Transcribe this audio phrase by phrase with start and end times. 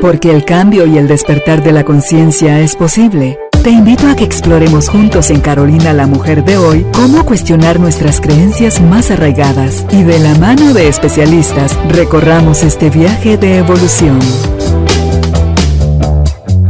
[0.00, 3.38] Porque el cambio y el despertar de la conciencia es posible.
[3.62, 8.18] Te invito a que exploremos juntos en Carolina la Mujer de hoy cómo cuestionar nuestras
[8.18, 14.18] creencias más arraigadas y de la mano de especialistas recorramos este viaje de evolución.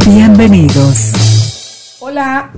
[0.06, 1.12] Bienvenidos.
[2.00, 2.50] Hola,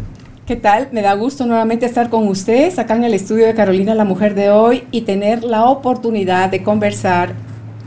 [0.47, 0.89] ¿qué tal?
[0.91, 4.35] Me da gusto nuevamente estar con ustedes acá en el estudio de Carolina la Mujer
[4.35, 7.35] de hoy y tener la oportunidad de conversar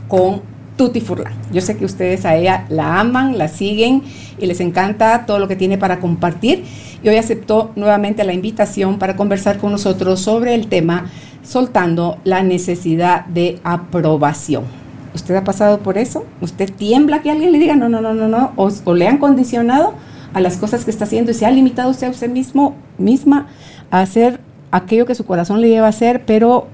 [0.06, 1.32] con Tuti Furlan.
[1.52, 4.02] Yo sé que ustedes a ella la aman, la siguen
[4.38, 6.64] y les encanta todo lo que tiene para compartir.
[7.02, 11.10] Y hoy aceptó nuevamente la invitación para conversar con nosotros sobre el tema
[11.42, 14.64] soltando la necesidad de aprobación.
[15.14, 16.26] ¿Usted ha pasado por eso?
[16.40, 18.52] ¿Usted tiembla que alguien le diga no, no, no, no, no?
[18.56, 19.94] ¿O, le han condicionado
[20.34, 23.46] a las cosas que está haciendo y se ha limitado usted a usted mismo, misma
[23.90, 26.66] a hacer aquello que su corazón le lleva a hacer, pero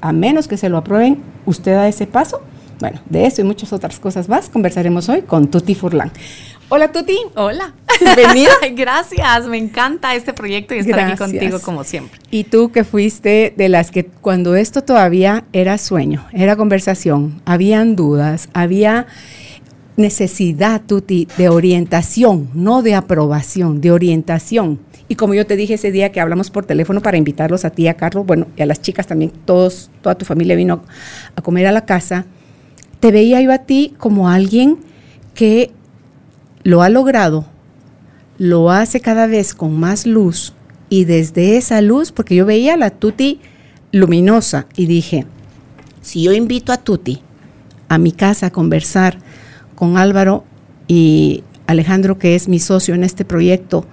[0.00, 2.40] a menos que se lo aprueben, usted da ese paso?
[2.84, 6.12] Bueno, de eso y muchas otras cosas más conversaremos hoy con Tuti Furlan.
[6.68, 7.16] Hola Tuti.
[7.34, 7.72] Hola.
[7.98, 8.50] Bienvenida.
[8.76, 12.20] Gracias, me encanta este proyecto y estar aquí contigo como siempre.
[12.30, 17.96] Y tú que fuiste de las que cuando esto todavía era sueño, era conversación, habían
[17.96, 19.06] dudas, había
[19.96, 24.78] necesidad, Tuti, de orientación, no de aprobación, de orientación.
[25.08, 27.88] Y como yo te dije ese día que hablamos por teléfono para invitarlos a ti,
[27.88, 30.82] a Carlos, bueno, y a las chicas también, todos, toda tu familia vino
[31.34, 32.26] a comer a la casa,
[33.04, 34.78] te veía yo a ti como alguien
[35.34, 35.70] que
[36.62, 37.44] lo ha logrado,
[38.38, 40.54] lo hace cada vez con más luz
[40.88, 43.40] y desde esa luz, porque yo veía la Tuti
[43.92, 45.26] luminosa y dije,
[46.00, 47.20] si yo invito a Tuti
[47.90, 49.18] a mi casa a conversar
[49.74, 50.46] con Álvaro
[50.88, 53.84] y Alejandro, que es mi socio en este proyecto,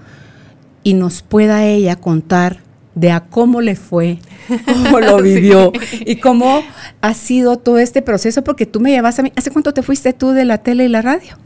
[0.83, 2.60] y nos pueda ella contar
[2.95, 4.19] de a cómo le fue,
[4.65, 6.61] cómo lo vivió y cómo
[7.01, 9.31] ha sido todo este proceso, porque tú me llevas a mí.
[9.35, 11.37] ¿Hace cuánto te fuiste tú de la tele y la radio?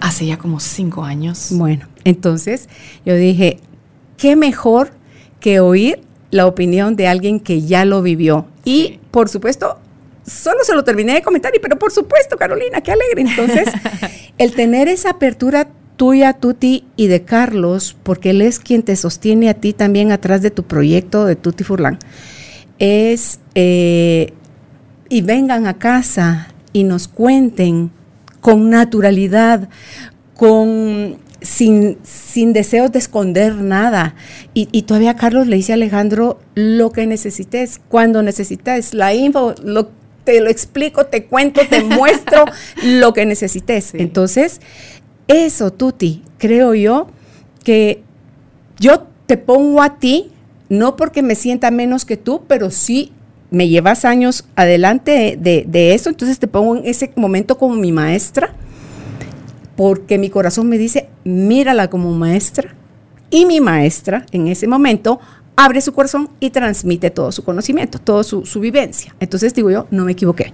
[0.00, 1.48] Hace ya como cinco años.
[1.50, 2.68] Bueno, entonces
[3.04, 3.58] yo dije,
[4.16, 4.92] qué mejor
[5.40, 6.00] que oír
[6.30, 8.46] la opinión de alguien que ya lo vivió.
[8.64, 9.78] Y por supuesto,
[10.26, 13.22] solo se lo terminé de comentar, pero por supuesto, Carolina, qué alegre.
[13.22, 13.68] Entonces,
[14.38, 19.48] el tener esa apertura tuya, Tuti, y de Carlos, porque él es quien te sostiene
[19.48, 21.98] a ti también atrás de tu proyecto de Tuti Furlan,
[22.78, 24.32] es, eh,
[25.08, 27.90] y vengan a casa y nos cuenten
[28.40, 29.68] con naturalidad,
[30.34, 34.14] con sin, sin deseos de esconder nada.
[34.54, 39.90] Y, todavía Carlos le dice a Alejandro lo que necesites, cuando necesites, la info, lo,
[40.24, 42.44] te lo explico, te cuento, te muestro
[42.82, 43.94] lo que necesites.
[43.94, 44.60] Entonces,
[45.28, 47.08] eso, Tuti, creo yo
[47.62, 48.02] que
[48.78, 50.30] yo te pongo a ti,
[50.68, 53.12] no porque me sienta menos que tú, pero sí
[53.50, 58.52] me llevas años adelante de, eso, entonces te pongo en ese momento como mi maestra,
[59.76, 62.74] porque mi corazón me dice, mírala como maestra,
[63.30, 65.20] y mi maestra en ese momento
[65.56, 69.14] abre su corazón y transmite todo su conocimiento, toda su, su vivencia.
[69.20, 70.52] Entonces digo yo, no me equivoqué.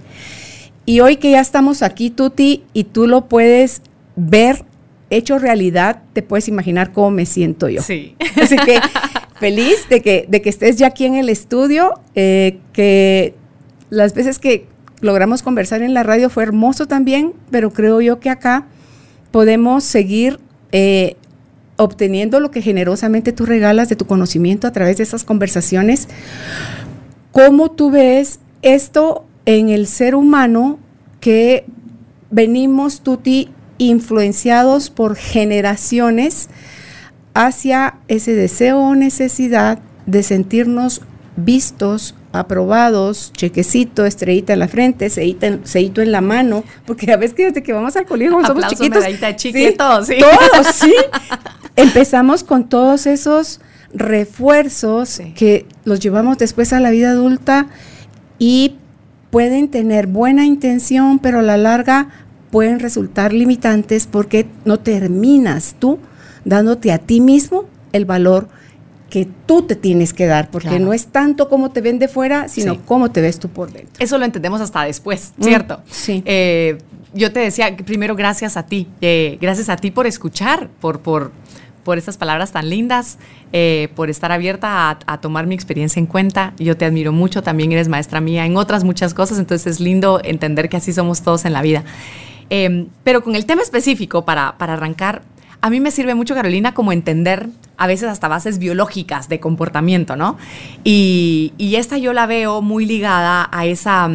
[0.85, 3.81] Y hoy que ya estamos aquí, Tuti, y tú lo puedes
[4.15, 4.65] ver
[5.09, 7.81] hecho realidad, te puedes imaginar cómo me siento yo.
[7.81, 8.15] Sí.
[8.41, 8.79] Así que
[9.39, 13.35] feliz de que, de que estés ya aquí en el estudio, eh, que
[13.89, 14.65] las veces que
[15.01, 18.67] logramos conversar en la radio fue hermoso también, pero creo yo que acá
[19.31, 20.39] podemos seguir
[20.71, 21.17] eh,
[21.75, 26.07] obteniendo lo que generosamente tú regalas de tu conocimiento a través de esas conversaciones.
[27.31, 30.79] ¿Cómo tú ves esto en el ser humano
[31.19, 31.65] que
[32.29, 33.49] venimos, Tuti,
[33.81, 36.49] influenciados por generaciones
[37.33, 41.01] hacia ese deseo o necesidad de sentirnos
[41.35, 47.45] vistos, aprobados, chequecito, estrellita en la frente, ceito en la mano, porque a veces que
[47.45, 49.03] desde que vamos al colegio somos chiquitos.
[49.37, 50.17] sí, todos, sí.
[50.19, 50.93] Todos, sí.
[51.75, 53.61] Empezamos con todos esos
[53.93, 57.67] refuerzos que los llevamos después a la vida adulta
[58.37, 58.75] y
[59.31, 62.09] pueden tener buena intención, pero a la larga
[62.51, 65.99] pueden resultar limitantes porque no terminas tú
[66.45, 68.47] dándote a ti mismo el valor
[69.09, 72.47] que tú te tienes que dar, porque no es tanto cómo te ven de fuera,
[72.47, 74.03] sino cómo te ves tú por dentro.
[74.03, 75.81] Eso lo entendemos hasta después, mm, ¿cierto?
[75.89, 76.23] sí.
[76.25, 76.77] Eh,
[77.13, 81.33] yo te decía, primero gracias a ti, eh, gracias a ti por escuchar, por, por,
[81.83, 83.17] por estas palabras tan lindas,
[83.51, 86.53] eh, por estar abierta a, a, tomar mi experiencia en cuenta.
[86.57, 90.21] Yo te admiro mucho, también eres maestra mía en otras muchas cosas, entonces es lindo
[90.23, 91.83] entender que así somos todos en la vida.
[92.53, 95.21] Em, pero con el tema específico, para, para arrancar,
[95.61, 100.17] a mí me sirve mucho, Carolina, como entender a veces hasta bases biológicas de comportamiento,
[100.17, 100.37] ¿no?
[100.83, 104.09] Y, esta yo la veo muy ligada a esa,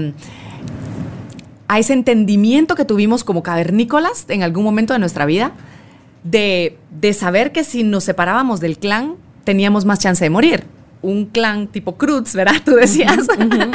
[1.66, 5.52] a ese entendimiento que tuvimos como cavernícolas en algún momento de nuestra vida,
[6.22, 10.75] de, de saber que si nos separábamos del clan, teníamos más chance de morir
[11.06, 12.56] un clan tipo Cruz, ¿verdad?
[12.64, 13.26] Tú decías.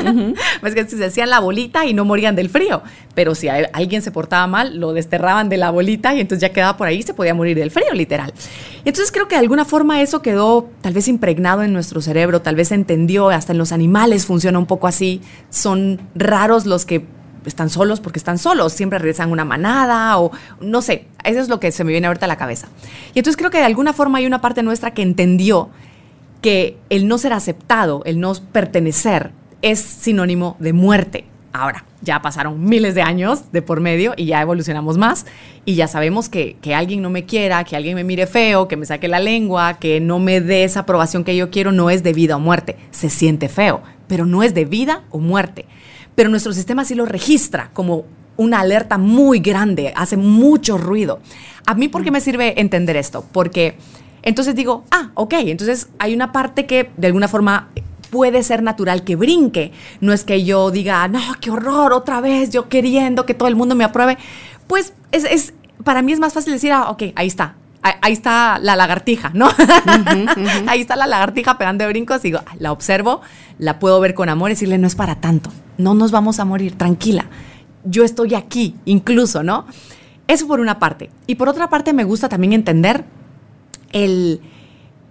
[0.61, 2.81] pues que se hacían la bolita y no morían del frío.
[3.15, 6.77] Pero si alguien se portaba mal, lo desterraban de la bolita y entonces ya quedaba
[6.77, 8.33] por ahí y se podía morir del frío, literal.
[8.85, 12.55] Entonces creo que de alguna forma eso quedó tal vez impregnado en nuestro cerebro, tal
[12.55, 15.21] vez se entendió, hasta en los animales funciona un poco así.
[15.49, 17.05] Son raros los que
[17.45, 21.59] están solos porque están solos, siempre regresan una manada o no sé, eso es lo
[21.59, 22.67] que se me viene ahorita a la cabeza.
[23.13, 25.69] Y entonces creo que de alguna forma hay una parte nuestra que entendió
[26.41, 31.25] que el no ser aceptado, el no pertenecer, es sinónimo de muerte.
[31.53, 35.25] Ahora, ya pasaron miles de años de por medio y ya evolucionamos más
[35.65, 38.77] y ya sabemos que, que, alguien no me quiera, que alguien me mire feo, que
[38.77, 42.03] me saque la lengua, que no me dé esa aprobación que yo quiero, no es
[42.03, 42.77] de vida o muerte.
[42.91, 45.65] Se siente feo, pero no es de vida o muerte.
[46.15, 48.05] Pero nuestro sistema sí lo registra como
[48.37, 51.19] una alerta muy grande, hace mucho ruido.
[51.65, 53.23] ¿A mí por qué me sirve entender esto?
[53.31, 53.75] Porque
[54.23, 57.69] entonces digo, ah, ok, entonces hay una parte que de alguna forma
[58.11, 59.71] puede ser natural que brinque.
[59.99, 63.55] No es que yo diga, no, qué horror, otra vez, yo queriendo que todo el
[63.55, 64.17] mundo me apruebe.
[64.67, 65.53] Pues es,
[65.83, 67.55] para mí es más fácil decir, ah, ok, ahí está.
[67.83, 69.49] Ahí está la lagartija, ¿no?
[70.67, 72.21] ahí está la lagartija pegando de brincos.
[72.21, 73.21] Digo, la observo,
[73.57, 75.49] la puedo ver con amor y decirle, no es para tanto.
[75.79, 77.25] No nos vamos a morir, tranquila.
[77.83, 79.65] Yo estoy aquí, incluso, ¿no?
[80.27, 81.09] Eso por una parte.
[81.25, 83.03] Y por otra parte, me gusta también entender
[83.91, 84.41] el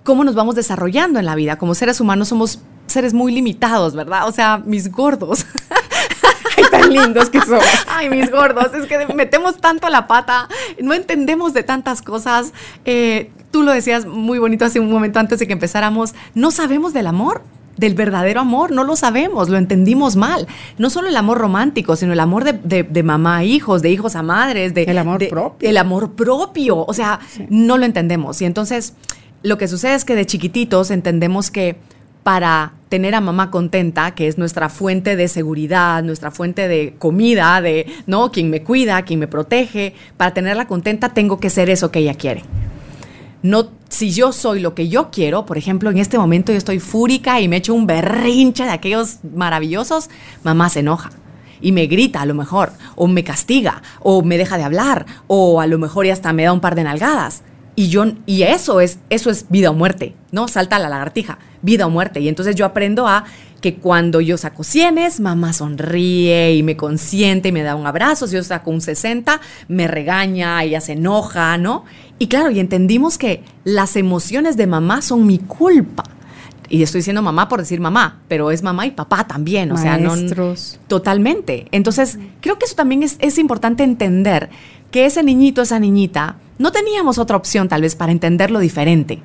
[0.05, 1.57] cómo nos vamos desarrollando en la vida.
[1.57, 4.29] Como seres humanos somos seres muy limitados, ¿verdad?
[4.29, 5.47] O sea, mis gordos.
[6.57, 7.65] Ay, tan lindos que somos.
[7.87, 8.75] Ay, mis gordos.
[8.75, 10.49] Es que metemos tanto la pata,
[10.81, 12.53] no entendemos de tantas cosas.
[12.85, 16.15] Eh, tú lo decías muy bonito hace un momento antes de que empezáramos.
[16.35, 17.43] No sabemos del amor
[17.81, 20.47] del verdadero amor, no lo sabemos, lo entendimos mal.
[20.77, 24.23] No solo el amor romántico, sino el amor de, mamá a hijos, de hijos a
[24.23, 25.69] madres, de, el amor propio.
[25.69, 28.41] El amor propio, o sea, no lo entendemos.
[28.43, 28.93] Y entonces
[29.43, 31.79] lo que sucede es que de chiquititos entendemos que
[32.23, 37.63] para tener a mamá contenta, que es nuestra fuente de seguridad, nuestra fuente de comida,
[37.63, 38.31] de, ¿no?
[38.31, 42.15] Quien me cuida, quien me protege, para tenerla contenta tengo que ser eso que ella
[42.15, 42.43] quiere.
[43.43, 46.79] No, si yo soy lo que yo quiero, por ejemplo, en este momento yo estoy
[46.79, 50.11] fúrica y me echo un berrinche de aquellos maravillosos,
[50.45, 51.11] mamá se enoja
[51.61, 55.61] y me grita a lo mejor, o me castiga, o me deja de hablar, o
[55.61, 57.43] a lo mejor ya hasta me da un par de nalgadas.
[57.81, 60.49] Y yo y eso es eso es vida o muerte, ¿no?
[60.49, 62.21] Salta la lagartija, vida o muerte.
[62.21, 63.25] Y entonces yo aprendo a
[63.63, 68.27] que cuando yo saco cienes, mamá sonríe y me consiente y me da un abrazo.
[68.27, 71.87] Si yo saco un 60, me regaña, ella se enoja, ¿no?
[72.19, 76.05] Y claro, y entendimos que las emociones de mamá son mi culpa.
[76.69, 79.97] Y estoy diciendo mamá por decir mamá, pero es mamá y papá también, o sea,
[79.97, 80.15] no
[80.87, 81.67] totalmente.
[81.73, 84.51] Entonces, creo que eso también es, es importante entender
[84.91, 89.23] que ese niñito, esa niñita, no teníamos otra opción tal vez para entenderlo diferente.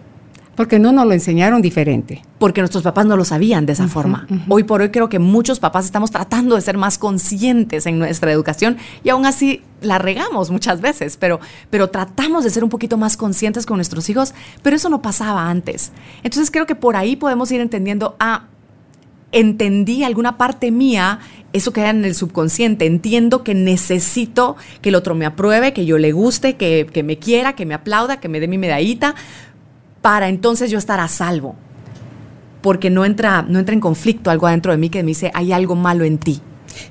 [0.56, 2.24] Porque no nos lo enseñaron diferente.
[2.40, 4.26] Porque nuestros papás no lo sabían de esa forma.
[4.48, 8.32] Hoy por hoy creo que muchos papás estamos tratando de ser más conscientes en nuestra
[8.32, 12.96] educación y aún así la regamos muchas veces, pero, pero tratamos de ser un poquito
[12.96, 15.92] más conscientes con nuestros hijos, pero eso no pasaba antes.
[16.24, 18.46] Entonces creo que por ahí podemos ir entendiendo, ah,
[19.32, 21.20] entendí alguna parte mía,
[21.54, 25.98] eso queda en el subconsciente, entiendo que necesito que el otro me apruebe, que yo
[25.98, 29.16] le guste, que, que me quiera, que me aplauda, que me dé mi medallita,
[30.02, 31.56] para entonces yo estar a salvo.
[32.62, 35.52] Porque no entra, no entra en conflicto algo adentro de mí que me dice, hay
[35.52, 36.42] algo malo en ti.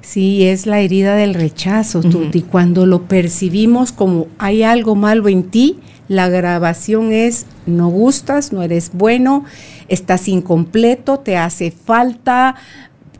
[0.01, 2.43] Sí, es la herida del rechazo, Tuti.
[2.43, 8.63] Cuando lo percibimos como hay algo malo en ti, la grabación es no gustas, no
[8.63, 9.45] eres bueno,
[9.89, 12.57] estás incompleto, te hace falta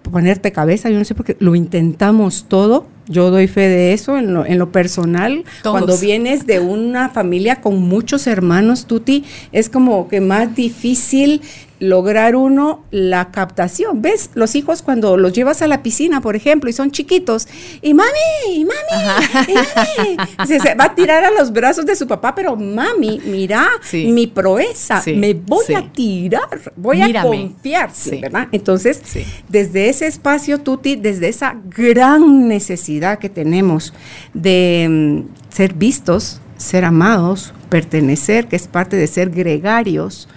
[0.03, 0.91] ponerte cabeza.
[0.91, 4.47] Yo no sé por qué lo intentamos todo yo doy fe de eso en lo,
[4.47, 5.45] en lo personal.
[5.63, 11.43] Cuando vienes de una familia con muchos hermanos, Tuti, es como que más difícil
[11.89, 14.03] lograr uno la captación.
[14.03, 14.31] ¿Ves?
[14.35, 17.47] Los hijos cuando los llevas a la piscina, por ejemplo, y son chiquitos,
[17.83, 18.09] y mami,
[18.49, 22.57] y mami, y mami, se, va a tirar a los brazos de su papá, pero
[22.57, 28.49] mami, mira mi proeza, me voy a tirar, voy a confiar, ¿verdad?
[28.53, 29.01] Entonces,
[29.49, 33.93] desde ese espacio, Tuti, desde esa gran necesidad que tenemos
[34.33, 40.29] de mm, ser vistos, ser amados, pertenecer, que es parte de ser gregarios,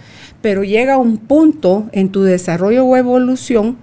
[0.47, 3.75] pero llega un punto en tu desarrollo o evolución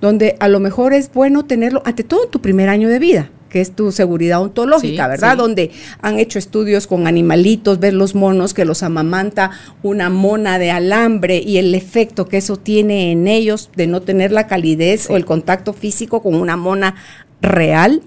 [0.00, 3.30] donde a lo mejor es bueno tenerlo ante todo en tu primer año de vida
[3.48, 5.36] que es tu seguridad ontológica, ¿verdad?
[5.36, 5.70] Donde
[6.02, 9.52] han hecho estudios con animalitos, ver los monos que los amamanta
[9.84, 14.32] una mona de alambre y el efecto que eso tiene en ellos de no tener
[14.32, 16.96] la calidez o el contacto físico con una mona
[17.40, 18.02] real,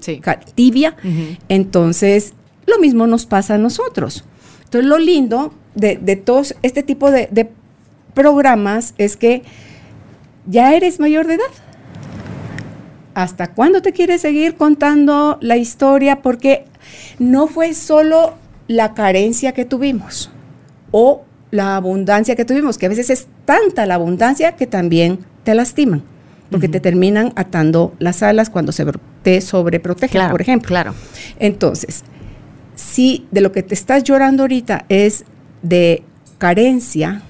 [0.53, 0.97] tibia,
[1.47, 2.33] entonces
[2.65, 4.25] lo mismo nos pasa a nosotros.
[4.65, 7.49] Entonces lo lindo de, todos este tipo de, de
[8.13, 9.43] programas es que
[10.45, 11.45] ya eres mayor de edad.
[13.13, 16.21] ¿Hasta cuándo te quieres seguir contando la historia?
[16.21, 16.65] Porque
[17.19, 18.35] no fue solo
[18.67, 20.29] la carencia que tuvimos
[20.91, 25.53] o la abundancia que tuvimos, que a veces es tanta la abundancia que también te
[25.53, 26.03] lastiman,
[26.49, 28.85] porque te terminan atando las alas cuando se
[29.21, 30.69] te sobreprotegen, por ejemplo.
[30.69, 30.95] Claro.
[31.39, 32.03] Entonces,
[32.75, 35.25] si de lo que te estás llorando ahorita es
[35.61, 36.03] de
[36.37, 37.21] carencia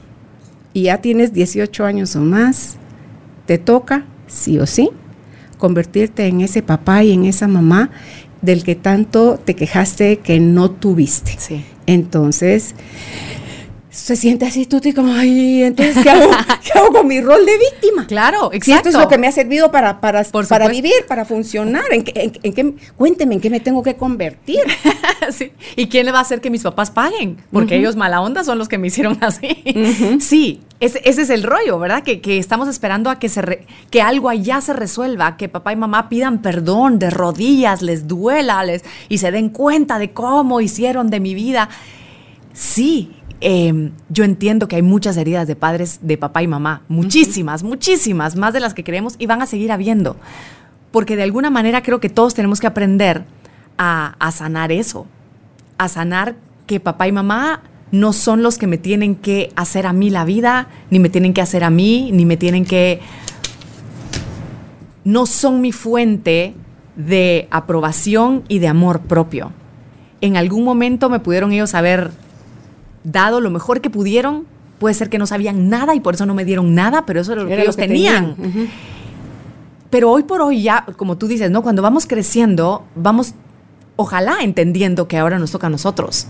[0.73, 2.77] y ya tienes 18 años o más,
[3.45, 4.89] te toca, sí o sí,
[5.57, 7.91] convertirte en ese papá y en esa mamá
[8.41, 11.35] del que tanto te quejaste que no tuviste.
[11.37, 11.63] Sí.
[11.85, 12.75] Entonces,
[13.91, 18.07] se siente así tú como, ay, entonces, ¿qué hago, con mi rol de víctima?
[18.07, 18.87] Claro, exacto.
[18.87, 22.75] esto es lo que me ha servido para, para, para vivir, para funcionar, ¿en qué,
[22.95, 24.61] cuénteme, ¿en qué me tengo que convertir?
[25.31, 25.51] sí.
[25.75, 27.37] ¿Y quién le va a hacer que mis papás paguen?
[27.51, 29.61] Porque ellos mala onda son los que me hicieron así.
[30.21, 32.01] Sí, ese, ese, es el rollo, ¿verdad?
[32.03, 35.75] Que, que estamos esperando a que, se que algo allá se resuelva, que papá y
[35.75, 41.09] mamá pidan perdón de rodillas, les duela les, y se den cuenta de cómo hicieron
[41.09, 41.67] de mi vida.
[42.53, 43.11] Sí,
[43.43, 48.35] Em, yo entiendo que hay muchas heridas de padres, de papá y mamá, muchísimas, muchísimas,
[48.35, 50.15] más de las que creemos y van a seguir habiendo.
[50.91, 53.23] Porque de alguna manera creo que todos tenemos que aprender
[53.79, 55.07] a, a sanar eso,
[55.79, 56.35] a sanar
[56.67, 60.23] que papá y mamá no son los que me tienen que hacer a mí la
[60.23, 63.01] vida, ni me tienen que hacer a mí, ni me tienen que...
[65.03, 66.53] No son mi fuente
[66.95, 69.51] de aprobación y de amor propio.
[70.21, 72.11] En algún momento me pudieron ellos haber
[73.03, 74.45] dado lo mejor que pudieron.
[74.79, 77.33] Puede ser que no sabían nada y por eso no me dieron nada, pero eso
[77.33, 78.35] era lo que ellos tenían.
[79.91, 81.61] Pero hoy por hoy ya, como tú dices, ¿no?
[81.61, 83.33] Cuando vamos creciendo, vamos,
[83.97, 86.27] ojalá entendiendo que ahora nos toca a nosotros.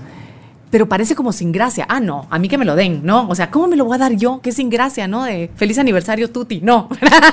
[0.71, 1.85] Pero parece como sin gracia.
[1.87, 3.27] Ah, no, a mí que me lo den, ¿no?
[3.29, 4.41] O sea, ¿cómo me lo voy a dar yo?
[4.41, 5.25] Que sin gracia, ¿no?
[5.25, 6.89] De feliz aniversario Tuti, no.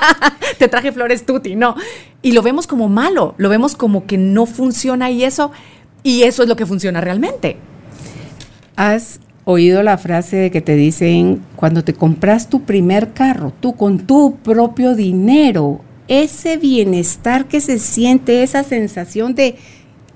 [0.59, 1.75] Te traje flores Tuti, no.
[2.21, 5.51] Y lo vemos como malo, lo vemos como que no funciona y eso,
[6.03, 7.57] y eso es lo que funciona realmente.
[8.75, 9.19] Has
[9.49, 14.05] oído la frase de que te dicen, cuando te compras tu primer carro, tú con
[14.05, 19.55] tu propio dinero, ese bienestar que se siente, esa sensación de,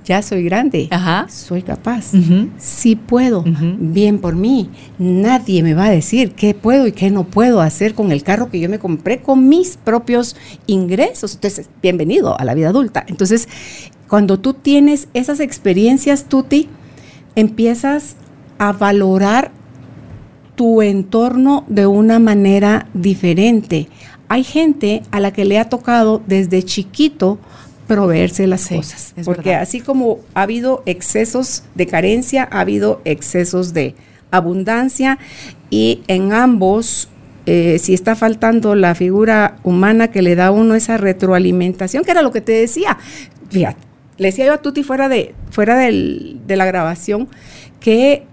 [0.06, 0.88] ya soy grande,
[1.30, 2.12] soy capaz,
[2.60, 3.44] sí puedo,
[3.80, 4.70] bien por mí.
[5.00, 8.52] Nadie me va a decir qué puedo y qué no puedo hacer con el carro
[8.52, 10.36] que yo me compré con mis propios
[10.68, 11.34] ingresos.
[11.34, 13.04] Entonces, bienvenido a la vida adulta.
[13.08, 13.48] Entonces,
[14.08, 16.70] cuando tú tienes esas experiencias, Tuti,
[17.36, 18.16] empiezas
[18.58, 19.52] a valorar
[20.56, 23.88] tu entorno de una manera diferente.
[24.28, 27.40] Hay gente a la que le ha tocado desde chiquito
[27.88, 33.96] proveerse las cosas, porque así como ha habido excesos de carencia, ha habido excesos de
[34.32, 35.20] abundancia
[35.70, 37.10] y en ambos
[37.46, 42.12] eh, si está faltando la figura humana que le da a uno esa retroalimentación, que
[42.12, 42.98] era lo que te decía.
[43.50, 43.80] Fíjate,
[44.18, 47.28] le decía yo a Tuti fuera de, fuera de la grabación
[47.82, 48.26] que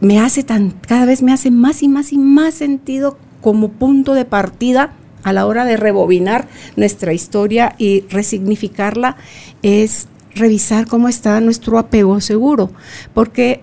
[0.00, 4.14] me hace tan, cada vez me hace más y más y más sentido como punto
[4.14, 9.16] de partida a la hora de rebobinar nuestra historia y resignificarla,
[9.62, 12.70] es revisar cómo está nuestro apego seguro.
[13.14, 13.62] Porque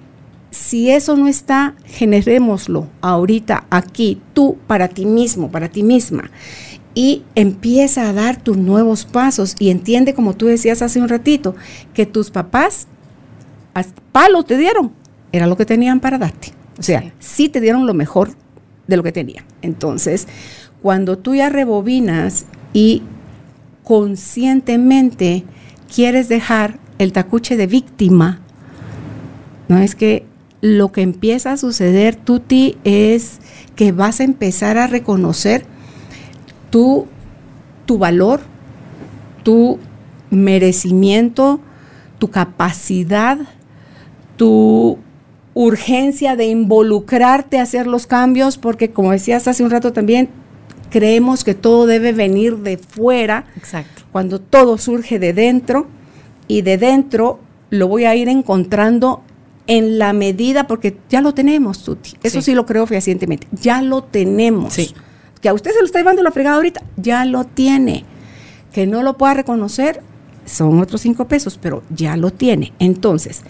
[0.52, 6.30] si eso no está, generémoslo ahorita, aquí, tú, para ti mismo, para ti misma.
[6.94, 11.56] Y empieza a dar tus nuevos pasos y entiende, como tú decías hace un ratito,
[11.94, 12.88] que tus papás
[14.14, 14.94] palos te dieron,
[15.36, 16.54] era lo que tenían para darte.
[16.80, 18.32] O sea, sí, te dieron lo mejor
[18.88, 19.46] de lo que tenían.
[19.62, 20.28] Entonces,
[20.82, 23.04] cuando tú ya rebobinas y
[23.84, 25.44] conscientemente
[25.94, 28.40] quieres dejar el tacuche de víctima,
[29.68, 30.26] no es que
[30.62, 33.40] lo que empieza a suceder, Tuti, es
[33.76, 35.66] que vas a empezar a reconocer
[36.70, 37.08] tu,
[37.86, 38.42] tu valor,
[39.44, 39.80] tu
[40.30, 41.60] merecimiento,
[42.20, 43.38] tu capacidad,
[44.38, 44.98] tu
[45.56, 50.30] urgencia de involucrarte a hacer los cambios, porque como decías hace un rato también,
[50.92, 54.04] creemos que todo debe venir de fuera, Exacto.
[54.12, 55.88] cuando todo surge de dentro
[56.48, 59.24] y de dentro lo voy a ir encontrando
[59.68, 62.18] en la medida, porque ya lo tenemos, Tuti.
[62.22, 63.48] Eso sí, lo creo fehacientemente.
[63.52, 64.74] Ya lo tenemos.
[64.74, 64.94] Sí.
[65.42, 68.04] Que a usted se lo está llevando la fregada ahorita, ya lo tiene.
[68.72, 70.02] Que no lo pueda reconocer,
[70.46, 72.74] son otros cinco pesos, pero ya lo tiene.
[72.78, 73.42] Entonces,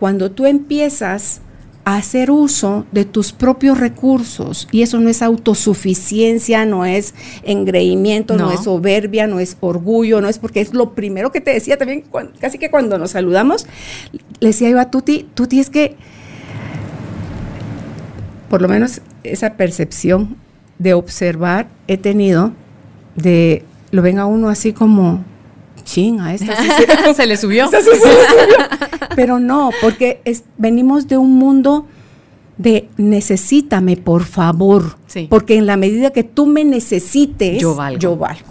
[0.00, 1.42] cuando tú empiezas
[1.84, 4.68] a hacer uso de tus propios recursos.
[4.70, 8.52] Y eso no es autosuficiencia, no es engreimiento, no, No.
[8.52, 12.04] es soberbia, no es orgullo, no es porque es lo primero que te decía también,
[12.38, 13.66] casi que cuando nos saludamos,
[14.40, 15.96] le decía yo a Tuti, Tuti es que,
[18.48, 20.36] por lo menos esa percepción
[20.78, 22.52] de observar he tenido,
[23.16, 25.24] de lo ven a uno así como,
[25.84, 27.64] ching, a esta sí se- Se le subió.
[27.64, 28.56] esta sí se le subió".
[29.16, 31.86] Pero no, porque es- venimos de un mundo
[32.58, 34.96] de necesítame, por favor.
[35.06, 35.26] Sí.
[35.30, 37.98] Porque en la medida que tú me necesites, Yo valgo.
[37.98, 38.44] Yo valgo.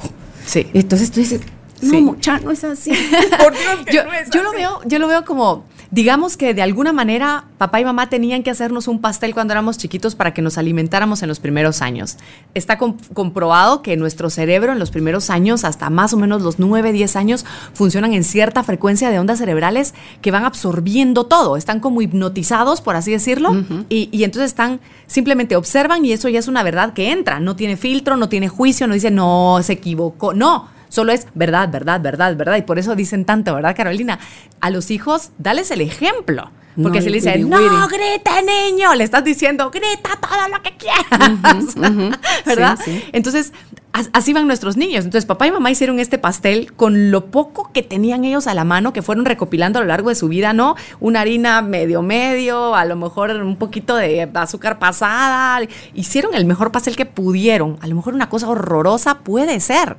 [0.45, 0.65] Sí.
[0.73, 1.41] Entonces tú dices,
[1.81, 2.01] no, Sí.
[2.01, 2.91] mucha, no es así.
[3.39, 6.53] Por Dios, que yo, no es yo lo veo, yo lo veo como, digamos que
[6.53, 10.33] de alguna manera papá y mamá tenían que hacernos un pastel cuando éramos chiquitos para
[10.33, 12.17] que nos alimentáramos en los primeros años.
[12.53, 16.59] Está com- comprobado que nuestro cerebro en los primeros años, hasta más o menos los
[16.59, 21.79] 9, 10 años, funcionan en cierta frecuencia de ondas cerebrales que van absorbiendo todo, están
[21.79, 23.51] como hipnotizados, por así decirlo,
[23.89, 27.55] y, y entonces están, simplemente observan y eso ya es una verdad que entra, no
[27.55, 30.67] tiene filtro, no tiene juicio, no dice, no, se equivocó, no.
[30.89, 32.57] Solo es verdad, verdad, verdad, verdad.
[32.57, 34.19] Y por eso dicen tanto, ¿verdad, Carolina?
[34.59, 36.51] A los hijos, dales el ejemplo.
[36.81, 40.77] Porque No, si le dicen, no, grita, niño, le estás diciendo, grita todo lo que
[40.77, 41.75] quieras.
[42.45, 42.79] ¿Verdad?
[42.83, 43.03] Sí, sí.
[43.11, 43.51] Entonces,
[43.91, 45.03] as- así van nuestros niños.
[45.03, 48.63] Entonces, papá y mamá hicieron este pastel con lo poco que tenían ellos a la
[48.63, 50.75] mano, que fueron recopilando a lo largo de su vida, ¿no?
[51.01, 55.59] Una harina medio medio, a lo mejor un poquito de azúcar pasada.
[55.93, 57.77] Hicieron el mejor pastel que pudieron.
[57.81, 59.97] A lo mejor una cosa horrorosa puede ser.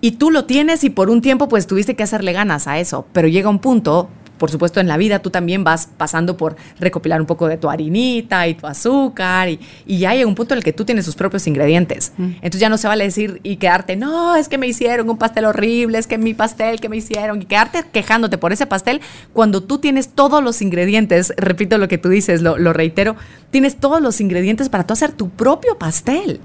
[0.00, 3.06] Y tú lo tienes y por un tiempo pues tuviste que hacerle ganas a eso,
[3.12, 7.20] pero llega un punto, por supuesto en la vida tú también vas pasando por recopilar
[7.20, 10.58] un poco de tu harinita y tu azúcar y, y ya llega un punto en
[10.58, 12.12] el que tú tienes tus propios ingredientes.
[12.18, 15.46] Entonces ya no se vale decir y quedarte, no, es que me hicieron un pastel
[15.46, 19.00] horrible, es que mi pastel que me hicieron y quedarte quejándote por ese pastel
[19.32, 23.16] cuando tú tienes todos los ingredientes, repito lo que tú dices, lo, lo reitero,
[23.50, 26.40] tienes todos los ingredientes para tú hacer tu propio pastel.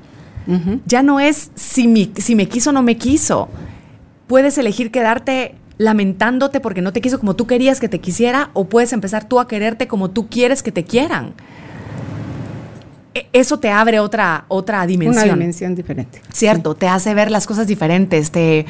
[0.86, 3.50] Ya no es si, mi- si me quiso o no me quiso.
[4.28, 8.66] Puedes elegir quedarte lamentándote porque no te quiso como tú querías que te quisiera o
[8.66, 11.34] puedes empezar tú a quererte como tú quieres que te quieran.
[13.14, 15.26] E- Eso te abre otra, otra dimensión.
[15.26, 16.22] Una dimensión diferente.
[16.32, 18.66] Cierto, te hace ver las cosas diferentes, te,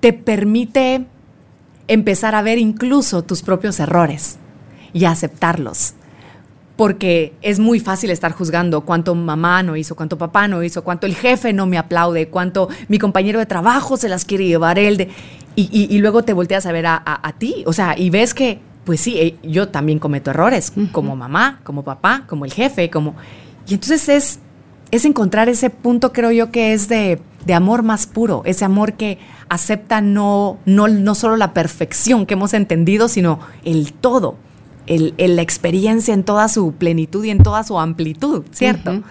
[0.00, 1.04] te permite
[1.88, 4.38] empezar a ver incluso tus propios errores
[4.92, 5.94] y a aceptarlos.
[6.76, 11.06] Porque es muy fácil estar juzgando cuánto mamá no hizo, cuánto papá no hizo, cuánto
[11.06, 14.96] el jefe no me aplaude, cuánto mi compañero de trabajo se las quiere llevar él.
[14.96, 15.08] De,
[15.54, 17.62] y, y- y luego te volteas a ver a, a- a ti.
[17.66, 21.84] O sea, y ves que, pues sí, eh, yo también cometo errores, como mamá, como
[21.84, 23.14] papá, como el jefe, como...
[23.68, 24.38] Y entonces es,
[24.90, 28.94] es encontrar ese punto, creo yo, que es de, de amor más puro, ese amor
[28.94, 29.18] que
[29.50, 34.36] acepta no, no, no solo la perfección que hemos entendido, sino el todo,
[34.86, 39.02] el, el- la experiencia en toda su plenitud y en toda su amplitud, ¿cierto?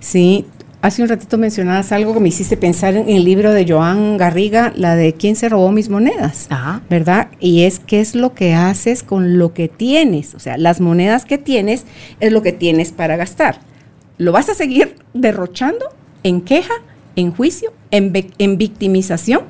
[0.00, 0.46] Sí,
[0.82, 4.72] hace un ratito mencionabas algo que me hiciste pensar en el libro de Joan Garriga,
[4.76, 6.46] la de ¿Quién se robó mis monedas?
[6.50, 6.82] Ajá.
[6.90, 7.28] ¿Verdad?
[7.40, 10.34] Y es qué es lo que haces con lo que tienes.
[10.34, 11.84] O sea, las monedas que tienes
[12.20, 13.60] es lo que tienes para gastar.
[14.18, 15.86] ¿Lo vas a seguir derrochando
[16.22, 16.74] en queja,
[17.16, 19.40] en juicio, en, en victimización?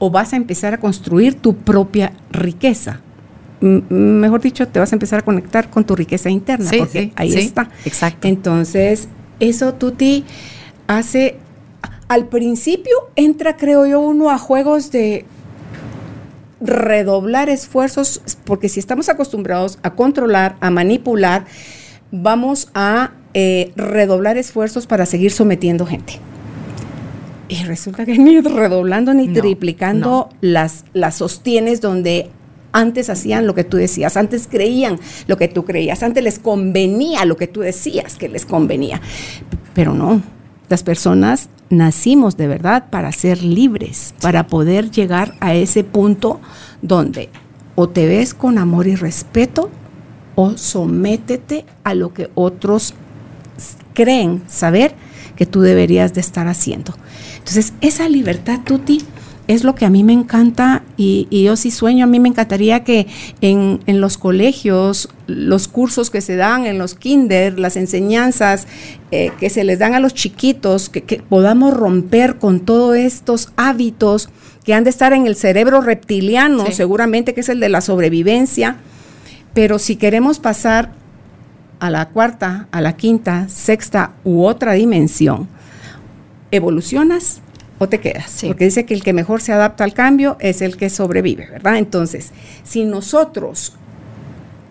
[0.00, 3.00] ¿O vas a empezar a construir tu propia riqueza?
[3.60, 7.12] Mejor dicho, te vas a empezar a conectar con tu riqueza interna, Sí, porque sí,
[7.16, 7.68] ahí sí, está.
[7.84, 8.28] exacto.
[8.28, 9.08] Entonces,
[9.40, 10.24] eso Tuti
[10.86, 11.36] hace,
[12.08, 15.24] al principio entra, creo yo, uno a juegos de
[16.60, 21.44] redoblar esfuerzos, porque si estamos acostumbrados a controlar, a manipular,
[22.10, 26.14] vamos a eh, redoblar esfuerzos para seguir sometiendo gente.
[27.48, 30.28] Y resulta que ni redoblando ni No, triplicando no.
[30.40, 32.30] las, las sostienes donde
[32.72, 37.24] antes hacían lo que tú decías, antes creían lo que tú creías, antes les convenía
[37.24, 39.00] lo que tú decías que les convenía.
[39.74, 40.22] Pero no,
[40.68, 46.40] las personas nacimos de verdad para ser libres, para poder llegar a ese punto
[46.82, 47.30] donde
[47.74, 49.70] o te ves con amor y respeto
[50.34, 52.94] o sométete a lo que otros
[53.94, 54.94] creen saber
[55.36, 56.94] que tú deberías de estar haciendo.
[57.38, 59.02] Entonces, esa libertad, Tuti,
[59.48, 62.28] es lo que a mí me encanta y, y yo sí sueño, a mí me
[62.28, 63.06] encantaría que
[63.40, 68.66] en, en los colegios, los cursos que se dan en los kinder, las enseñanzas
[69.10, 73.50] eh, que se les dan a los chiquitos, que, que podamos romper con todos estos
[73.56, 74.28] hábitos
[74.64, 76.72] que han de estar en el cerebro reptiliano, Sí.
[76.74, 78.76] seguramente que es el de la sobrevivencia,
[79.54, 80.92] pero si queremos pasar
[81.80, 85.48] a la cuarta, a la quinta, sexta u otra dimensión,
[86.50, 87.40] evolucionas
[87.78, 88.30] o te quedas.
[88.30, 88.48] Sí.
[88.48, 91.76] Porque dice que el que mejor se adapta al cambio es el que sobrevive, ¿verdad?
[91.76, 92.32] Entonces,
[92.64, 93.74] si nosotros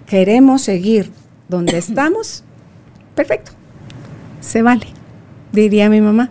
[0.05, 1.11] queremos seguir
[1.47, 2.43] donde estamos,
[3.15, 3.51] perfecto,
[4.39, 4.87] se vale,
[5.51, 6.29] diría mi mamá.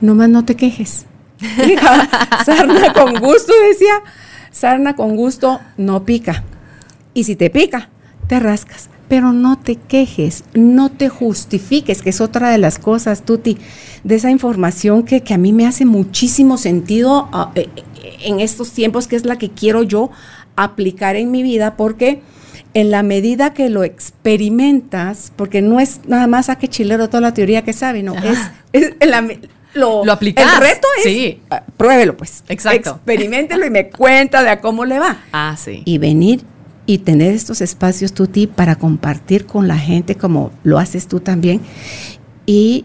[0.00, 1.06] Nomás no te quejes.
[1.40, 2.08] Hija,
[2.44, 4.02] sarna con gusto, decía,
[4.50, 6.44] sarna con gusto no pica.
[7.12, 7.90] Y si te pica,
[8.28, 8.88] te rascas.
[9.08, 13.58] Pero no te quejes, no te justifiques, que es otra de las cosas, Tuti,
[14.02, 17.58] de esa información que, que a mí me hace muchísimo sentido uh,
[18.22, 20.10] en estos tiempos, que es la que quiero yo
[20.56, 22.22] aplicar en mi vida, porque
[22.72, 27.20] en la medida que lo experimentas, porque no es nada más a que chilero toda
[27.20, 28.38] la teoría que sabe, no, es,
[28.72, 29.28] es en la,
[29.74, 30.50] lo, lo aplicas.
[30.54, 31.42] El reto es, sí.
[31.50, 32.42] uh, pruébelo pues.
[32.48, 32.90] Exacto.
[32.90, 35.18] Experimentelo y me cuenta de a cómo le va.
[35.32, 35.82] Ah, sí.
[35.84, 36.42] Y venir
[36.86, 41.60] y tener estos espacios Tuti para compartir con la gente como lo haces tú también.
[42.46, 42.84] Y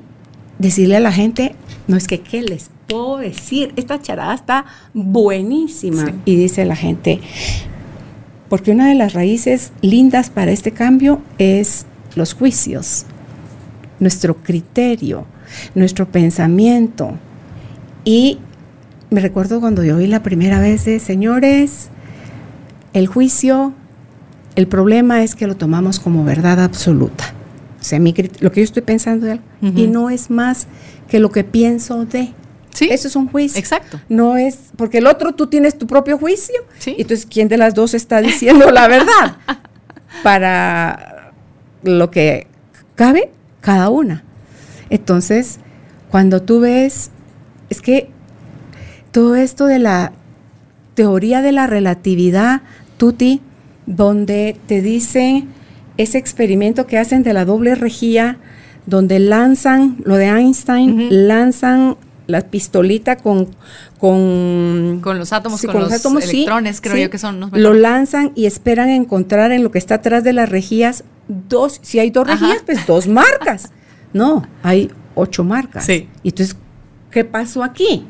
[0.57, 1.55] decirle a la gente,
[1.87, 6.05] no es que qué les puedo decir, esta charada está buenísima.
[6.05, 6.13] Sí.
[6.25, 7.19] y dice la gente,
[8.49, 11.85] porque una de las raíces lindas para este cambio es
[12.15, 13.05] los juicios,
[13.99, 15.25] nuestro criterio,
[15.75, 17.17] nuestro pensamiento.
[18.05, 18.39] Y
[19.11, 21.89] me recuerdo cuando yo oí la primera vez de señores,
[22.93, 23.73] el juicio
[24.59, 27.33] el problema es que lo tomamos como verdad absoluta.
[27.79, 29.43] O sea, mi, lo que yo estoy pensando de algo.
[29.61, 29.79] Uh -huh.
[29.79, 30.67] Y no es más
[31.07, 32.33] que lo que pienso de.
[32.71, 32.89] Sí.
[32.91, 33.57] Eso es un juicio.
[33.57, 34.01] Exacto.
[34.09, 34.57] No es.
[34.75, 36.55] Porque el otro tú tienes tu propio juicio.
[36.77, 36.93] Sí.
[36.97, 39.37] Y entonces, ¿quién de las dos está diciendo la verdad?
[40.23, 41.31] Para
[41.83, 42.47] lo que
[42.95, 44.25] cabe, cada una.
[44.89, 45.59] Entonces,
[46.09, 47.11] cuando tú ves.
[47.69, 48.09] Es que
[49.13, 50.11] todo esto de la
[50.95, 52.61] teoría de la relatividad,
[52.97, 53.41] Tuti,
[53.89, 55.49] donde te dicen
[55.97, 58.37] ese experimento que hacen de la doble regía,
[58.85, 61.09] donde lanzan, lo de Einstein, uh -huh.
[61.09, 61.97] lanzan
[62.27, 63.47] la pistolita con...
[63.97, 67.09] Con, con los átomos, sí, con, con, los, los átomos, electrones, sí, creo sí, yo
[67.09, 67.39] que son.
[67.39, 71.79] No lo lanzan y esperan encontrar en lo que está atrás de las rejillas dos,
[71.81, 72.35] si hay dos Ajá.
[72.35, 73.71] rejillas, pues dos marcas.
[74.13, 75.85] No, hay ocho marcas.
[75.85, 76.07] Sí.
[76.23, 76.55] Y entonces,
[77.11, 78.05] ¿qué pasó aquí?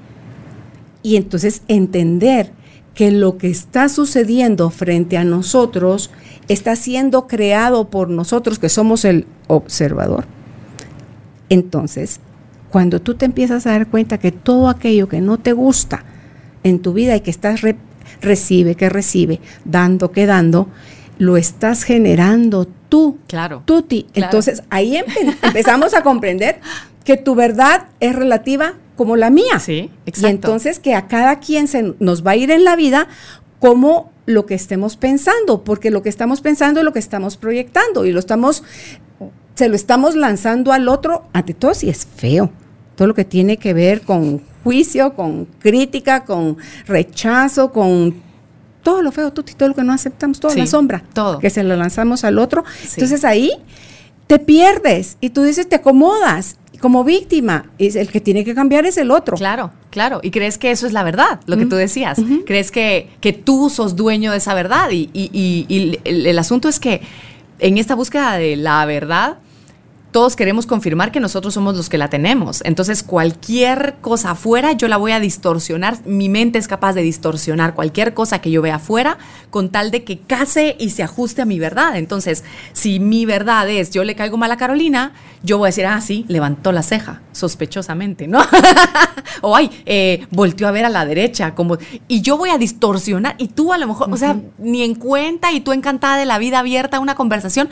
[1.01, 2.51] Y entonces entender
[2.93, 6.09] que lo que está sucediendo frente a nosotros
[6.47, 10.25] está siendo creado por nosotros, que somos el observador.
[11.49, 12.19] Entonces,
[12.69, 16.03] cuando tú te empiezas a dar cuenta que todo aquello que no te gusta
[16.63, 17.77] en tu vida y que estás re
[18.21, 20.67] recibe, que recibe, dando, que dando,
[21.19, 23.17] lo estás generando tú.
[23.27, 23.61] Claro.
[23.65, 24.03] Tuti.
[24.11, 24.25] Claro.
[24.25, 26.59] Entonces, ahí empe empezamos a comprender
[27.03, 29.59] que tu verdad es relativa como la mía.
[29.59, 30.27] Sí, exacto.
[30.27, 33.07] Y entonces que a cada quien se nos va a ir en la vida
[33.59, 38.05] como lo que estemos pensando, porque lo que estamos pensando es lo que estamos proyectando
[38.05, 38.63] y lo estamos,
[39.55, 42.51] se lo estamos lanzando al otro, ante todo si es feo,
[42.95, 48.21] todo lo que tiene que ver con juicio, con crítica, con rechazo, con
[48.83, 51.39] todo lo feo, todo lo que no aceptamos, toda sí, la sombra, todo.
[51.39, 52.63] que se lo lanzamos al otro.
[52.81, 52.95] Sí.
[52.95, 53.51] Entonces ahí
[54.27, 57.65] te pierdes y tú dices, te acomodas como víctima.
[57.77, 59.37] Y el que tiene que cambiar es el otro.
[59.37, 60.19] Claro, claro.
[60.23, 62.19] Y crees que eso es la verdad, lo que tú decías.
[62.19, 62.45] Uh -huh.
[62.45, 64.89] Crees que, que, tú sos dueño de esa verdad.
[64.91, 67.01] Y, y, y, y el, el, asunto es que
[67.59, 69.37] en esta búsqueda de la verdad,
[70.11, 72.61] todos queremos confirmar que nosotros somos los que la tenemos.
[72.65, 75.97] Entonces, cualquier cosa afuera, yo la voy a distorsionar.
[76.05, 79.17] Mi mente es capaz de distorsionar cualquier cosa que yo vea afuera
[79.51, 81.95] con tal de que case y se ajuste a mi verdad.
[81.95, 82.43] Entonces,
[82.73, 86.01] si mi verdad es yo le caigo mal a Carolina, yo voy a decir, ah,
[86.01, 88.39] sí, levantó la ceja, sospechosamente, ¿no?
[89.41, 91.77] o ay, eh, volteó a ver a la derecha, como.
[92.07, 94.15] Y yo voy a distorsionar, y tú a lo mejor, uh -huh.
[94.15, 97.69] o sea, ni en cuenta, y tú encantada de la vida abierta, una conversación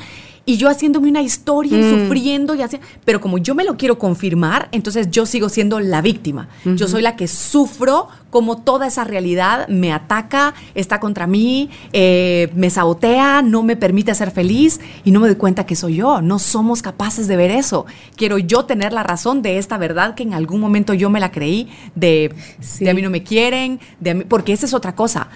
[0.47, 1.89] y yo haciéndome una historia y mm.
[1.89, 6.01] sufriendo y así, pero como yo me lo quiero confirmar, entonces yo sigo siendo la
[6.01, 6.47] víctima.
[6.63, 6.75] Uh -huh.
[6.77, 12.49] Yo soy la que sufro como toda esa realidad me ataca, está contra mí, eh,
[12.55, 16.21] me sabotea, no me permite ser feliz y no me doy cuenta que soy yo.
[16.21, 17.85] No somos capaces de ver eso.
[18.15, 21.29] Quiero yo tener la razón de esta verdad que en algún momento yo me la
[21.29, 22.85] creí, de, sí.
[22.85, 25.27] de a mí no me quieren, de mí, porque esa es otra cosa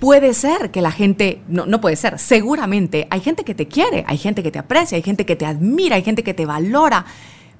[0.00, 4.04] puede ser que la gente, no, no puede ser, seguramente hay gente que te quiere,
[4.08, 7.04] hay gente que te aprecia, hay gente que te admira, hay gente que te valora,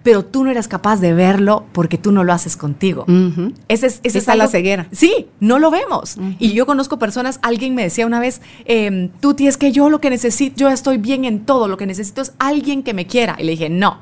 [0.02, 3.04] pero tú no eres capaz de verlo porque tú no lo haces contigo.
[3.06, 3.54] Uh -huh.
[3.68, 4.86] Ese es, ese Está es algo, la ceguera.
[4.90, 6.16] Sí, no lo vemos.
[6.16, 6.36] Uh -huh.
[6.38, 10.00] Y yo conozco personas, alguien me decía una vez, eh, tú tienes que yo lo
[10.00, 13.36] que necesito, yo estoy bien en todo, lo que necesito es alguien que me quiera.
[13.38, 13.98] Y le dije, no,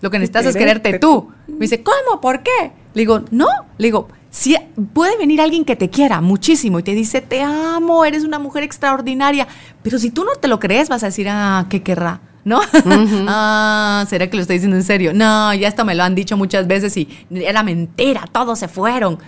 [0.00, 1.28] lo que necesitas es quererte tú.
[1.48, 2.20] Me dice, ¿cómo?
[2.20, 2.72] ¿Por qué?
[2.94, 3.48] Le digo, no,
[3.78, 4.56] le digo, si
[4.92, 8.62] puede venir alguien que te quiera muchísimo y te dice, te amo, eres una mujer
[8.62, 9.46] extraordinaria,
[9.82, 12.20] pero si tú no te lo crees, vas a decir, ah, ¿qué querrá?
[12.44, 12.58] ¿No?
[12.58, 13.24] Uh -huh.
[13.28, 15.12] ah, ¿será que lo estoy diciendo en serio?
[15.12, 19.18] No, ya esto me lo han dicho muchas veces y era mentira, todos se fueron.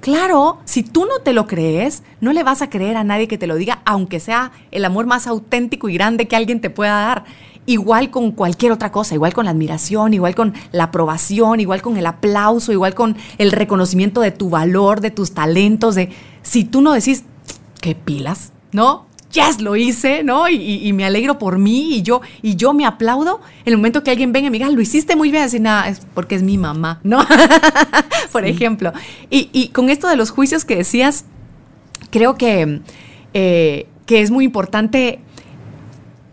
[0.00, 3.36] Claro, si tú no te lo crees, no le vas a creer a nadie que
[3.36, 6.92] te lo diga, aunque sea el amor más auténtico y grande que alguien te pueda
[6.92, 7.24] dar.
[7.68, 11.98] Igual con cualquier otra cosa, igual con la admiración, igual con la aprobación, igual con
[11.98, 16.08] el aplauso, igual con el reconocimiento de tu valor, de tus talentos, de
[16.40, 17.24] si tú no decís,
[17.82, 19.04] qué pilas, ¿no?
[19.32, 20.48] yes, lo hice, ¿no?
[20.48, 24.12] Y, me alegro por mí y yo, y yo me aplaudo en el momento que
[24.12, 26.56] alguien venga y me diga, lo hiciste muy bien, así nada, es porque es mi
[26.56, 27.18] mamá, ¿no?
[28.32, 28.94] por ejemplo.
[29.28, 31.26] Y, con esto de los juicios que decías,
[32.10, 32.80] creo que,
[33.34, 35.20] eh, que es muy importante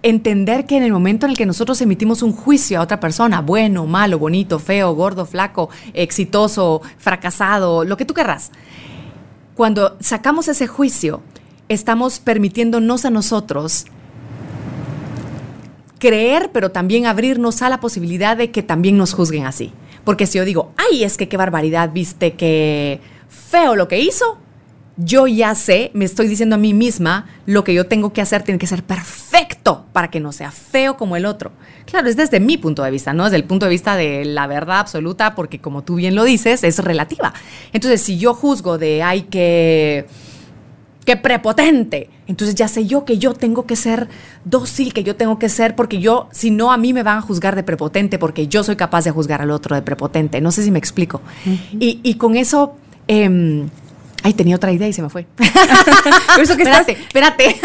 [0.05, 3.41] entender que en el momento en el que nosotros emitimos un juicio a otra persona,
[3.41, 8.51] bueno, malo, bonito, feo, gordo, flaco, exitoso, fracasado, lo que tú querrás,
[9.55, 11.23] cuando sacamos ese juicio,
[11.69, 13.85] estamos permitiéndonos a nosotros
[15.97, 19.73] creer, pero también abrirnos a la posibilidad de que también nos juzguen así.
[20.03, 24.37] Porque si yo digo, ay, es que qué barbaridad, viste que feo lo que hizo,
[24.97, 28.43] yo ya sé, me estoy diciendo a mí misma, lo que yo tengo que hacer
[28.43, 31.51] tiene que ser perfecto para que no sea feo como el otro.
[31.85, 33.25] Claro, es desde mi punto de vista, ¿no?
[33.25, 36.63] Desde el punto de vista de la verdad absoluta, porque como tú bien lo dices,
[36.63, 37.33] es relativa.
[37.73, 40.05] Entonces, si yo juzgo de, ay, que
[41.05, 42.09] ¡Qué prepotente!
[42.25, 44.07] Entonces ya sé yo que yo tengo que ser
[44.43, 47.21] dócil, que yo tengo que ser, porque yo, si no, a mí me van a
[47.21, 50.41] juzgar de prepotente, porque yo soy capaz de juzgar al otro de prepotente.
[50.41, 51.21] No sé si me explico.
[51.79, 52.75] y, con eso...
[53.07, 53.69] Em,
[54.25, 55.27] Ay, tenía otra idea y se me fue.
[56.41, 57.57] eso que espérate, espérate.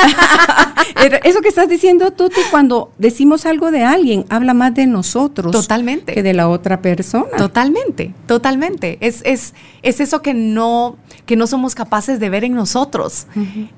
[1.25, 5.53] eso que estás diciendo, Tuti, cuando decimos algo de alguien, habla más de nosotros.
[5.53, 6.13] Totalmente.
[6.13, 7.35] Que de la otra persona.
[7.39, 8.99] Totalmente, totalmente.
[9.01, 13.27] Es, es, es eso que no, que no somos capaces de ver en nosotros.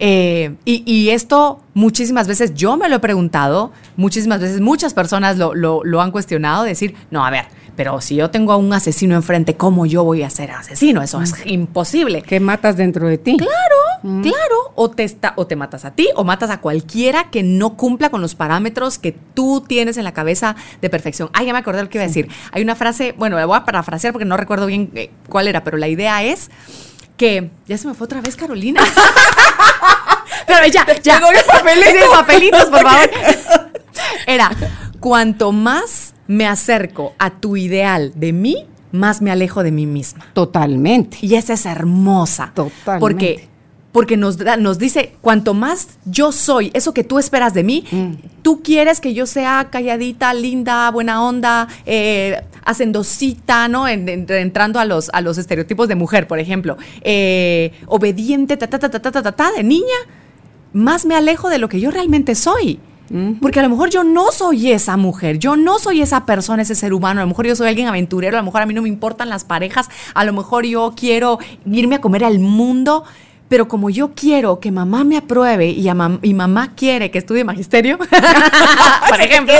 [0.00, 5.54] Eh, y, esto muchísimas veces yo me lo he preguntado, muchísimas veces muchas personas lo,
[5.54, 7.44] lo, lo han cuestionado, decir, no, a ver,
[7.76, 11.02] pero si yo tengo a un asesino enfrente, ¿cómo yo voy a ser asesino?
[11.02, 12.22] Eso es imposible.
[12.22, 13.36] ¿Qué matas dentro de ti?
[13.36, 14.72] Claro, claro.
[14.74, 18.10] O te, está, o te matas a ti o matas a cualquiera que no cumpla
[18.10, 21.30] con los parámetros que tú tienes en la cabeza de perfección.
[21.32, 22.28] Ah, ya me acordé lo que iba a decir.
[22.52, 25.64] Hay una frase, bueno, la voy a parafrasear porque no recuerdo bien eh, cuál era,
[25.64, 26.50] pero la idea es
[27.16, 28.82] que ya se me fue otra vez Carolina.
[30.46, 31.20] pero ya, ya.
[31.20, 32.08] doy papelitos.
[32.10, 33.10] papelitos, por favor.
[34.26, 34.50] Era,
[35.02, 40.24] cuanto más me acerco a tu ideal de mí, más me alejo de mí misma.
[40.32, 41.18] Totalmente.
[41.20, 42.52] Y esa es hermosa.
[42.54, 43.00] Totalmente.
[43.00, 43.48] Porque,
[43.90, 48.12] porque nos, nos dice, cuanto más yo soy, eso que tú esperas de mí, mm.
[48.42, 53.88] tú quieres que yo sea calladita, linda, buena onda, eh, hacendosita, ¿no?
[53.88, 56.76] entrando a los, a los estereotipos de mujer, por ejemplo.
[57.00, 59.98] Eh, obediente, ta, ta, ta, ta, ta, ta, ta, de niña,
[60.72, 62.78] más me alejo de lo que yo realmente soy.
[63.40, 66.74] Porque a lo mejor yo no soy esa mujer, yo no soy esa persona, ese
[66.74, 68.80] ser humano, a lo mejor yo soy alguien aventurero, a lo mejor a mí no
[68.80, 73.04] me importan las parejas, a lo mejor yo quiero irme a comer al mundo,
[73.52, 77.98] pero como yo quiero que mamá me apruebe y, a mamá quiere que estudie magisterio,
[79.08, 79.54] por ejemplo,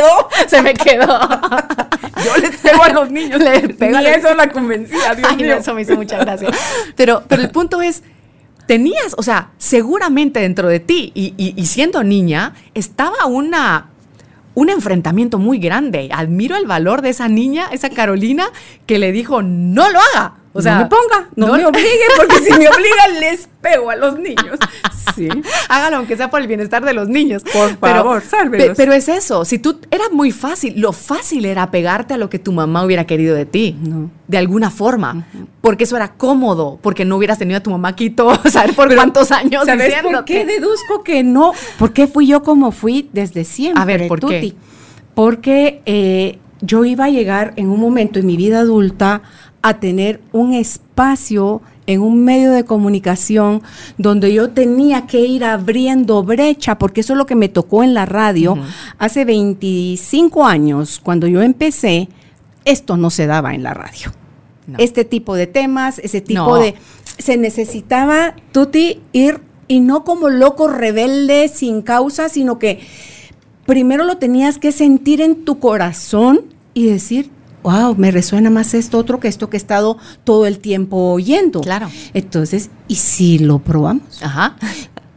[0.49, 1.21] se me quedó.
[2.25, 4.01] yo les pego a los niños, les pego.
[4.01, 5.57] Y eso la convencía, Dios mío.
[5.57, 6.49] eso me hizo mucha gracia.
[6.97, 8.03] Pero, pero el punto es,
[8.67, 13.91] tenías, o sea, seguramente dentro de ti y, siendo niña, estaba una,
[14.55, 16.09] un enfrentamiento muy grande.
[16.13, 18.47] Admiro el valor de esa niña, esa Carolina,
[18.87, 20.35] que le dijo, no lo haga.
[20.55, 23.97] O sea, no me ponga, no, me obligue, porque si me obliga les pego a
[23.97, 24.59] los niños.
[25.17, 25.29] Sí.
[25.69, 27.43] Hágalo aunque sea por el bienestar de los niños.
[27.43, 32.15] Por favor, pero, pero es eso, si tú era muy fácil, lo fácil era pegarte
[32.15, 33.77] a lo que tu mamá hubiera querido de ti,
[34.27, 35.27] de alguna forma,
[35.61, 39.33] porque eso era cómodo, porque no hubieras tenido a tu mamá quito, saber por cuántos
[39.33, 41.53] años ¿sabes por qué deduzco que no?
[41.79, 43.83] ¿Por qué fui yo como fui desde siempre?
[43.83, 44.55] A ver, ¿por qué?
[45.15, 49.23] Porque eh, yo iba a llegar en un momento en mi vida adulta
[49.63, 53.63] a tener un espacio en un medio de comunicación
[53.99, 57.95] donde yo tenía que ir abriendo brecha, porque eso es lo que me tocó en
[57.95, 58.57] la radio.
[58.99, 62.09] Hace 25 años, cuando yo empecé,
[62.65, 64.13] esto no se daba en la radio.
[64.79, 66.75] Este tipo de temas, ese tipo de...
[67.19, 72.81] Se necesitaba, Tuti, ir y no como loco rebelde sin causa, sino que
[73.67, 76.43] primero lo tenías que sentir en tu corazón
[76.75, 77.31] y decir,
[77.63, 81.61] wow, me resuena más esto otro que esto que he estado todo el tiempo oyendo.
[81.61, 81.91] Claro.
[82.15, 84.23] Entonces, ¿y si lo probamos?
[84.23, 84.57] Ajá.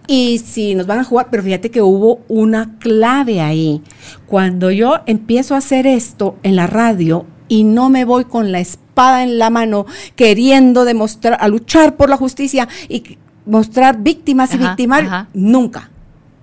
[0.08, 3.82] Y si nos van a jugar, pero fíjate que hubo una clave ahí.
[4.28, 8.60] Cuando yo empiezo a hacer esto en la radio y no me voy con la
[8.60, 14.58] espada en la mano queriendo demostrar, a luchar por la justicia y mostrar víctimas y
[14.58, 15.90] victimarios, nunca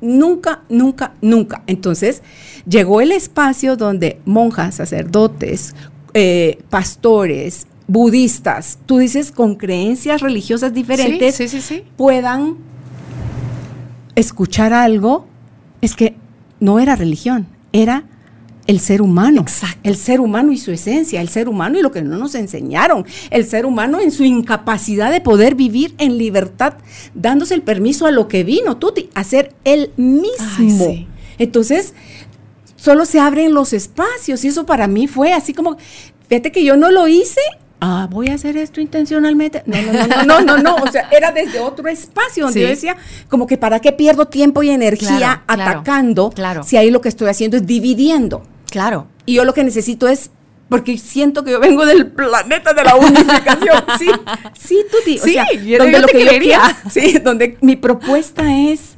[0.02, 1.62] nunca, nunca, nunca.
[1.66, 2.22] Entonces
[2.68, 5.74] llegó el espacio donde monjas, sacerdotes,
[6.14, 11.84] eh, pastores, budistas, tú dices con creencias religiosas diferentes, Sí, sí, sí, sí.
[11.96, 12.56] puedan
[14.14, 15.26] escuchar algo,
[15.80, 16.14] es que
[16.60, 18.04] no era religión, era
[18.66, 19.40] el ser humano.
[19.40, 19.80] Exacto.
[19.82, 23.04] El ser humano y su esencia, el ser humano y lo que no nos enseñaron,
[23.30, 26.74] el ser humano en su incapacidad de poder vivir en libertad,
[27.14, 30.86] dándose el permiso a lo que vino, Tuti, a ser él mismo.
[30.86, 31.08] Ay.
[31.38, 31.94] Entonces,
[32.82, 35.76] solo se abren los espacios y eso para mí fue así como,
[36.28, 37.40] fíjate que yo no lo hice.
[37.80, 39.62] Ah, voy a hacer esto intencionalmente.
[39.66, 40.74] No, no, no, no, no, no, no.
[40.76, 42.96] O sea, era desde otro espacio donde yo decía,
[43.28, 46.62] como que para qué pierdo tiempo y energía atacando claro.
[46.64, 48.42] si ahí lo que estoy haciendo es dividiendo.
[48.70, 49.06] Claro.
[49.26, 50.30] Y yo lo que necesito es,
[50.68, 53.84] porque siento que yo vengo del planeta de la unificación.
[53.98, 54.10] Sí,
[54.58, 55.18] sí, Tuti.
[55.18, 55.46] O Sí, sea,
[55.78, 58.91] donde lo que yo quiero- sí, donde mi propuesta es,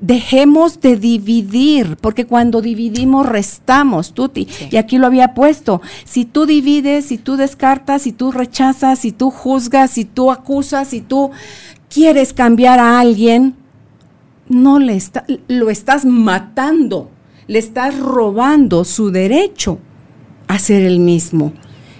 [0.00, 4.46] dejemos de dividir, porque cuando dividimos restamos, Tuti.
[4.50, 4.68] Sí.
[4.72, 5.80] Y aquí lo había puesto.
[6.04, 10.88] Si tú divides, si tú descartas, si tú rechazas, si tú juzgas, si tú acusas,
[10.88, 11.30] si tú
[11.88, 13.54] quieres cambiar a alguien,
[14.48, 17.10] no le está, lo estás matando,
[17.46, 19.78] le estás robando su derecho
[20.46, 21.52] a ser el mismo.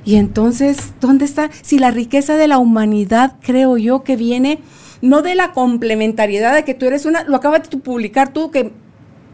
[0.05, 1.51] Y entonces, ¿dónde está?
[1.63, 4.61] Si la riqueza de la humanidad, creo yo, que viene
[5.03, 8.73] no de la complementariedad de que tú eres una, lo acabas de publicar tú, que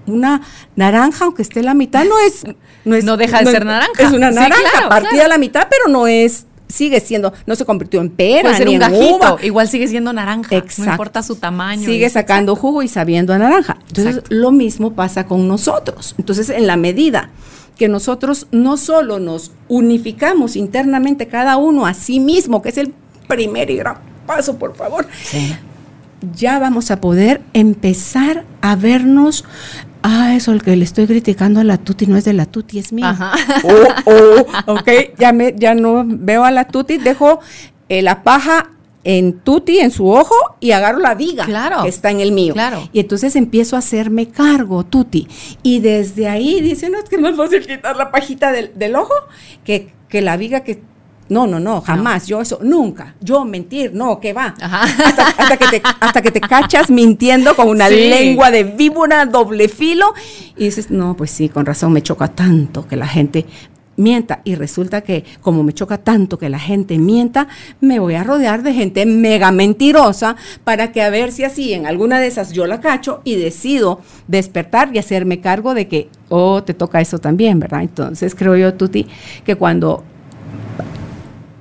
[0.07, 0.43] una
[0.77, 2.45] naranja, aunque esté la mitad, no es...
[2.85, 4.03] No, es, No deja de ser naranja.
[4.03, 5.27] Es una Sí, naranja, claro, partida claro.
[5.27, 8.67] a la mitad, pero no es, sigue siendo, no se convirtió en pera, Puede ser
[8.69, 9.37] ni un en gajito, uva.
[9.43, 10.55] igual sigue siendo naranja.
[10.57, 10.85] Exacto.
[10.85, 11.83] No importa su tamaño.
[11.87, 13.79] Sigue sacando jugo y sabiendo a naranja.
[13.89, 14.35] Entonces, Exacto.
[14.35, 16.15] lo mismo pasa con nosotros.
[16.19, 17.31] Entonces, en la medida
[17.79, 22.95] que nosotros no solo nos unificamos internamente cada uno a sí mismo, que es el
[23.27, 23.97] primer y gran
[24.27, 25.07] paso, por favor,
[26.35, 29.45] ya vamos a poder empezar a vernos.
[30.03, 32.79] Ah, eso el que le estoy criticando a la Tuti no es de la Tuti,
[32.79, 33.07] es mío.
[33.07, 33.33] Ajá.
[33.65, 34.11] Oh,
[34.67, 37.41] oh, ok, ya, me, ya no veo a la Tuti, dejo
[37.89, 38.71] eh, la paja
[39.05, 41.83] en Tuti, en su ojo, y agarro la viga Claro.
[41.83, 42.53] que está en el mío.
[42.55, 42.89] Claro.
[42.93, 45.27] Y entonces empiezo a hacerme cargo, Tuti.
[45.63, 48.97] Y desde ahí dice, no, es que es más fácil quitar la pajita del, del
[48.97, 49.13] ojo
[49.65, 50.83] que, que la viga que...
[51.29, 53.15] No, no, no, jamás, yo eso, nunca.
[53.21, 54.55] Yo mentir, no, que va.
[54.61, 54.83] Ajá.
[54.83, 57.95] Hasta, hasta que te, hasta que te cachas mintiendo con una Sí.
[58.09, 60.13] lengua de víbora doble filo
[60.57, 63.47] y dices, no, pues sí, con razón me choca tanto que la gente
[63.97, 67.47] mienta y resulta que como me choca tanto que la gente mienta,
[67.81, 70.35] me voy a rodear de gente mega mentirosa
[70.65, 74.01] para que a ver si así en alguna de esas yo la cacho y decido
[74.27, 77.83] despertar y hacerme cargo de que, oh, te toca eso también, ¿verdad?
[77.83, 79.07] Entonces creo yo, Tuti,
[79.45, 80.03] que cuando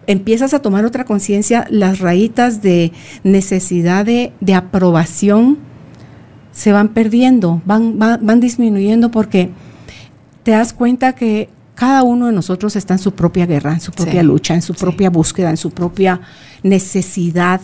[0.07, 2.91] empiezas a tomar otra conciencia, las rayitas de
[3.23, 5.57] necesidad de, de aprobación
[6.51, 9.49] se van perdiendo, van, van, van disminuyendo porque
[10.43, 13.91] te das cuenta que cada uno de nosotros está en su propia guerra, en su
[13.91, 14.79] propia Sí, lucha, en su sí.
[14.79, 16.21] propia búsqueda, en su propia
[16.61, 17.61] necesidad.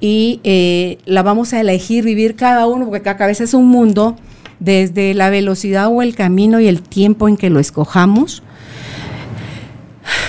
[0.00, 4.16] Y eh, la vamos a elegir vivir cada uno, porque cada cabeza es un mundo,
[4.60, 8.42] desde la velocidad o el camino y el tiempo en que lo escojamos.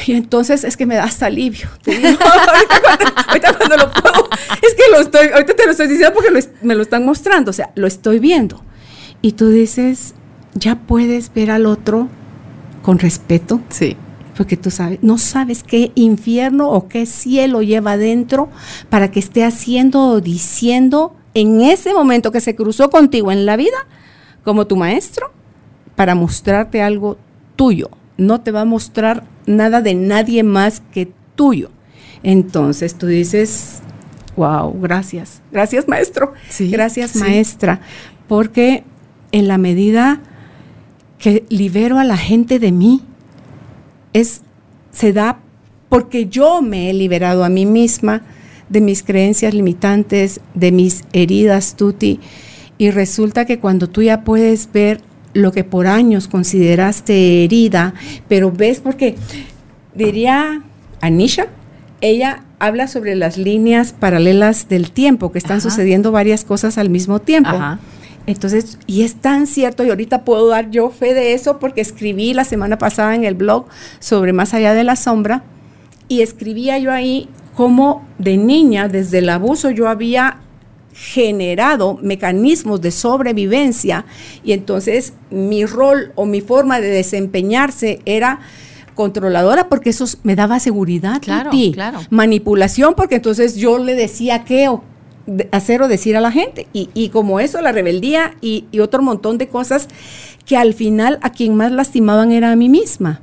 [0.07, 1.67] Y entonces es que me da hasta alivio.
[1.83, 2.07] te digo.
[2.47, 4.29] ahorita, cuando, ahorita cuando lo puedo,
[4.61, 7.05] es que lo estoy, ahorita te lo estoy diciendo porque lo es- me lo están
[7.05, 8.63] mostrando, o sea, lo estoy viendo.
[9.21, 10.15] Y tú dices,
[10.53, 12.07] ya puedes ver al otro
[12.81, 13.97] con respeto, Sí.
[14.37, 18.49] porque tú sabes, no sabes qué infierno o qué cielo lleva adentro
[18.89, 23.55] para que esté haciendo o diciendo en ese momento que se cruzó contigo en la
[23.57, 23.77] vida,
[24.43, 25.31] como tu maestro,
[25.95, 27.17] para mostrarte algo
[27.57, 27.89] tuyo.
[28.17, 31.71] No te va a mostrar nada de nadie más que tuyo.
[32.23, 33.79] Entonces tú dices,
[34.35, 35.41] wow, gracias.
[35.51, 36.33] Gracias, maestro.
[36.49, 37.19] Sí, gracias, sí.
[37.19, 37.81] maestra.
[38.27, 38.83] Porque
[39.31, 40.21] en la medida
[41.17, 43.03] que libero a la gente de mí,
[44.13, 44.41] es,
[44.91, 45.39] se da
[45.89, 48.21] porque yo me he liberado a mí misma
[48.69, 52.19] de mis creencias limitantes, de mis heridas, Tuti.
[52.77, 55.01] Y resulta que cuando tú ya puedes ver
[55.41, 57.93] lo que por años consideraste herida,
[58.27, 59.15] pero ves porque,
[59.95, 60.61] diría
[61.01, 61.47] Anisha,
[62.01, 65.69] ella habla sobre las líneas paralelas del tiempo, que están Ajá.
[65.69, 67.49] sucediendo varias cosas al mismo tiempo.
[67.49, 67.79] Ajá.
[68.27, 72.33] Entonces, y es tan cierto, y ahorita puedo dar yo fe de eso porque escribí
[72.33, 73.65] la semana pasada en el blog
[73.99, 75.43] sobre Más allá de la sombra,
[76.07, 80.37] y escribía yo ahí cómo de niña, desde el abuso, yo había
[80.99, 84.05] generado mecanismos de sobrevivencia
[84.43, 88.41] y entonces mi rol o mi forma de desempeñarse era
[88.95, 91.21] controladora porque eso me daba seguridad
[91.71, 94.83] Claro, manipulación porque entonces yo le decía qué o
[95.51, 96.67] hacer o decir a la gente.
[96.73, 99.87] Y, y como eso la rebeldía y, y otro montón de cosas
[100.45, 103.21] que al final a quien más lastimaban era a mí misma.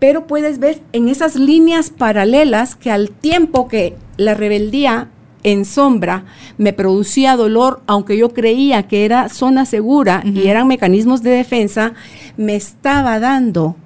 [0.00, 5.08] Pero puedes ver en esas líneas paralelas que al tiempo que la rebeldía
[5.42, 6.24] en sombra
[6.58, 11.94] me producía dolor, aunque yo creía que era zona segura y eran mecanismos de defensa,
[12.36, 13.76] me estaba dando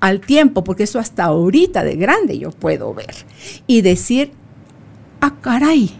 [0.00, 3.14] al tiempo, porque eso hasta ahorita de grande yo puedo ver,
[3.66, 4.32] y decir,
[5.20, 5.90] ah, caray,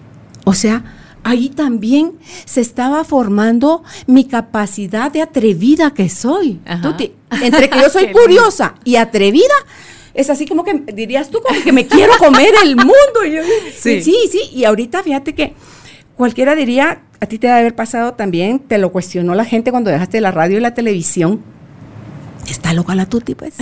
[0.45, 0.85] o sea,
[1.25, 2.13] ahí también
[2.45, 6.61] se estaba formando mi capacidad de atrevida que soy.
[7.43, 9.55] entre que yo soy curiosa y atrevida,
[10.19, 13.21] es así como que dirías tú como que me quiero comer el mundo.
[13.73, 14.03] sí.
[14.03, 15.55] sí, sí, y ahorita fíjate que
[16.17, 19.93] cualquiera diría, a ti te debe haber pasado también, te lo cuestionó la gente cuando
[19.93, 21.41] dejaste la radio y la televisión.
[22.51, 23.55] Está loca la tuti, pues.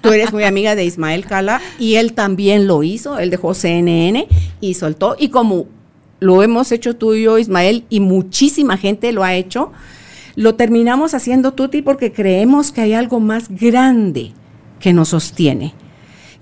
[0.00, 3.18] Tú eres muy amiga de Ismael Cala y él también lo hizo.
[3.18, 4.26] Él dejó CNN
[4.60, 5.14] y soltó.
[5.18, 5.66] Y como
[6.18, 9.72] lo hemos hecho tú y yo, Ismael, y muchísima gente lo ha hecho,
[10.36, 14.32] lo terminamos haciendo tuti porque creemos que hay algo más grande
[14.82, 15.72] que nos sostiene,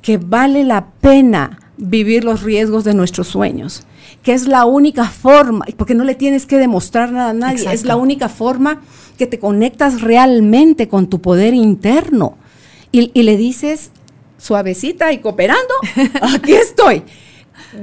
[0.02, 3.82] que vale la pena vivir los riesgos de nuestros sueños,
[4.22, 7.84] que es la única forma, porque no le tienes que demostrar nada a nadie, es
[7.84, 8.80] la única forma
[9.18, 12.36] que te conectas realmente con tu poder interno.
[12.92, 13.90] Y, y le dices
[14.38, 15.74] suavecita y cooperando,
[16.22, 17.02] aquí estoy,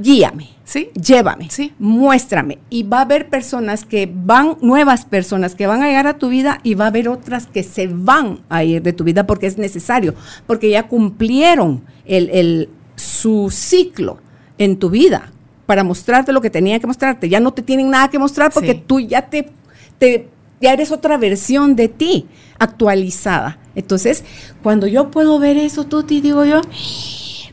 [0.02, 0.90] guíame ¿Sí?
[0.96, 1.72] Llévame, ¿Sí?
[1.80, 2.60] muéstrame.
[2.70, 6.28] Y va a haber personas que van, nuevas personas que van a llegar a tu
[6.28, 9.48] vida y va a haber otras que se van a ir de tu vida porque
[9.48, 10.14] es necesario,
[10.46, 14.18] porque ya cumplieron el, su ciclo
[14.58, 15.32] en tu vida
[15.66, 17.30] para mostrarte lo que tenía que mostrarte.
[17.30, 19.50] Ya no te tienen nada que mostrar porque tú ya te,
[19.98, 20.28] te,
[20.60, 22.28] ya eres otra versión de ti
[22.60, 23.58] actualizada.
[23.74, 24.26] Entonces,
[24.62, 26.60] cuando yo puedo ver eso, tú te digo yo,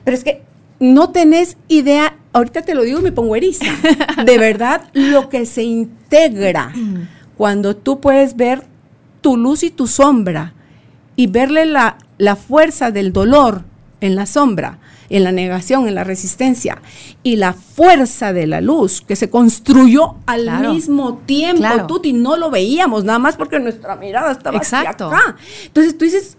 [0.02, 0.42] pero es que
[0.80, 3.64] no tenés idea ahorita te lo digo y me pongo eriza.
[4.26, 6.72] De verdad, lo que se integra
[7.38, 8.66] cuando tú puedes ver
[9.22, 10.52] tu luz y tu sombra
[11.16, 13.64] y verle la, la fuerza del dolor
[14.00, 14.78] en la sombra,
[15.08, 16.82] en la negación, en la resistencia,
[17.22, 21.60] y la fuerza de la luz que se construyó al mismo tiempo.
[21.60, 21.86] Claro.
[21.86, 25.06] Tuti, no lo veíamos, nada más porque nuestra mirada estaba Exacto.
[25.06, 25.36] acá.
[25.66, 26.36] Entonces tú dices,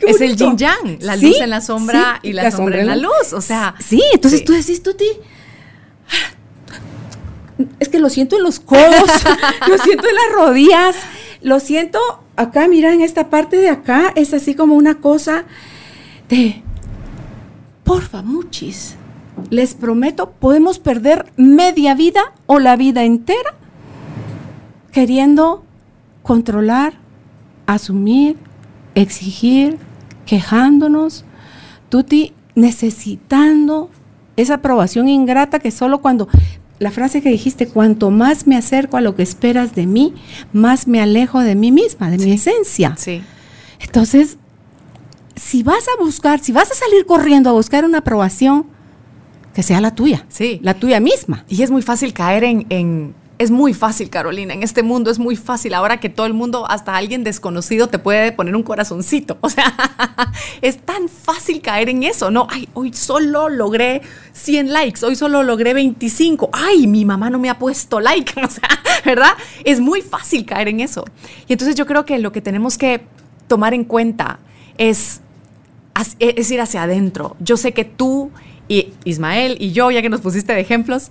[0.00, 3.32] es el yin yang, la luz en la sombra y la, sombra, en la luz.
[3.32, 3.74] O sea.
[3.78, 5.06] Sí, entonces tú decís, Tuti.
[7.78, 9.10] Es que lo siento en los codos,
[9.68, 10.96] lo siento en las rodillas,
[11.42, 11.98] lo siento
[12.36, 15.44] acá, mira, en esta parte de acá, es así como una cosa
[16.28, 16.62] de.
[17.84, 18.96] Porfa, muchis.
[19.50, 23.54] Les prometo, podemos perder media vida o la vida entera
[24.92, 25.62] queriendo
[26.22, 26.94] controlar,
[27.66, 28.36] asumir,
[28.94, 29.78] exigir,
[30.26, 31.24] quejándonos,
[31.88, 33.90] Tuti necesitando
[34.36, 36.28] esa aprobación ingrata que solo cuando
[36.78, 40.14] la frase que dijiste, cuanto más me acerco a lo que esperas de mí,
[40.52, 42.94] más me alejo de mí misma, de mi esencia.
[42.96, 43.22] Sí.
[43.80, 44.38] Entonces,
[45.36, 48.66] si vas a buscar, si vas a salir corriendo a buscar una aprobación,
[49.54, 50.60] que sea la tuya, sí.
[50.62, 51.44] la tuya misma.
[51.48, 54.52] Y es muy fácil caer en es muy fácil, Carolina.
[54.52, 55.72] En este mundo es muy fácil.
[55.72, 59.38] Ahora que todo el mundo, hasta alguien desconocido, te puede poner un corazoncito.
[59.40, 59.74] O sea,
[60.60, 62.46] es tan fácil caer en eso, ¿no?
[62.50, 64.02] Ay, hoy solo logré
[64.34, 66.50] 100 likes, hoy solo logré 25.
[66.52, 68.34] Ay, mi mamá no me ha puesto like.
[68.44, 68.68] O sea,
[69.06, 69.32] ¿verdad?
[69.64, 71.06] Es muy fácil caer en eso.
[71.48, 73.00] Y entonces yo creo que lo que tenemos que
[73.48, 74.38] tomar en cuenta
[74.76, 75.22] es,
[76.18, 77.36] es ir hacia adentro.
[77.40, 78.30] Yo sé que tú
[78.68, 81.10] y Ismael y yo, ya que nos pusiste de ejemplos,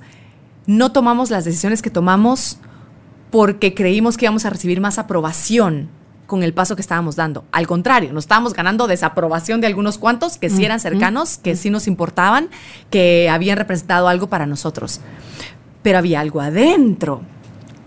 [0.66, 2.60] no tomamos las decisiones que tomamos
[3.32, 5.90] porque creímos que íbamos a recibir más aprobación
[6.30, 7.44] con el paso que estábamos dando.
[7.52, 11.72] Al contrario, nos estábamos ganando desaprobación de algunos cuantos que sí eran cercanos, que sí
[11.72, 12.50] nos importaban,
[12.92, 15.02] que habían representado algo para nosotros.
[15.82, 17.22] Pero había algo adentro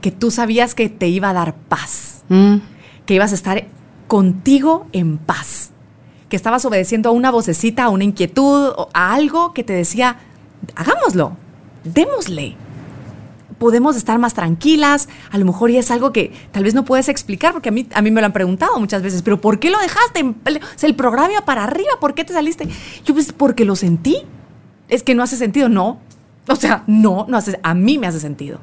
[0.01, 2.57] que tú sabías que te iba a dar paz, mm.
[3.07, 3.65] que ibas a estar
[4.09, 5.71] contigo en paz,
[6.29, 10.17] que estabas obedeciendo a una vocecita, a una inquietud, a algo que te decía,
[10.75, 11.37] hagámoslo,
[11.85, 12.57] démosle
[13.63, 17.09] podemos estar más tranquilas, a lo mejor ya es algo que tal vez no puedes
[17.09, 19.71] explicar, porque a mí, a mí me lo han preguntado muchas veces, pero ¿por qué
[19.71, 20.25] lo dejaste?
[20.25, 22.67] O el programa para arriba, ¿por qué te saliste?
[23.05, 24.17] Yo pues porque lo sentí.
[24.89, 26.01] Es que no hace sentido, no.
[26.49, 28.59] O sea, no, no hace, a mí me hace sentido.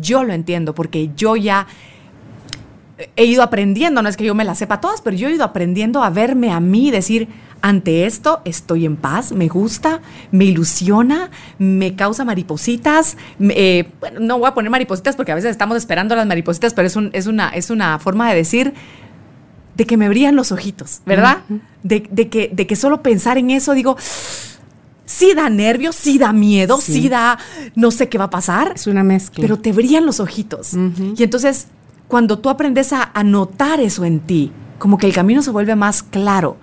[0.00, 1.66] Yo lo entiendo porque yo ya
[3.16, 5.42] he ido aprendiendo, no es que yo me las sepa todas, pero yo he ido
[5.42, 7.26] aprendiendo a verme a mí decir,
[7.64, 13.16] ante esto estoy en paz, me gusta, me ilusiona, me causa maripositas.
[13.40, 16.88] Eh, bueno, no voy a poner maripositas porque a veces estamos esperando las maripositas, pero
[16.88, 18.74] es, es, una, es una forma de decir
[19.76, 21.38] de que me brillan los ojitos, ¿verdad?
[21.82, 23.96] de, que, de que solo pensar en eso digo,
[25.06, 27.38] sí da nervios, sí da miedo, sí, da
[27.74, 28.72] no sé qué va a pasar.
[28.74, 29.40] Es una mezcla.
[29.40, 30.74] Pero te brillan los ojitos.
[31.16, 31.68] Y entonces,
[32.08, 35.74] cuando tú aprendes a, a notar eso en ti, como que el camino se vuelve
[35.76, 36.58] más claro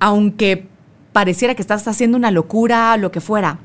[0.00, 0.66] aunque
[1.12, 3.58] pareciera que estás haciendo una locura, lo que fuera.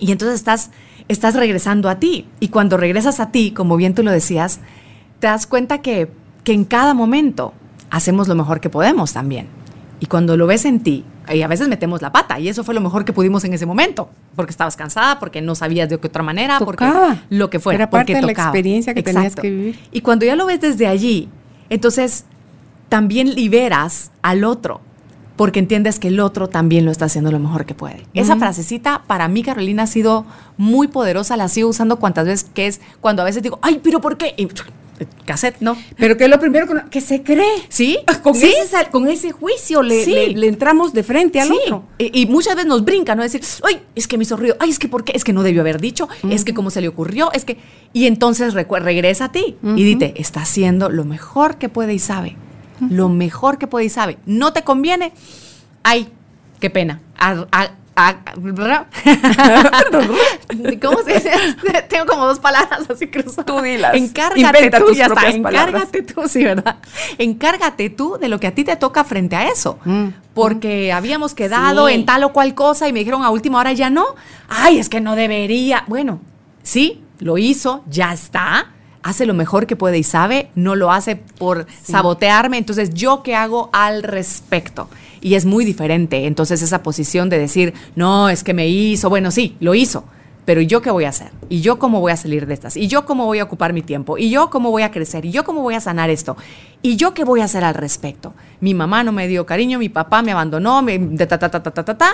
[0.00, 0.70] Y entonces estás,
[1.08, 2.26] estás regresando a ti.
[2.40, 4.60] Y cuando regresas a ti, como bien tú lo decías,
[5.20, 6.10] te das cuenta que,
[6.44, 7.54] que en cada momento
[7.90, 9.46] hacemos lo mejor que podemos también.
[10.00, 12.74] Y cuando lo ves en ti, y a veces metemos la pata, y eso fue
[12.74, 16.06] lo mejor que pudimos en ese momento, porque estabas cansada, porque no sabías de qué
[16.06, 16.86] otra manera, porque
[17.30, 17.76] lo que fuera.
[17.76, 19.78] Era parte de la experiencia que tenías que vivir.
[19.90, 21.28] Y cuando ya lo ves desde allí,
[21.70, 22.26] entonces
[22.88, 24.80] también liberas al otro,
[25.36, 28.06] porque entiendes que el otro también lo está haciendo lo mejor que puede.
[28.14, 30.24] Esa frasecita para mí, Carolina, ha sido
[30.56, 34.00] muy poderosa, la sigo usando cuantas veces que es cuando a veces digo, ay, pero
[34.00, 34.34] ¿por qué?
[35.24, 35.76] cassette, ¿no?
[35.96, 37.44] Pero que es lo primero que se cree.
[37.68, 37.98] Sí.
[38.22, 41.84] Con, Ese, con ese juicio le, le, entramos de frente al otro.
[41.98, 43.22] Y, y, muchas veces nos brinca, ¿no?
[43.22, 45.12] Decir, ay, es que me hizo ruido, ay, es que ¿por qué?
[45.14, 47.58] Es que no debió haber dicho, es que cómo se le ocurrió, es que...
[47.92, 52.36] Y entonces regresa a ti y dite, está haciendo lo mejor que puede y sabe.
[52.80, 54.18] Lo mejor que puede y sabe.
[54.26, 55.12] ¿No te conviene?
[55.82, 56.12] Ay,
[56.60, 57.00] qué pena.
[60.82, 61.30] ¿Cómo se dice?
[61.88, 63.46] Tengo como dos palabras así cruzadas.
[63.46, 63.94] Tú dilas.
[63.94, 65.30] Encárgate tú, ya está.
[65.30, 66.76] Encárgate tú, sí, ¿verdad?
[67.16, 69.78] Encárgate tú de lo que a ti te toca frente a eso.
[69.84, 70.08] Mm.
[70.34, 73.88] Porque habíamos quedado en tal o cual cosa y me dijeron a última hora ya
[73.88, 74.04] no.
[74.48, 75.84] Ay, es que no debería.
[75.86, 76.20] Bueno,
[76.62, 78.72] sí, lo hizo, ya está
[79.06, 82.58] hace lo mejor que puede y sabe, no lo hace por sabotearme.
[82.58, 84.88] Entonces, ¿yo qué hago al respecto?
[85.20, 86.26] Y es muy diferente.
[86.26, 90.04] Entonces esa posición de decir, no, es que me hizo, bueno, sí, lo hizo,
[90.44, 91.30] pero ¿yo qué voy a hacer?
[91.48, 92.76] ¿Y yo cómo voy a salir de estas?
[92.76, 94.18] ¿Y yo cómo voy a ocupar mi tiempo?
[94.18, 95.24] ¿Y yo cómo voy a crecer?
[95.24, 96.36] ¿Y yo cómo voy a sanar esto?
[96.82, 98.34] ¿Y yo qué voy a hacer al respecto?
[98.60, 101.62] Mi mamá no me dio cariño, mi papá me abandonó, me, ta, ta, ta, ta,
[101.62, 102.10] ta, ta, ta.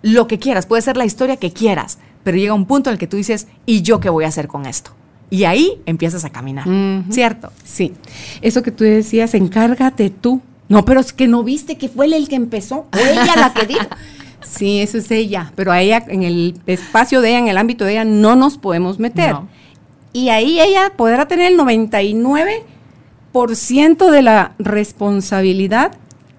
[0.00, 2.98] Lo que quieras, puede ser la historia que quieras, pero llega un punto en el
[2.98, 4.92] que tú dices, ¿y yo qué voy a hacer con esto?
[5.30, 6.66] Y ahí empiezas a caminar,
[7.10, 7.52] ¿cierto?
[7.64, 7.94] Sí.
[8.42, 12.12] Eso que tú decías, encárgate tú no, pero es que no viste que fue él
[12.12, 13.84] el que empezó, o ella la que dijo.
[14.42, 17.84] Sí, eso es ella, pero a ella, en el espacio de ella, en el ámbito
[17.84, 19.36] de ella, no nos podemos meter.
[20.14, 25.92] Y ahí ella podrá tener el 99% de la responsabilidad,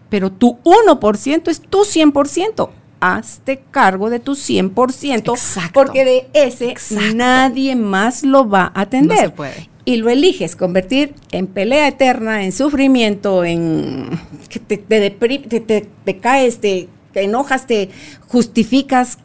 [0.10, 2.70] pero tu 1% es tu 100%.
[3.02, 5.72] Hazte cargo de tu 100%, Exacto.
[5.74, 6.76] porque de ese
[7.16, 9.18] nadie más lo va a atender.
[9.18, 14.10] No se puede y lo eliges convertir en pelea eterna, en sufrimiento, en
[14.50, 17.90] que te, te, te, caes, te, enojas, te
[18.28, 19.18] justificas.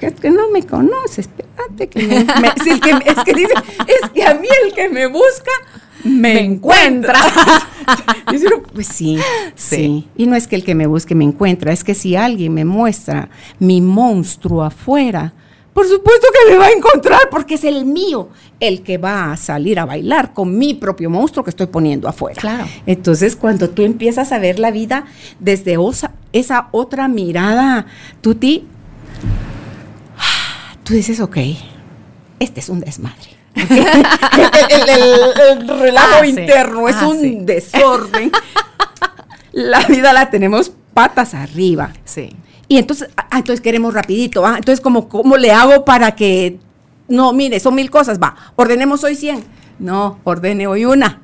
[0.00, 3.54] Es que no me conoces, espérate que, me, es, que, es que dice,
[3.88, 5.50] es que a mí el que me busca
[6.04, 7.18] me, encuentra.
[8.72, 9.18] pues sí,
[9.54, 12.54] sí, Y no es que el que me busque me encuentra, es que si alguien
[12.54, 15.32] me muestra mi monstruo afuera,
[15.72, 19.36] por supuesto que me va a encontrar porque es el mío el que va a
[19.36, 22.40] salir a bailar con mi propio monstruo que estoy poniendo afuera.
[22.40, 22.66] Claro.
[22.84, 25.04] Entonces, cuando tú empiezas a ver la vida
[25.38, 25.76] desde
[26.32, 27.86] esa otra mirada,
[28.20, 28.66] tú, ti,
[30.82, 31.36] tú dices, ok,
[32.40, 33.37] este es un desmadre.
[33.54, 38.30] El, relajo ah, interno es ah, un desorden.
[39.52, 41.92] la vida la tenemos patas arriba.
[42.04, 42.30] Sí.
[42.68, 44.46] Y entonces, ah, ah, entonces queremos rapidito.
[44.46, 46.58] Entonces, ¿cómo, ¿cómo le hago para que,
[47.08, 49.44] no, mire, son mil cosas, va, ordenemos hoy 100.
[49.78, 51.22] No, ordene hoy una.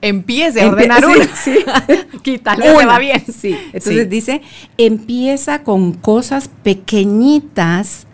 [0.00, 1.28] Empiece a ordenar una.
[1.36, 1.58] Sí,
[2.22, 3.22] Quítale, va bien.
[3.26, 3.56] Sí.
[3.72, 4.40] Entonces dice,
[4.78, 8.06] empieza con cosas pequeñitas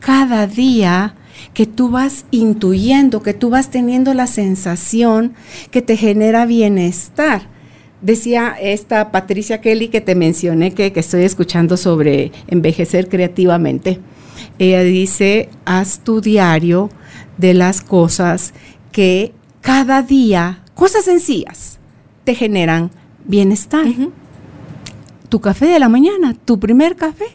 [0.00, 1.14] cada día
[1.60, 5.34] que tú vas intuyendo, que tú vas teniendo la sensación
[5.70, 7.42] que te genera bienestar.
[8.00, 14.00] Decía esta Patricia Kelly que te mencioné que, estoy escuchando sobre envejecer creativamente.
[14.58, 16.88] Ella dice, haz tu diario
[17.36, 18.54] de las cosas
[18.90, 21.78] que cada día, cosas sencillas,
[22.24, 22.90] te generan
[23.26, 23.84] bienestar.
[25.28, 27.26] Tu café de la mañana, tu primer café,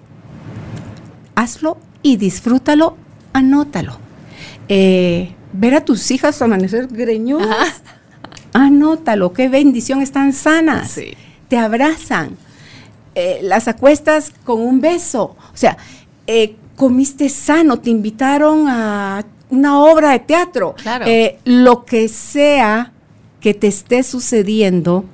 [1.35, 2.97] hazlo y disfrútalo,
[3.31, 4.03] anótalo.
[4.67, 7.81] Eh, ver a tus hijas amanecer greñudas.
[8.53, 10.97] Anótalo, qué bendición, están sanas,
[11.49, 12.37] te abrazan,
[13.13, 15.77] eh, las acuestas con un beso, o sea,
[16.25, 20.75] eh, comiste sano, te invitaron a una obra de teatro,
[21.05, 22.93] eh, lo que sea
[23.39, 25.05] que te esté sucediendo,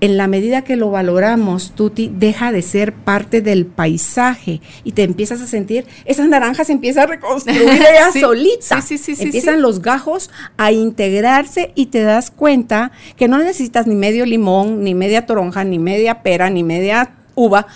[0.00, 5.02] en la medida que lo valoramos, Tuti deja de ser parte del paisaje y te
[5.02, 8.80] empiezas a sentir, esas naranjas empiezan a reconstruir ella solita.
[8.80, 13.96] Sí, sí, Empiezan los gajos a integrarse y te das cuenta que no necesitas ni
[13.96, 17.66] medio limón, ni media toronja, ni media pera, ni media uva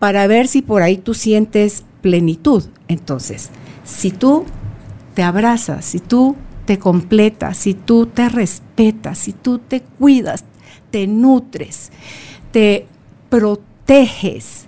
[0.00, 2.64] para ver si por ahí tú sientes plenitud.
[2.88, 3.50] Entonces,
[3.84, 4.44] si tú
[5.14, 10.44] te abrazas, si tú te completas, si tú te respetas, si tú te cuidas,
[10.90, 11.90] te nutres,
[12.52, 12.86] te
[13.30, 14.66] proteges.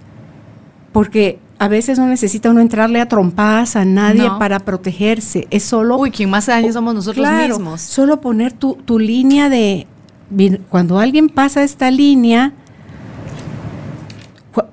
[0.92, 4.38] Porque a veces no necesita uno entrarle a trompadas a nadie No.
[4.38, 5.46] para protegerse.
[5.50, 5.98] Es solo.
[5.98, 7.80] Uy, quien más daño somos nosotros Claro, mismos.
[7.82, 9.86] Solo poner tu, tu línea de.
[10.68, 12.52] Cuando alguien pasa esta línea,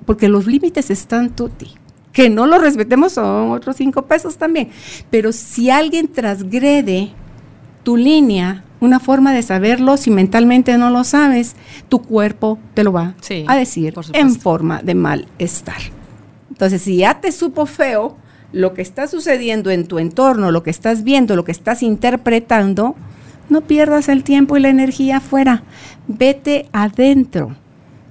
[0.06, 1.72] porque los límites están tuti.
[2.12, 4.70] Que no los respetemos son otros cinco pesos también.
[5.10, 7.12] Pero si alguien transgrede
[7.88, 11.56] tu línea, una forma de saberlo, si mentalmente no lo sabes,
[11.88, 15.80] tu cuerpo te lo va Sí, a decir en forma de malestar.
[16.50, 18.14] Entonces, si ya te supo feo
[18.52, 22.94] lo que está sucediendo en tu entorno, lo que estás viendo, lo que estás interpretando,
[23.48, 25.62] no pierdas el tiempo y la energía afuera.
[26.08, 27.56] Vete adentro,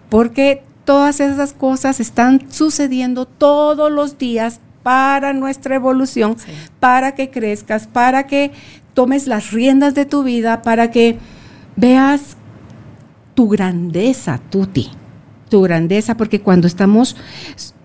[0.09, 6.49] porque todas esas cosas están sucediendo todos los días para nuestra evolución, Sí.
[6.79, 8.51] para que crezcas, para que
[8.93, 11.17] tomes las riendas de tu vida, para que
[11.75, 12.37] veas
[13.33, 14.89] tu grandeza, Tuti,
[15.49, 17.17] tu grandeza, porque cuando estamos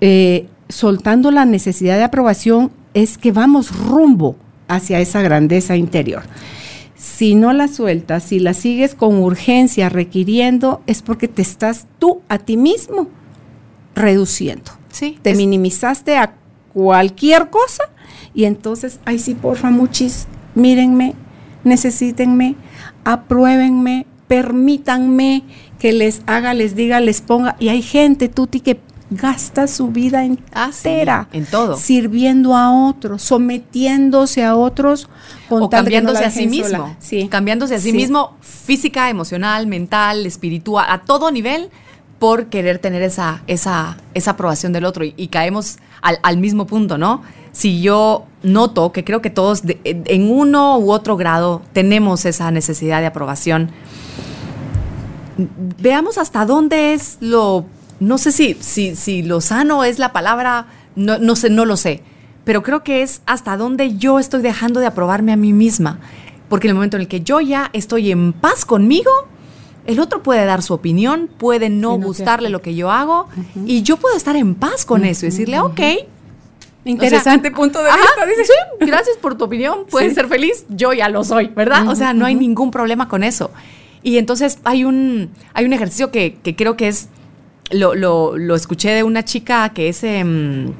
[0.00, 4.36] eh, soltando la necesidad de aprobación es que vamos rumbo
[4.68, 6.22] hacia esa grandeza interior.
[6.94, 12.20] Si no la sueltas, si la sigues con urgencia requiriendo, es porque te estás tú
[12.28, 13.08] a ti mismo
[13.96, 14.70] reduciendo.
[14.92, 15.18] Sí.
[15.20, 16.34] Te es- minimizaste a
[16.72, 17.84] cualquier cosa
[18.34, 21.14] y entonces, ay sí, porfa, muchis, mírenme,
[21.64, 22.56] necesítenme,
[23.04, 25.42] apruébenme, permítanme
[25.78, 27.56] que les haga, les diga, les ponga.
[27.58, 30.22] Y hay gente, Tuti, que gasta su vida
[30.54, 31.76] Ah, sí, entera en todo.
[31.76, 35.08] sirviendo a otros, sometiéndose a otros
[35.48, 36.68] con o tal de que no cambiándose a sí mismo.
[36.78, 36.96] sola.
[36.98, 37.28] Sí.
[37.28, 37.96] Cambiándose a sí, Sí.
[37.96, 41.68] mismo física, emocional, mental, espiritual, a todo nivel
[42.22, 45.02] por querer tener esa, esa, esa aprobación del otro.
[45.04, 47.24] Y, caemos al, mismo punto, ¿no?
[47.50, 52.52] Si yo noto que creo que todos de- en uno u otro grado tenemos esa
[52.52, 53.72] necesidad de aprobación,
[55.80, 57.64] veamos hasta dónde es lo,
[57.98, 61.76] no sé si, si, si lo sano es la palabra, no, no sé, no lo
[61.76, 62.04] sé,
[62.44, 65.98] pero creo que es hasta dónde yo estoy dejando de aprobarme a mí misma,
[66.48, 69.10] porque en el momento en el que yo ya estoy en paz conmigo,
[69.86, 73.28] el otro puede dar su opinión, puede no gustarle lo que yo hago,
[73.66, 75.80] y yo puedo estar en paz con eso y decirle, ok,
[76.84, 78.44] Interesante o sea, punto de ajá, vista, dice.
[78.44, 79.86] Sí, gracias por tu opinión.
[79.90, 80.14] Puedes Sí.
[80.16, 80.64] ser feliz.
[80.68, 81.86] Yo ya lo soy, ¿verdad?
[81.86, 83.52] o sea, no hay ningún problema con eso.
[84.02, 87.08] Y entonces hay un, hay un ejercicio que, que creo que es.
[87.70, 90.72] Lo, lo- lo escuché de una chica que es em,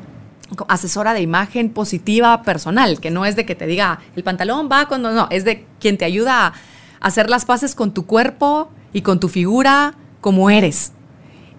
[0.68, 4.88] asesora de imagen positiva personal, que no es de que te diga el pantalón va
[4.88, 6.52] cuando no, es de quien te ayuda a
[7.00, 10.92] hacer las paces con tu cuerpo y con tu figura como eres.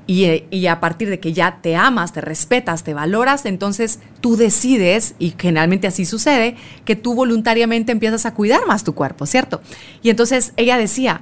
[0.06, 4.00] Y, eh, y a partir de que ya te amas, te respetas, te valoras, entonces
[4.20, 9.26] tú decides, y generalmente así sucede, que tú voluntariamente empiezas a cuidar más tu cuerpo,
[9.26, 9.62] ¿cierto?
[10.02, 11.22] Y entonces ella decía,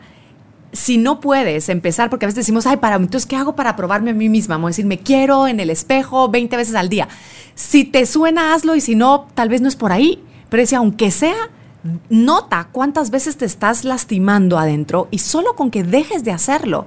[0.74, 4.12] si no puedes empezar, porque a veces decimos, ay, para, entonces, ¿qué hago para probarme
[4.12, 4.56] a mí misma?
[4.56, 7.08] Vamos a me quiero en el espejo 20 veces al día.
[7.56, 10.24] Si te suena, hazlo, y si no, tal vez no es por ahí.
[10.50, 11.50] Pero decía, aunque sea,
[12.10, 16.86] nota cuántas veces te estás lastimando adentro y solo con que dejes de hacerlo,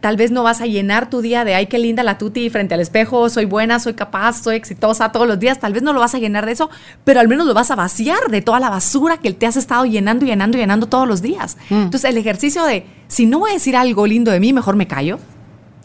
[0.00, 2.74] tal vez no vas a llenar tu día de, ay, qué linda la tuti frente
[2.74, 6.00] al espejo, soy buena, soy capaz, soy exitosa todos los días, tal vez no lo
[6.00, 6.70] vas a llenar de eso,
[7.04, 9.84] pero al menos lo vas a vaciar de toda la basura que te has estado
[9.84, 11.56] llenando, llenando, llenando todos los días.
[11.70, 14.86] Entonces el ejercicio de, si no voy a decir algo lindo de mí, mejor me
[14.86, 15.18] callo.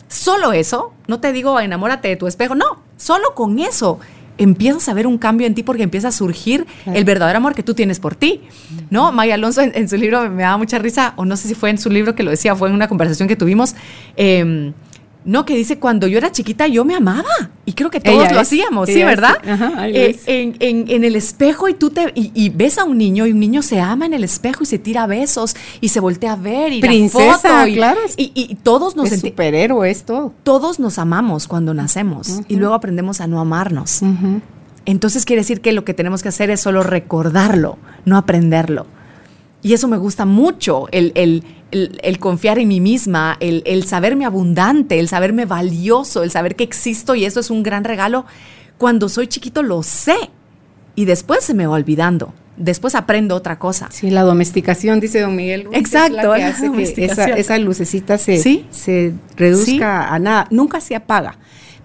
[0.07, 3.99] Solo eso, no te digo enamórate de tu espejo, no, solo con eso
[4.38, 6.97] empiezas a ver un cambio en ti porque empieza a surgir Claro.
[6.97, 8.41] el verdadero amor que tú tienes por ti,
[8.89, 9.11] ¿no?
[9.11, 11.69] Maya Alonso en, en su libro me daba mucha risa, o no sé si fue
[11.69, 13.75] en su libro que lo decía, fue en una conversación que tuvimos,
[14.17, 14.71] eh,
[15.26, 17.30] no, que dice, cuando yo era chiquita yo me amaba,
[17.65, 19.36] y creo que todos Ella lo es, hacíamos, ¿sí, verdad?
[19.47, 22.97] ajá, Eh, en, en- en el espejo y tú te y, y ves a un
[22.97, 25.99] niño y un niño se ama en el espejo y se tira besos y se
[25.99, 27.99] voltea a ver y la Princesa, foto y, claro.
[28.17, 30.34] y, y todos nos es superhéroe, es todo.
[30.43, 34.01] todos nos amamos cuando nacemos y luego aprendemos a no amarnos.
[34.86, 38.86] Entonces quiere decir que lo que tenemos que hacer es solo recordarlo, no aprenderlo.
[39.64, 43.84] Y eso me gusta mucho, el, el- el- el confiar en mí misma, el, el
[43.86, 48.26] saberme abundante, el saberme valioso, el saber que existo y eso es un gran regalo.
[48.78, 50.16] Cuando soy chiquito lo sé
[50.95, 52.34] y después se me va olvidando.
[52.57, 53.88] Después aprendo otra cosa.
[53.89, 55.64] Sí, la domesticación, dice don Miguel.
[55.64, 58.68] Ruiz, Exacto, es la que la hace que esa, esa lucecita se, Sí.
[58.70, 60.45] se reduzca a nada.
[60.51, 61.39] Nunca se apaga,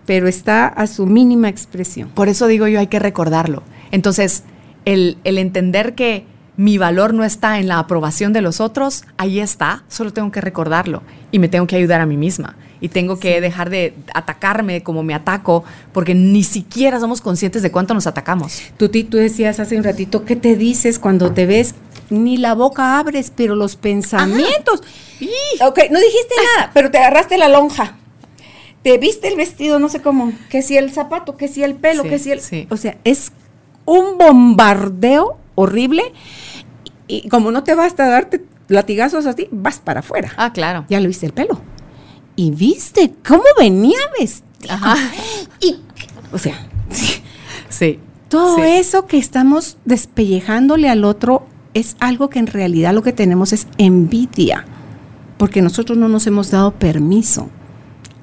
[0.04, 2.10] pero está a su mínima expresión.
[2.10, 3.62] Por eso digo yo, hay que recordarlo.
[3.92, 4.42] Entonces,
[4.84, 6.26] el, el entender que
[6.58, 10.40] mi valor no está en la aprobación de los otros, ahí está, solo tengo que
[10.40, 12.56] recordarlo y me tengo que ayudar a mí misma.
[12.80, 17.70] Y tengo que dejar de atacarme como me ataco, porque ni siquiera somos conscientes de
[17.70, 18.60] cuánto nos atacamos.
[18.76, 21.76] Tuti, tú decías hace un ratito, ¿qué te dices cuando te ves?
[22.10, 24.82] Ni la boca abres, pero los pensamientos.
[25.60, 27.96] Ok, no dijiste nada, pero te agarraste la lonja.
[28.82, 32.02] te viste el vestido, no sé cómo, que si el zapato, que si el pelo,
[32.02, 32.40] Sí, que si el...
[32.40, 32.66] sí.
[32.70, 33.30] O sea, es
[33.84, 36.12] un bombardeo horrible
[37.08, 40.32] y como no te basta darte latigazos así, vas para afuera.
[40.36, 40.84] Ah, claro.
[40.88, 41.60] Ya le viste el pelo.
[42.36, 44.44] Y viste cómo venía vestido.
[44.68, 44.94] Ajá.
[45.60, 45.80] Y,
[46.32, 46.68] o sea,
[47.68, 47.98] Sí.
[48.28, 48.62] todo Sí.
[48.64, 53.66] eso que estamos despellejándole al otro es algo que en realidad lo que tenemos es
[53.78, 54.64] envidia,
[55.36, 57.50] porque nosotros no nos hemos dado permiso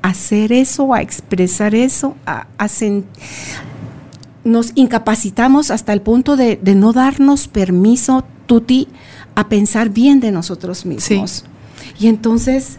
[0.01, 3.05] a hacer eso, a expresar eso, a, a sen-
[4.45, 8.87] nos incapacitamos hasta el punto de, de no darnos permiso, Tuti,
[9.33, 11.45] a pensar bien de nosotros mismos.
[11.99, 12.77] Y entonces,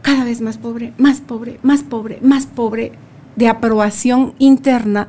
[0.00, 2.92] cada vez más pobre, más pobre, más pobre, más pobre,
[3.34, 5.08] de aprobación interna.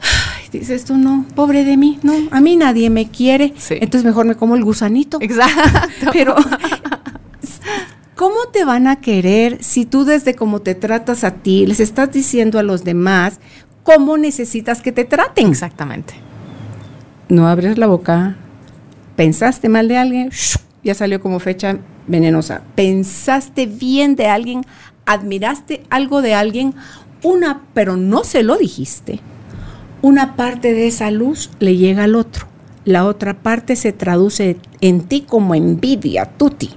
[0.00, 3.74] Ay, dices tú, no, pobre de mí, no, a mí nadie me quiere, Sí.
[3.80, 5.18] entonces mejor me como el gusanito.
[5.20, 6.06] Exacto.
[6.12, 6.36] Pero,
[8.14, 12.12] ¿cómo te van a querer si tú desde cómo te tratas a ti, les estás
[12.12, 13.40] diciendo a los demás
[13.82, 15.48] cómo necesitas que te traten?
[15.48, 16.14] Exactamente.
[17.28, 18.36] No abres la boca,
[19.16, 20.30] pensaste mal de alguien,
[20.82, 22.62] ya salió como fecha venenosa.
[22.74, 24.62] Pensaste bien de alguien,
[25.06, 26.74] admiraste algo de alguien,
[27.22, 29.20] una, pero no se lo dijiste.
[30.02, 32.46] Una parte de esa luz le llega al otro.
[32.84, 36.70] La otra parte se traduce en ti como envidia, tuti.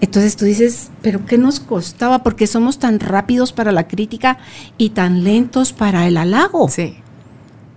[0.00, 2.22] Entonces tú dices, pero ¿qué nos costaba?
[2.22, 4.38] Porque somos tan rápidos para la crítica
[4.76, 6.96] y tan lentos para el halago Sí.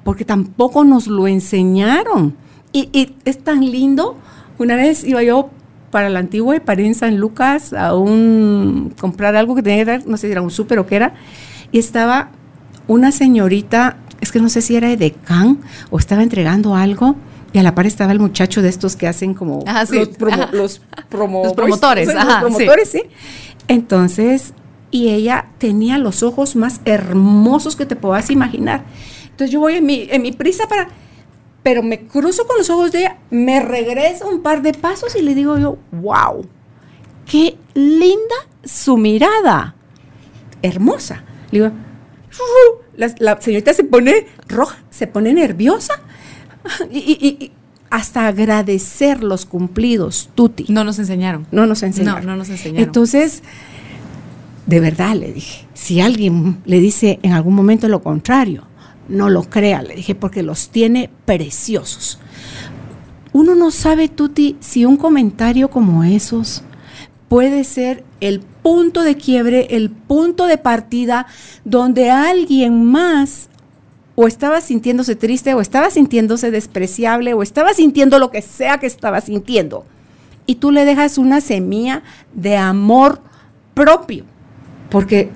[0.04, 2.36] porque tampoco nos lo enseñaron.
[2.74, 4.18] Y, y es tan lindo.
[4.60, 5.50] Una vez iba yo
[5.90, 9.92] para la antigua y paré en San Lucas a un comprar algo que tenía que
[9.92, 11.16] ver, no sé si era un súper o qué era,
[11.72, 12.30] y estaba
[12.88, 15.60] una señorita, es que no sé si era de Can
[15.90, 17.16] o estaba entregando algo.
[17.54, 19.95] Y a la par estaba el muchacho de estos que hacen como Ajá, sí.
[19.97, 23.04] los, promo- los promo- Los promotores, los ajá, promotores, sí.
[23.68, 24.54] Entonces,
[24.89, 28.84] y ella tenía los ojos más hermosos que te puedas imaginar.
[29.26, 30.88] Entonces yo voy en mi, en mi prisa para,
[31.64, 35.22] pero me cruzo con los ojos de ella, me regreso un par de pasos y
[35.22, 36.45] le digo yo, wow,
[37.26, 39.76] qué linda su mirada,
[40.62, 41.24] hermosa.
[41.52, 41.72] Le digo,
[42.95, 46.02] la, la señorita se pone roja, se pone nerviosa
[46.91, 47.51] y, y- y- y
[47.89, 50.66] hasta agradecer los cumplidos, tuti.
[50.70, 51.45] No nos enseñaron.
[51.51, 52.26] No nos enseñaron.
[52.26, 52.84] No, no nos enseñaron.
[52.86, 53.43] Entonces,
[54.66, 58.64] de verdad le dije, si alguien le dice en algún momento lo contrario,
[59.09, 62.18] no lo crea, le dije, porque los tiene preciosos.
[63.34, 66.64] Uno no sabe, Tuti, si un comentario como esos
[67.28, 71.26] puede ser el punto de quiebre, el punto de partida
[71.66, 73.49] donde alguien más
[74.16, 78.88] o estaba sintiéndose triste o estaba sintiéndose despreciable o estaba sintiendo lo que sea que
[78.88, 79.86] estaba sintiendo.
[80.45, 82.03] Y tú le dejas una semilla
[82.34, 83.22] de amor
[83.74, 84.26] propio.
[84.89, 85.30] Porque,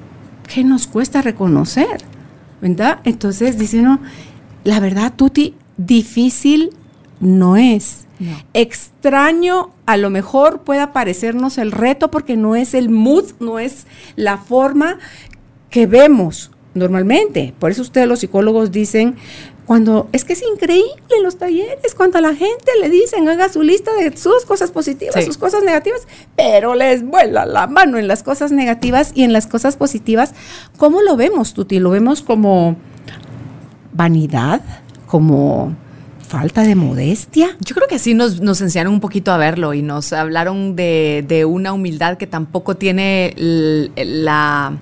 [0.53, 2.03] ¿qué nos cuesta reconocer?
[2.61, 2.99] ¿Verdad?
[3.03, 3.99] Entonces dice uno,
[4.63, 6.71] la verdad, Tuti, difícil
[7.19, 8.05] no es.
[8.19, 8.31] No.
[8.53, 13.87] Extraño, a lo mejor pueda parecernos el reto porque no es el mood, no es
[14.15, 14.99] la forma
[15.69, 17.53] que vemos normalmente.
[17.57, 19.15] Por eso ustedes los psicólogos dicen,
[19.65, 23.49] cuando es que es increíble en los talleres, cuando a la gente le dicen haga
[23.49, 25.23] su lista de sus cosas positivas, Sí.
[25.23, 26.01] sus cosas negativas,
[26.35, 30.35] pero les vuela la mano en las cosas negativas y en las cosas positivas.
[30.77, 31.79] ¿Cómo lo vemos, Tuti?
[31.79, 32.75] ¿Lo vemos como
[33.93, 34.61] vanidad?
[35.07, 35.75] ¿Como
[36.27, 37.55] falta de modestia?
[37.61, 41.23] Yo creo que sí nos, nos enseñaron un poquito a verlo y nos hablaron de,
[41.27, 44.77] de una humildad que tampoco tiene la...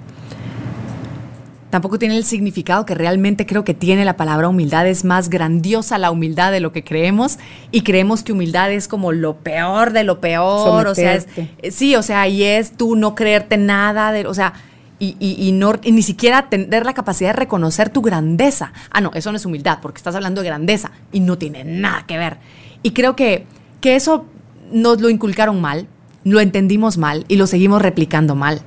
[1.73, 4.85] Tampoco tiene el significado que realmente creo que tiene la palabra humildad.
[4.87, 7.39] Es más grandiosa la humildad de lo que creemos
[7.71, 10.85] y creemos que humildad es como lo peor de lo peor.
[10.91, 11.27] O sea, es-
[11.63, 14.53] eh, sí, o sea, y es tú no creerte nada, de, o sea,
[14.99, 18.71] y, y- y no, y ni siquiera tener la capacidad de reconocer tu grandeza.
[18.91, 22.05] Ah, no, eso no es humildad, porque estás hablando de grandeza y no tiene nada
[22.05, 22.37] que ver.
[22.83, 23.47] Y creo que,
[23.81, 24.27] que eso
[24.71, 25.87] nos lo inculcaron mal,
[26.23, 28.61] lo entendimos mal y lo seguimos replicando mal.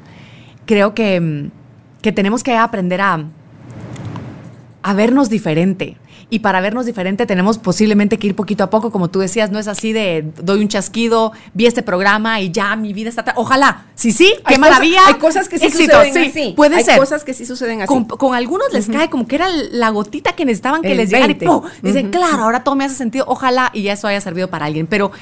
[0.67, 1.51] Creo que, mm,
[2.07, 3.25] que tenemos que aprender a,
[4.85, 5.97] a vernos diferente.
[6.29, 9.61] Y para vernos diferente tenemos posiblemente que ir poquito a poco, como tú decías, no
[9.61, 13.33] es así de doy un chasquido, vi este programa y ya mi vida está...
[13.37, 14.97] Ojalá, sí, sí, qué Hay maravilla.
[15.03, 16.53] cosas- hay cosas que sí éxito, suceden sí, así.
[16.57, 16.99] Puede Hay ser.
[16.99, 17.87] cosas que sí suceden así.
[17.87, 21.11] Con, con algunos les cae como que era la gotita que necesitaban que El les
[21.11, 21.47] llegara y 20.
[21.47, 21.63] ¡pum!
[21.81, 22.19] Dicen, Ujú.
[22.19, 23.25] claro, ahora todo me hace sentido.
[23.29, 24.89] Ojalá y eso haya servido para alguien.
[24.89, 25.13] Pero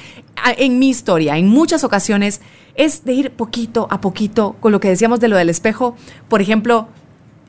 [0.43, 2.41] a- en mi historia, en muchas ocasiones,
[2.73, 5.95] es de ir poquito a poquito con lo que decíamos de lo del espejo.
[6.29, 6.87] Por ejemplo,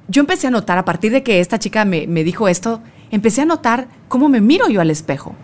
[0.08, 3.42] yo empecé a notar, a partir de que esta chica me, me dijo esto, empecé
[3.42, 5.34] a notar cómo me miro yo al espejo.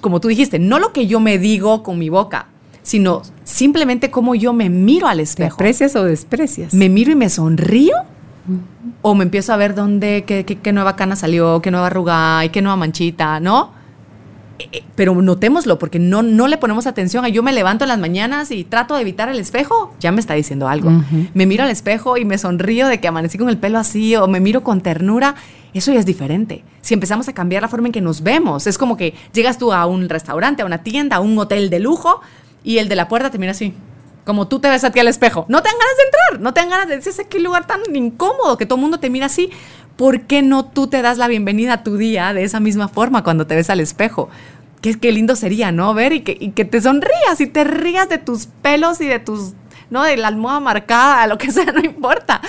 [0.00, 2.46] Como tú dijiste, no lo que yo me digo con mi boca,
[2.82, 5.54] sino simplemente cómo yo me miro al ¿Te espejo.
[5.54, 6.72] aprecias o desprecias?
[6.72, 7.94] ¿Me miro y me sonrío?
[9.02, 12.44] ¿O me empiezo a ver dónde, qué, qué- qué nueva cana salió, qué nueva arruga,
[12.44, 13.70] y qué nueva manchita, ¿no?
[14.60, 17.88] Eh, eh, Pero notémoslo, porque no, no le ponemos atención a yo me levanto en
[17.88, 20.90] las mañanas y trato de evitar el espejo, ya me está diciendo algo.
[21.34, 24.26] Me miro al espejo y me sonrío de que amanecí con el pelo así, o
[24.28, 25.34] me miro con ternura,
[25.72, 26.62] eso ya es diferente.
[26.82, 29.72] Si empezamos a cambiar la forma en que nos vemos, es como que llegas tú
[29.72, 32.20] a un restaurante, a una tienda, a un hotel de lujo,
[32.62, 33.72] y el de la puerta te mira así.
[34.26, 35.46] Como tú te ves a ti al espejo.
[35.48, 37.66] No te dan ganas de entrar, no te dan ganas de decir, "Ese qué lugar
[37.66, 39.50] tan incómodo que todo el mundo te mira así.
[39.96, 43.22] ¿Por qué no tú te das la bienvenida a tu día de esa misma forma
[43.22, 44.28] cuando te ves al espejo?
[44.80, 45.92] Qué, qué lindo sería, ¿no?
[45.92, 49.18] Ver y que, y que te sonrías y te rías de tus pelos y de
[49.18, 49.52] tus,
[49.90, 50.02] ¿no?
[50.02, 52.40] De la almohada marcada, lo que sea, no importa.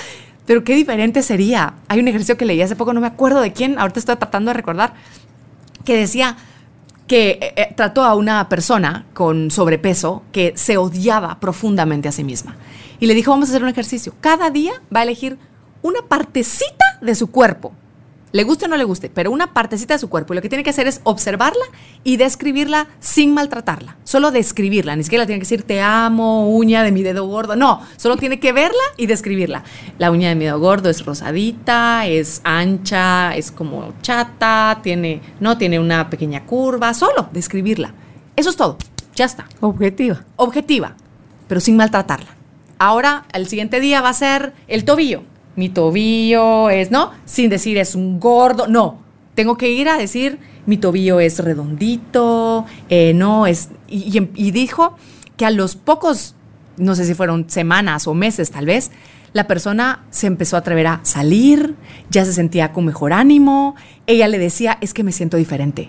[0.46, 1.74] Pero qué diferente sería.
[1.88, 4.50] Hay un ejercicio que leí hace poco, no me acuerdo de quién, ahorita estoy tratando
[4.50, 4.94] de recordar,
[5.84, 6.36] que decía
[7.06, 12.24] que eh, eh, trató a una persona con sobrepeso que se odiaba profundamente a sí
[12.24, 12.56] misma.
[13.00, 14.14] Y le dijo, vamos a hacer un ejercicio.
[14.20, 15.38] Cada día va a elegir
[15.82, 17.72] una partecita de su cuerpo.
[18.32, 20.32] Le guste o no le guste, pero una partecita de su cuerpo.
[20.32, 21.64] Y lo que tiene que hacer es observarla
[22.02, 23.98] y describirla sin maltratarla.
[24.04, 24.96] Solo describirla.
[24.96, 27.56] Ni siquiera tiene que decir te amo, uña de mi dedo gordo.
[27.56, 29.64] No, solo tiene que verla y describirla.
[29.98, 35.58] La uña de mi dedo gordo es rosadita, es ancha, es como chata, tiene, no,
[35.58, 36.94] tiene una pequeña curva.
[36.94, 37.92] Solo describirla.
[38.34, 38.78] Eso es todo.
[39.14, 40.24] Ya está Objetiva.
[40.36, 40.96] objetiva,
[41.48, 42.30] pero sin maltratarla.
[42.78, 45.22] Ahora, el siguiente día va a ser el tobillo.
[45.56, 47.10] Mi tobillo es, ¿no?
[47.24, 48.98] Sin decir es un gordo, no.
[49.34, 53.70] Tengo que ir a decir, mi tobillo es redondito, eh, no, es...
[53.88, 54.96] Y- y dijo
[55.36, 56.34] que a los pocos,
[56.76, 58.90] no sé si fueron semanas o meses tal vez,
[59.32, 61.74] la persona se empezó a atrever a salir,
[62.10, 63.74] ya se sentía con mejor ánimo,
[64.06, 65.88] ella le decía, es que me siento diferente.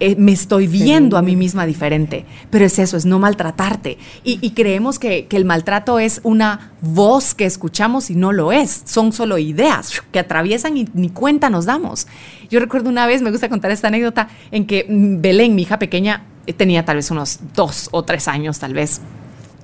[0.00, 2.24] Eh, me estoy viendo a mí misma diferente.
[2.50, 3.98] Pero es eso, es no maltratarte.
[4.24, 8.52] Y, y creemos que, que el maltrato es una voz que escuchamos y no lo
[8.52, 8.82] es.
[8.84, 12.06] Son solo ideas que atraviesan y ni cuenta nos damos.
[12.50, 15.78] Yo recuerdo una vez, me gusta contar esta anécdota, en que mm, Belén, mi hija
[15.78, 19.00] pequeña, eh, tenía tal vez unos dos o tres años, tal vez.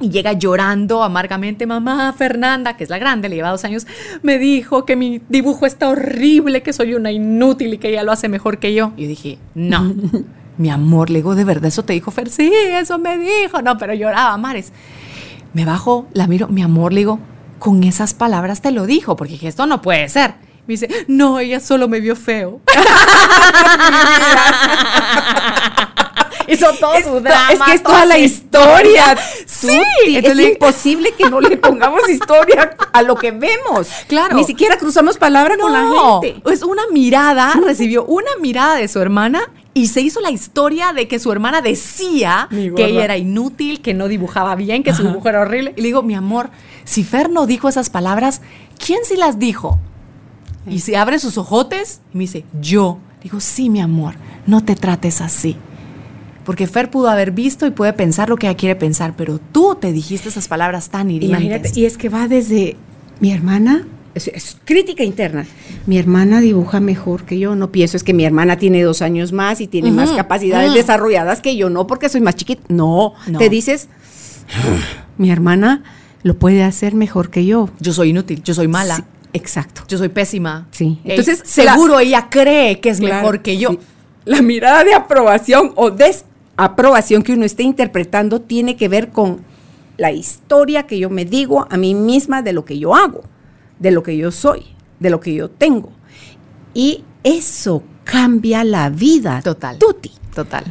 [0.00, 3.86] Y llega llorando amargamente, mamá Fernanda, que es la grande, le lleva dos años,
[4.22, 8.12] me dijo que mi dibujo está horrible, que soy una inútil y que ella lo
[8.12, 8.92] hace mejor que yo.
[8.96, 9.94] Y dije, no,
[10.56, 12.30] mi amor, le digo, ¿de verdad eso te dijo Fer?
[12.30, 13.60] Sí, eso me dijo.
[13.62, 14.72] No, pero lloraba, Mares.
[15.52, 17.18] Me bajo, la miro, mi amor, le digo,
[17.58, 20.34] con esas palabras te lo dijo, porque dije, esto no puede ser.
[20.66, 22.60] Me dice, no, ella solo me vio feo.
[26.50, 27.52] Hizo todo Es su drama.
[27.52, 29.16] es que es toda la historia.
[29.46, 30.16] Sí, Tuti.
[30.16, 33.88] es entonces- imposible que no le pongamos historia a lo que vemos.
[34.08, 34.36] Claro.
[34.36, 36.42] Ni siquiera cruzamos palabra con la No, gente.
[36.50, 39.40] Es una mirada, recibió una mirada de su hermana
[39.74, 43.94] y se hizo la historia de que su hermana decía que ella era inútil, que
[43.94, 45.74] no dibujaba bien, que su dibujo era horrible.
[45.76, 46.50] Y le digo, mi amor,
[46.84, 48.42] si Fer no dijo esas palabras,
[48.84, 49.78] ¿quién sí las dijo?
[50.66, 52.98] Y se abre sus ojotes y me dice, yo.
[53.22, 54.14] Digo, sí, mi amor,
[54.46, 55.56] no te trates así.
[56.50, 59.76] Porque Fer pudo haber visto y puede pensar lo que ella quiere pensar, pero tú
[59.80, 61.40] te dijiste esas palabras tan hirientes.
[61.40, 62.76] Imagínate, y es que va desde
[63.20, 63.86] mi hermana,
[64.16, 65.46] es, es crítica interna.
[65.86, 67.54] Mi hermana dibuja mejor que yo.
[67.54, 71.40] No pienso es que mi hermana tiene dos años más y tiene más capacidades desarrolladas
[71.40, 72.62] que yo, no porque soy más chiquita.
[72.66, 73.38] No, No.
[73.38, 73.88] te dices,
[75.18, 75.84] mi hermana
[76.24, 77.68] lo puede hacer mejor que yo.
[77.78, 78.96] Yo soy inútil, yo soy mala.
[78.96, 79.02] Sí,
[79.34, 79.82] exacto.
[79.86, 80.66] Yo soy pésima.
[80.72, 80.98] Sí.
[81.04, 83.70] Entonces, seguro ella cree que es Claro, mejor que yo.
[83.70, 83.78] sí.
[84.24, 85.90] La mirada de aprobación o
[86.60, 89.40] desaprobación que uno esté interpretando tiene que ver con
[89.96, 93.22] la historia que yo me digo a mí misma de lo que yo hago,
[93.78, 94.66] de lo que yo soy,
[94.98, 95.90] de lo que yo tengo.
[96.74, 99.40] Y eso cambia la vida.
[99.42, 99.78] Total.
[99.78, 100.12] Tuti.
[100.34, 100.64] Total.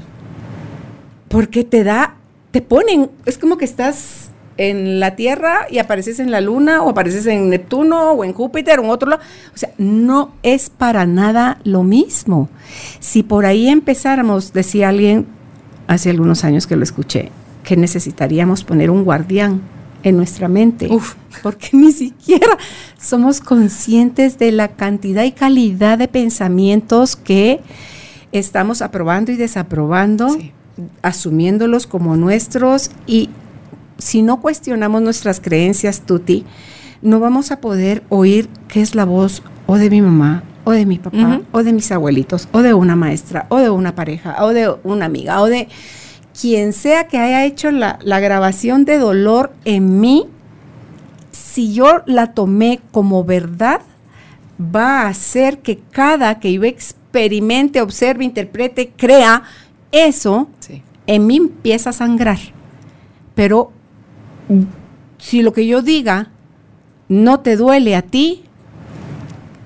[1.28, 2.16] Porque te da,
[2.52, 6.90] te ponen, es como que estás en la Tierra y apareces en la Luna o
[6.90, 9.22] apareces en Neptuno o en Júpiter o en otro lado.
[9.54, 12.50] O sea, no es para nada lo mismo.
[13.00, 15.39] Si por ahí empezáramos, decía alguien
[15.90, 17.32] hace algunos años que lo escuché,
[17.64, 19.62] que necesitaríamos poner un guardián
[20.04, 20.88] en nuestra mente.
[20.92, 21.16] Uf.
[21.42, 22.58] Porque ni siquiera
[23.02, 27.60] somos conscientes de la cantidad y calidad de pensamientos que
[28.32, 30.52] estamos aprobando y desaprobando, Sí.
[31.02, 33.32] asumiéndolos como nuestros y
[33.98, 36.46] si no cuestionamos nuestras creencias, Tuti,
[37.02, 40.86] no vamos a poder oír qué es la voz o de mi mamá, o de
[40.86, 44.50] mi papá, o de mis abuelitos, o de una maestra, o de una pareja, o
[44.50, 45.68] de una amiga, o de
[46.40, 50.28] quien sea que haya hecho la, la grabación de dolor en mí,
[51.32, 53.82] si yo la tomé como verdad,
[54.60, 59.42] va a hacer que cada que yo experimente, observe, interprete, crea,
[59.92, 60.84] eso Sí.
[61.08, 62.38] en mí empieza a sangrar.
[63.34, 63.72] pero
[65.18, 66.30] si lo que yo diga
[67.08, 68.44] no te duele a ti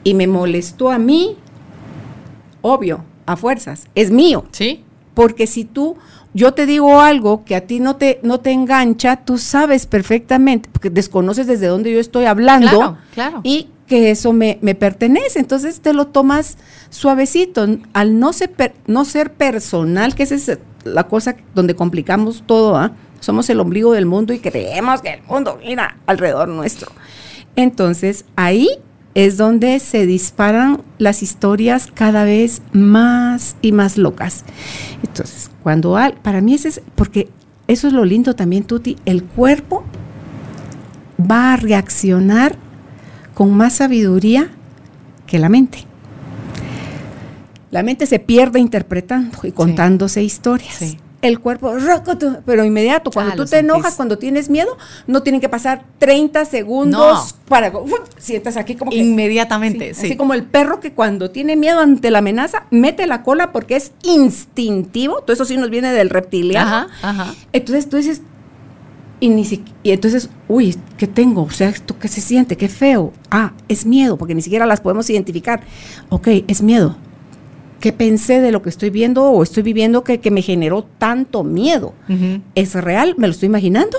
[0.04, 1.38] y me molestó a mí,
[2.62, 4.46] obvio, a fuerzas, es mío.
[4.52, 4.84] Sí.
[5.14, 5.96] Porque si tú,
[6.34, 10.70] yo te digo algo que a ti no te, no te engancha, tú sabes perfectamente,
[10.72, 13.42] porque desconoces desde dónde yo estoy hablando Claro, claro.
[13.44, 15.40] y que eso me, me pertenece.
[15.40, 16.58] Entonces te lo tomas
[16.90, 17.66] suavecito.
[17.94, 22.76] Al no ser, per- no ser personal, que esa es la cosa donde complicamos todo,
[22.76, 22.92] ¿ah?
[23.20, 26.92] somos el ombligo del mundo y creemos que el mundo mira alrededor nuestro.
[27.56, 28.68] Entonces ahí
[29.16, 34.44] es donde se disparan las historias cada vez más y más locas.
[35.04, 37.30] Entonces, cuando al, para mí ese es, porque
[37.68, 39.84] eso es lo lindo también, Tuti, el cuerpo
[41.20, 42.58] va a reaccionar
[43.34, 44.50] con más sabiduría
[45.28, 45.86] que la mente.
[47.72, 50.76] La mente se pierde interpretando y contándose historias.
[50.76, 50.98] Sí.
[51.24, 55.42] El cuerpo, rocoto, pero inmediato, cuando Ah, tú te enojas, cuando tienes miedo, no tienen
[55.42, 57.40] que pasar 30 segundos No.
[57.50, 60.06] para uf, sientas aquí como que Inmediatamente, Sí, sí.
[60.08, 63.76] Así como el perro que cuando tiene miedo ante la amenaza, mete la cola porque
[63.78, 65.22] es instintivo.
[65.22, 66.68] Todo eso sí nos viene del reptiliano.
[66.70, 67.34] Ajá, ajá.
[67.54, 68.22] Entonces tú dices,
[69.20, 71.44] y, ni si- y entonces, uy, ¿qué tengo?
[71.44, 72.58] O sea, ¿esto qué se siente?
[72.58, 73.14] Qué feo.
[73.32, 75.62] Ah, es miedo, porque ni siquiera las podemos identificar.
[76.10, 76.98] Ok, es miedo.
[77.84, 81.44] ¿Qué pensé de lo que estoy viendo o estoy viviendo que, que me generó tanto
[81.44, 81.94] miedo?
[82.56, 83.16] ¿Es real?
[83.18, 83.98] ¿Me lo estoy imaginando?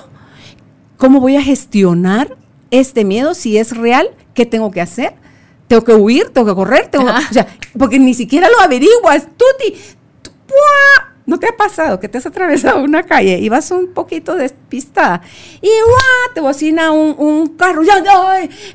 [0.96, 2.34] ¿Cómo voy a gestionar
[2.70, 4.08] este miedo si es real?
[4.32, 5.12] ¿Qué tengo que hacer?
[5.68, 6.30] ¿Tengo que huir?
[6.30, 6.86] ¿Tengo que correr?
[6.90, 7.46] ¿Tengo que- o sea,
[7.78, 9.26] porque ni siquiera lo averiguas.
[9.36, 9.76] Tuti,
[10.22, 10.30] tú.
[11.26, 15.20] ¿no te ha pasado que te has atravesado una calle y vas un poquito despistada
[15.60, 16.34] y ¡buah!
[16.34, 18.02] te bocina un, un carro, ya,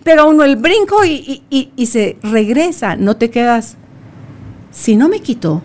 [0.03, 2.95] pega uno el brinco y, y- y- y se regresa?
[2.95, 3.78] No te quedas.
[4.72, 5.61] Si no me quito,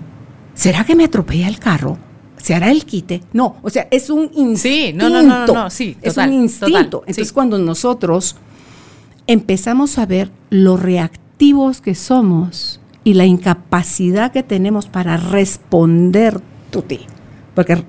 [0.54, 1.98] ¿será que me atropella el carro?
[2.36, 3.22] ¿Se hará el quite?
[3.32, 4.58] No, o sea, es un instinto.
[4.58, 6.66] Sí, no, no, no, no, no, sí, es un instinto.
[6.66, 7.34] total, Entonces, sí.
[7.34, 8.36] cuando nosotros
[9.26, 16.40] empezamos a ver lo reactivos que somos y la incapacidad que tenemos para responder,
[16.70, 17.00] tuti,
[17.54, 17.82] porque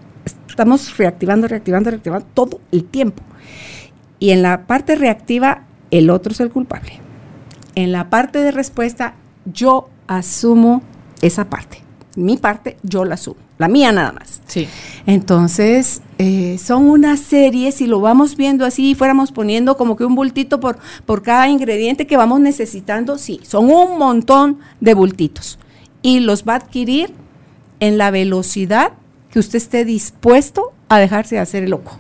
[0.48, 3.24] estamos reactivando, reactivando, reactivando todo el tiempo.
[4.20, 7.00] Y en la parte reactiva, el otro es el culpable.
[7.76, 10.82] En la parte de respuesta, yo asumo
[11.22, 11.82] esa parte.
[12.16, 13.38] Mi parte, yo la asumo.
[13.58, 14.42] La mía nada más.
[14.48, 14.68] Sí.
[15.06, 20.16] Entonces, eh, son una serie, si lo vamos viendo así, fuéramos poniendo como que un
[20.16, 25.60] bultito por, por cada ingrediente que vamos necesitando, sí, son un montón de bultitos.
[26.02, 27.14] Y los va a adquirir
[27.80, 28.94] en la velocidad
[29.32, 31.98] que usted esté dispuesto a dejarse de hacer el loco.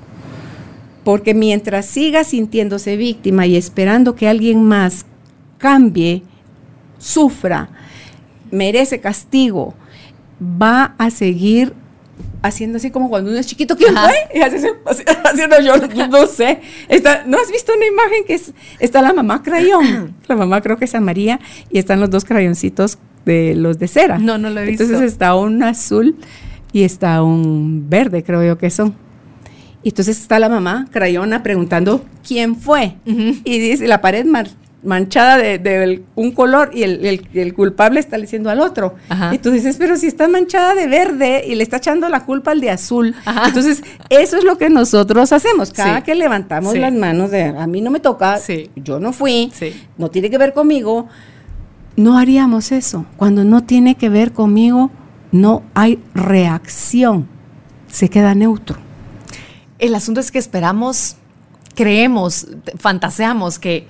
[1.04, 5.06] Porque mientras siga sintiéndose víctima y esperando que alguien más
[5.58, 6.24] cambie,
[6.98, 7.70] sufra,
[8.56, 9.74] merece castigo,
[10.42, 11.74] va a seguir
[12.42, 14.08] haciendo así como cuando uno es chiquito, ¿quién Ajá.
[14.08, 14.16] fue?
[14.34, 14.72] Y hace
[15.26, 15.76] haciendo yo,
[16.08, 16.62] no, sé.
[16.88, 20.16] Está, ¿No has visto una imagen que es, está la mamá crayón?
[20.28, 21.40] La mamá creo que es María
[21.72, 24.18] y están los dos crayoncitos de los de cera.
[24.18, 24.84] No, no lo he visto.
[24.84, 26.16] Entonces está un azul
[26.72, 28.96] y está un verde, creo yo que son.
[29.84, 32.96] Y entonces está la mamá crayona preguntando quién fue.
[33.06, 34.50] Y dice la pared mar-
[34.86, 38.96] manchada de, un color y el, el- el culpable está diciendo al otro.
[39.10, 39.34] Ajá.
[39.36, 42.52] Y tú dices, pero si está manchada de verde y le está echando la culpa
[42.52, 43.16] al de azul.
[43.26, 43.48] Ajá.
[43.48, 45.74] Entonces, eso es lo que nosotros hacemos.
[45.74, 46.04] Cada Sí.
[46.04, 46.80] que levantamos Sí.
[46.80, 48.70] las manos de a mí no me toca, Sí.
[48.76, 49.52] yo no fui,
[49.98, 51.08] no tiene que ver conmigo.
[51.98, 53.06] No haríamos eso.
[53.18, 54.92] Cuando no tiene que ver conmigo,
[55.32, 57.28] no hay reacción.
[57.88, 58.78] Se queda neutro.
[59.80, 61.18] El asunto es que esperamos,
[61.76, 63.88] creemos, fantaseamos que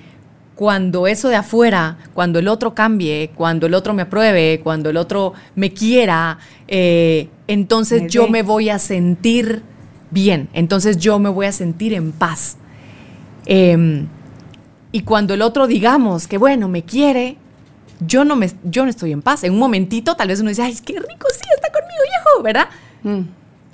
[0.56, 4.96] cuando eso de afuera, cuando el otro cambie, cuando el otro me apruebe, cuando el
[4.96, 9.62] otro me quiera, eh, entonces Me yo me voy a sentir
[10.10, 12.56] bien, entonces yo me voy a sentir en paz.
[13.44, 14.08] Em,
[14.92, 17.36] y cuando el otro digamos que bueno, me quiere,
[18.00, 19.44] yo no, me, yo no estoy en paz.
[19.44, 22.68] En un momentito tal vez uno dice, ay, qué rico, sí, está conmigo, viejo, ¿verdad?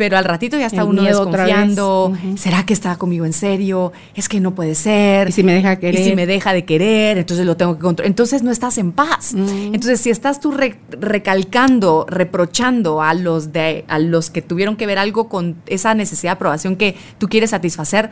[0.03, 2.13] Pero al ratito ya está El uno desconfiando.
[2.35, 3.93] ¿Será que está conmigo en serio?
[4.17, 5.29] Es que no puede ser.
[5.29, 6.03] Y si me deja Y querer.
[6.05, 8.09] si me deja de querer, entonces lo tengo que controlar.
[8.11, 9.33] Entonces no estás en paz.
[9.33, 9.75] Mm.
[9.75, 14.87] Entonces, si estás tú re- recalcando, reprochando a los, de, a los que tuvieron que
[14.87, 18.11] ver algo con esa necesidad de aprobación que tú quieres satisfacer,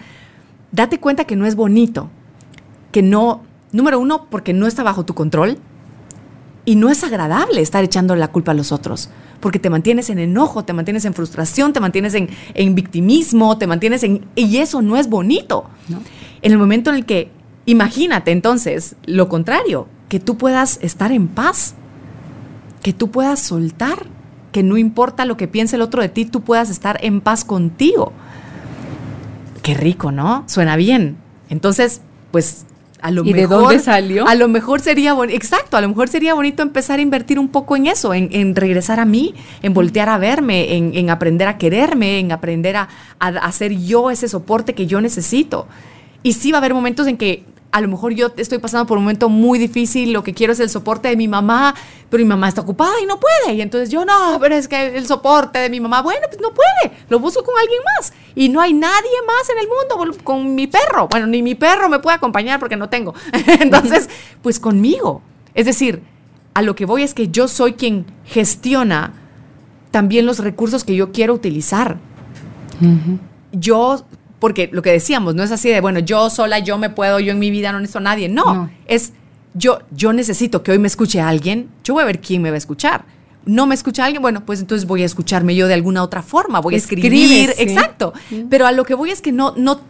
[0.70, 2.09] date cuenta que no es bonito.
[2.93, 5.59] Que no, número uno, porque no está bajo tu control.
[6.71, 9.11] Y no es agradable estar echando la culpa a los otros,
[9.41, 13.66] porque te mantienes en enojo, te mantienes en frustración, te mantienes en, en victimismo, te
[13.66, 14.25] mantienes en...
[14.37, 15.68] Y eso no es bonito.
[15.89, 16.01] No.
[16.43, 17.33] En el momento en el que,
[17.66, 21.75] imagínate entonces lo contrario, que tú puedas estar en paz,
[22.85, 24.07] que tú puedas soltar,
[24.53, 27.45] que no importa lo que piense el otro de ti, tú puedas estar en paz
[27.45, 28.12] contigo.
[29.64, 30.45] qué rico, ¿no?
[30.47, 31.16] Suena bien.
[31.49, 32.01] Entonces,
[32.31, 32.64] pues
[33.03, 34.26] a lo ¿Y mejor, de dónde salió?
[34.26, 37.48] A lo mejor sería bonito, exacto, a lo mejor sería bonito empezar a invertir un
[37.48, 41.48] poco en eso, en, en regresar a mí, en voltear a verme, en, en aprender
[41.48, 42.88] a quererme, en aprender a,
[43.18, 45.66] a, hacer yo ese soporte que yo necesito.
[46.22, 48.99] Y sí va a haber momentos en que a lo mejor yo estoy pasando por
[48.99, 51.75] un momento muy difícil, lo que quiero es el soporte de mi mamá,
[52.09, 53.55] pero mi mamá está ocupada y no puede.
[53.55, 56.53] Y entonces yo, no, pero es que el soporte de mi mamá, bueno, pues no
[56.53, 58.12] puede, lo busco con alguien más.
[58.35, 61.09] Y no hay nadie más en el mundo con mi perro.
[61.09, 63.14] Bueno, ni mi perro me puede acompañar porque no tengo.
[63.61, 64.09] entonces,
[64.43, 65.23] pues conmigo.
[65.55, 66.03] Es decir,
[66.55, 69.12] a lo que voy es que yo soy quien gestiona
[69.91, 71.99] también los recursos que yo quiero utilizar.
[73.53, 74.05] Yo
[74.41, 77.32] porque lo que decíamos, no es así de, bueno, yo sola, yo me puedo, yo
[77.32, 78.28] en mi vida no necesito a nadie.
[78.28, 79.12] No, no, es
[79.55, 82.55] yo, yo necesito que hoy me escuche alguien, yo voy a ver quién me va
[82.55, 83.05] a escuchar.
[83.45, 86.61] No me escucha alguien, bueno, pues entonces voy a escucharme yo de alguna otra forma,
[86.61, 88.12] voy a escribir, exacto.
[88.49, 89.80] Pero a lo que voy es que no, no,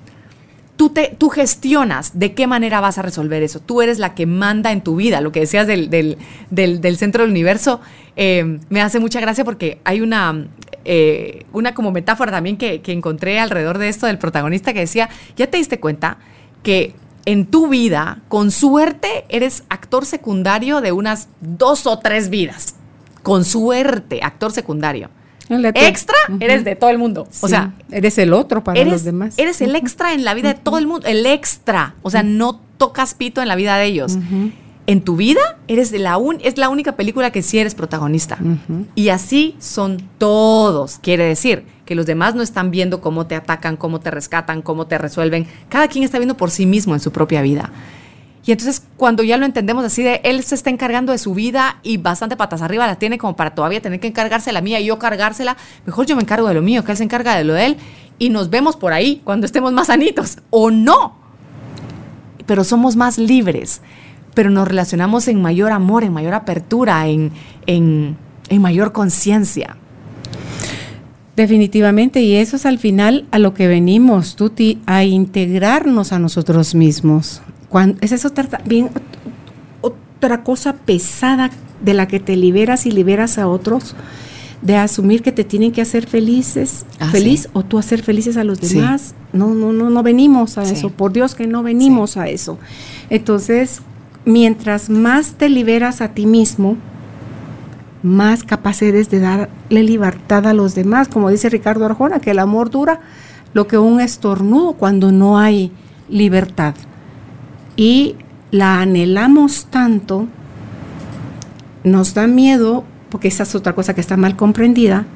[0.76, 3.60] tú, te, tú gestionas de qué manera vas a resolver eso.
[3.60, 5.20] Tú eres la que manda en tu vida.
[5.20, 6.16] Lo que decías del, del,
[6.50, 7.80] del, centro del universo
[8.16, 10.46] eh, me hace mucha gracia porque hay una,
[10.84, 15.08] eh, una como metáfora también que, que encontré alrededor de esto del protagonista que decía,
[15.36, 16.18] ya te diste cuenta
[16.62, 16.94] que
[17.26, 22.74] en tu vida, con suerte, eres actor secundario de unas dos o tres vidas.
[23.22, 25.10] Con suerte, actor secundario.
[25.74, 27.28] Extra, eres de todo el mundo.
[27.40, 29.34] O sea, eres el otro para los demás.
[29.36, 31.06] Eres el extra en la vida de todo el mundo.
[31.06, 31.94] El extra.
[32.02, 34.16] O sea, no tocas pito en la vida de ellos.
[34.90, 38.38] En tu vida eres de la un, es la única película que sí eres protagonista.
[38.96, 40.98] Y así son todos.
[41.00, 44.88] Quiere decir que los demás no están viendo cómo te atacan, cómo te rescatan, cómo
[44.88, 45.46] te resuelven.
[45.68, 47.70] Cada quien está viendo por sí mismo en su propia vida.
[48.44, 51.78] Y entonces cuando ya lo entendemos así de él se está encargando de su vida
[51.84, 54.86] y bastante patas arriba la tiene como para todavía tener que encargarse la mía y
[54.86, 57.54] yo cargársela, mejor yo me encargo de lo mío, que él se encarga de lo
[57.54, 57.76] de él
[58.18, 61.14] y nos vemos por ahí cuando estemos más sanitos o no.
[62.44, 63.82] Pero somos más libres,
[64.34, 67.32] pero nos relacionamos en mayor amor, en mayor apertura, en,
[67.66, 68.16] en,
[68.48, 69.76] en mayor conciencia.
[71.36, 76.74] Definitivamente, y eso es al final a lo que venimos, Tuti, a integrarnos a nosotros
[76.74, 77.40] mismos,
[78.00, 78.90] esa es otra, bien,
[79.80, 81.50] otra cosa pesada
[81.80, 83.94] de la que te liberas y liberas a otros,
[84.60, 88.44] de asumir que te tienen que hacer felices, ah, feliz o tú hacer felices a
[88.44, 89.14] los demás.
[89.32, 90.90] No, no, no, no venimos a eso.
[90.90, 92.58] Por Dios que no venimos a eso.
[93.08, 93.80] Entonces,
[94.24, 96.76] mientras más te liberas a ti mismo,
[98.02, 101.08] más capaz eres de darle libertad a los demás.
[101.08, 103.00] Como dice Ricardo Arjona, que el amor dura
[103.52, 105.72] lo que un estornudo cuando no hay
[106.08, 106.74] libertad
[107.76, 108.16] y
[108.50, 110.26] la anhelamos tanto,
[111.84, 115.06] nos da miedo, porque esa es otra cosa que está mal comprendida,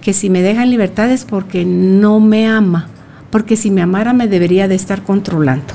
[0.00, 2.88] que si me deja en libertad es porque no me ama,
[3.30, 5.74] porque si me amara me debería de estar controlando.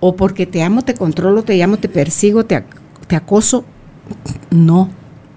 [0.00, 2.64] O porque te amo, te controlo, te llamo, te persigo, te,
[3.06, 3.64] te acoso.
[4.50, 4.90] No,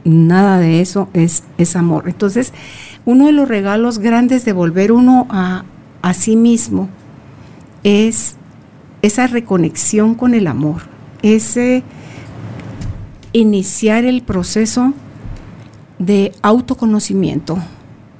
[0.03, 2.05] nada de eso es, es amor.
[2.07, 2.53] Entonces,
[3.05, 5.63] uno de los regalos grandes de volver uno a,
[6.01, 6.89] a sí mismo
[7.83, 8.35] es
[9.01, 10.81] esa reconexión con el amor,
[11.21, 11.83] ese
[13.31, 14.93] iniciar el proceso
[15.97, 17.57] de autoconocimiento,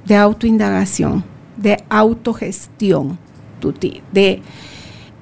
[0.06, 1.24] de autoindagación,
[1.56, 3.18] de autogestión,
[4.12, 4.42] de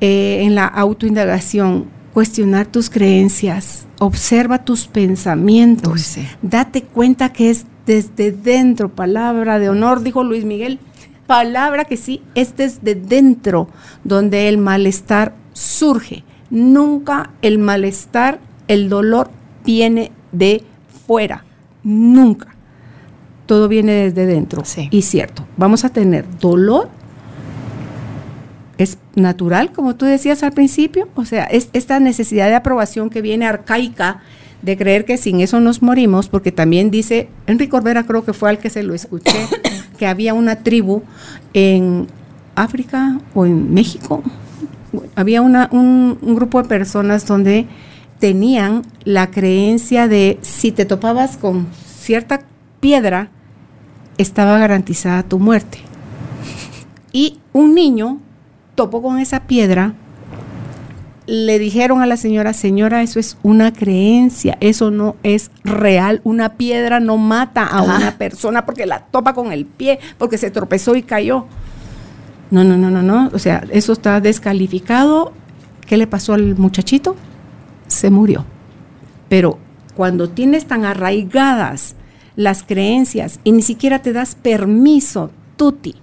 [0.01, 8.33] eh, en la autoindagación cuestionar tus creencias, observa tus pensamientos, date cuenta que es desde
[8.33, 10.79] dentro, palabra de honor, dijo Luis Miguel,
[11.27, 13.69] palabra que sí, es desde dentro
[14.03, 16.25] donde el malestar surge.
[16.51, 19.31] Nunca el malestar, el dolor
[19.65, 20.65] viene de
[21.07, 21.45] fuera.
[21.83, 22.55] Nunca.
[23.47, 24.63] Todo viene desde dentro.
[24.91, 26.89] Y cierto, vamos a tener dolor.
[28.79, 31.09] Es natural, como tú decías al principio.
[31.15, 34.23] O sea, es esta necesidad de aprobación que viene arcaica
[34.63, 38.51] de creer que sin eso nos morimos, porque también dice, Enrique Corbera creo que fue
[38.51, 39.39] al que se lo escuché,
[39.99, 41.03] que había una tribu
[41.55, 42.09] en
[42.57, 44.23] África o en México,
[45.15, 47.67] había un, grupo de personas donde
[48.19, 51.69] tenían la creencia de si te topabas con
[52.01, 52.41] cierta
[52.81, 53.31] piedra,
[54.17, 55.79] estaba garantizada tu muerte.
[57.13, 58.21] Y un niño
[58.79, 59.95] topó con esa piedra,
[61.27, 66.51] le dijeron a la señora, señora, eso es una creencia, eso no es real, una
[66.51, 70.95] piedra no mata a una persona porque la topa con el pie, porque se tropezó
[70.95, 71.47] y cayó.
[72.53, 73.31] No, no, no, no, no.
[73.33, 75.33] O sea, eso está descalificado.
[75.85, 77.17] ¿Qué le pasó al muchachito?
[77.89, 78.45] Se murió.
[79.29, 79.59] Pero
[79.97, 81.97] cuando tienes tan arraigadas
[82.37, 85.97] las creencias y ni siquiera te das permiso, tuti,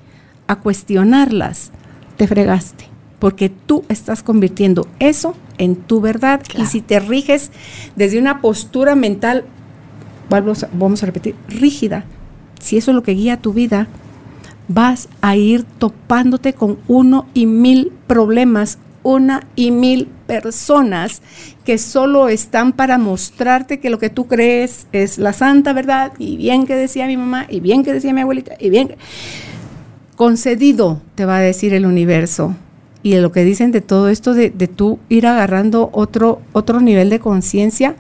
[0.48, 1.72] a cuestionarlas,
[2.18, 2.86] te fregaste,
[3.20, 6.42] porque tú estás convirtiendo eso en tu verdad.
[6.58, 7.52] Y si te riges
[7.96, 9.46] desde una postura mental,
[10.30, 12.06] vamos a, vamos a repetir, rígida,
[12.60, 13.88] si eso es lo que guía tu vida,
[14.68, 21.22] vas a ir topándote con uno y mil problemas, una y mil personas
[21.64, 26.38] que solo están para mostrarte que lo que tú crees es la santa verdad y
[26.38, 28.96] bien que decía mi mamá y bien que decía mi abuelita y bien
[30.16, 32.56] concedido te va a decir el universo.
[33.04, 37.10] Y lo que dicen de todo esto de, de tú ir agarrando otro otro nivel
[37.10, 37.96] de conciencia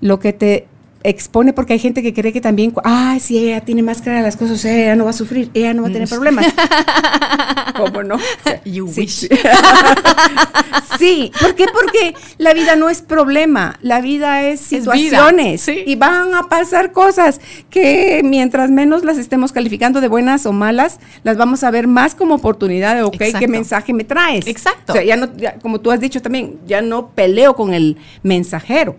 [0.00, 0.66] lo que te
[1.02, 4.36] expone porque hay gente que cree que también, ah, si ella tiene más clara las
[4.36, 6.46] cosas, ella no va a sufrir, ella no va a tener problemas.
[7.76, 8.16] ¿Cómo no?
[8.64, 9.28] You sí, wish.
[10.98, 11.32] Sí.
[11.40, 11.64] ¿por qué?
[11.72, 17.40] Porque la vida no es problema, la vida es situaciones y van a pasar cosas
[17.70, 22.14] que mientras menos las estemos calificando de buenas o malas, las vamos a ver más
[22.14, 24.46] como oportunidad de, ok, ¿qué mensaje me traes?
[24.46, 24.92] Exacto.
[24.92, 25.30] O sea, ya no,
[25.62, 28.96] como tú has dicho también, ya no peleo con el mensajero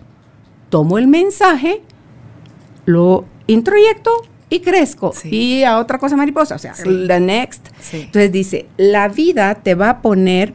[0.72, 1.84] tomo el mensaje
[2.86, 4.12] lo introyecto
[4.50, 5.14] y crezco.
[5.24, 7.70] Y a otra cosa mariposa, o sea, la next.
[7.94, 10.54] Entonces dice, la vida te va a poner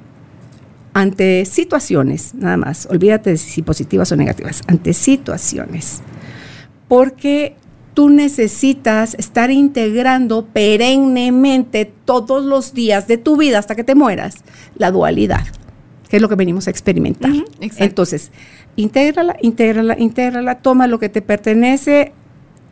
[0.93, 6.01] ante situaciones, nada más, olvídate de si positivas o negativas, ante situaciones.
[6.89, 7.57] Porque
[7.93, 14.37] tú necesitas estar integrando perennemente todos los días de tu vida hasta que te mueras
[14.77, 15.47] la dualidad,
[16.09, 17.33] que es lo que venimos a experimentar.
[17.61, 18.33] Entonces,
[18.77, 22.13] intégrala, intégrala, intégrala, toma lo que te pertenece,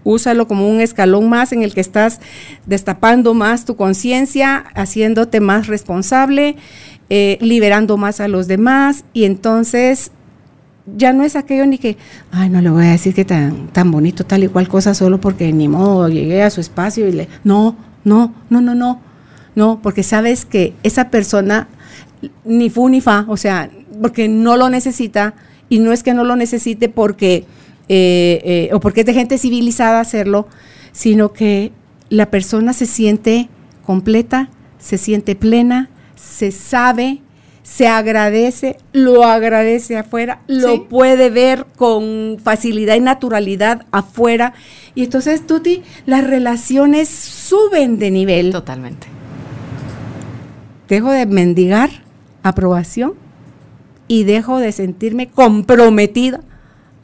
[0.05, 2.21] úsalo como un escalón más en el que estás
[2.67, 6.57] destapando más tu conciencia, haciéndote más responsable,
[7.11, 10.13] eh, liberando más a los demás y entonces
[10.97, 11.97] ya no es aquello ni que,
[12.31, 15.21] ay, no le voy a decir que tan, tan bonito tal y cual cosa solo
[15.21, 17.29] porque ni modo, llegué a su espacio y le...
[17.43, 19.01] No, no, no, no, no,
[19.55, 21.69] no, porque sabes que esa persona
[22.45, 23.71] ni fu ni fa, o sea,
[24.01, 25.35] porque no lo necesita,
[25.69, 27.45] y no es que no lo necesite porque,
[27.89, 30.49] eh, eh, o porque es de gente civilizada hacerlo,
[30.93, 31.73] sino que
[32.09, 33.49] la persona se siente
[33.85, 37.21] completa, se siente plena, se sabe,
[37.63, 44.53] se agradece, lo agradece afuera, lo puede ver con facilidad y naturalidad afuera.
[44.95, 48.53] Y entonces, Tuti, las relaciones suben de nivel.
[48.53, 49.07] Totalmente.
[50.89, 51.91] Dejo de mendigar
[52.43, 53.24] aprobación
[54.09, 56.41] y dejo de sentirme comprometida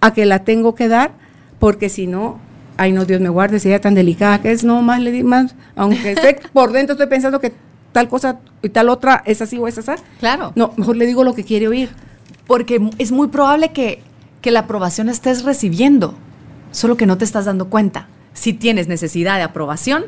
[0.00, 1.12] a que la tengo que dar,
[1.58, 2.38] porque si no,
[2.76, 5.22] ay no, Dios me guarde, si ella tan delicada que es, no más le di
[5.22, 7.52] más, aunque esté por dentro estoy pensando que
[7.92, 10.02] tal cosa y tal otra es así o es así.
[10.18, 10.52] Claro.
[10.54, 11.90] No, mejor le digo lo que quiere oír.
[12.46, 14.02] Porque es muy probable que,
[14.40, 16.14] que la aprobación estés recibiendo,
[16.72, 18.08] solo que no te estás dando cuenta.
[18.32, 20.04] Si tienes necesidad de aprobación,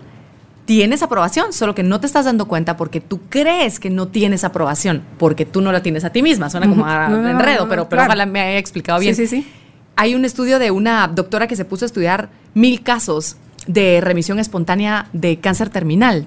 [0.64, 4.44] tienes aprobación, solo que no te estás dando cuenta porque tú crees que no tienes
[4.44, 6.51] aprobación, porque tú no la tienes a ti misma.
[6.51, 9.14] Suena como a enredo, pero, pero ojalá me haya explicado bien.
[9.14, 9.48] Sí, sí, sí.
[9.97, 13.36] Hay un estudio de una doctora que se puso a estudiar mil casos
[13.66, 16.26] de remisión espontánea de cáncer terminal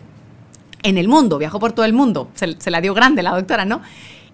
[0.83, 3.81] en el mundo, viajó por todo el mundo, se, la dio grande la doctora, ¿no?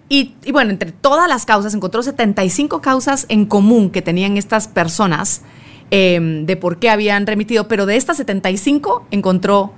[0.08, 5.40] Y, bueno, entre todas las causas, encontró 75 causas en común que tenían estas personas
[5.90, 9.72] em, de por qué habían remitido, pero de estas 75 encontró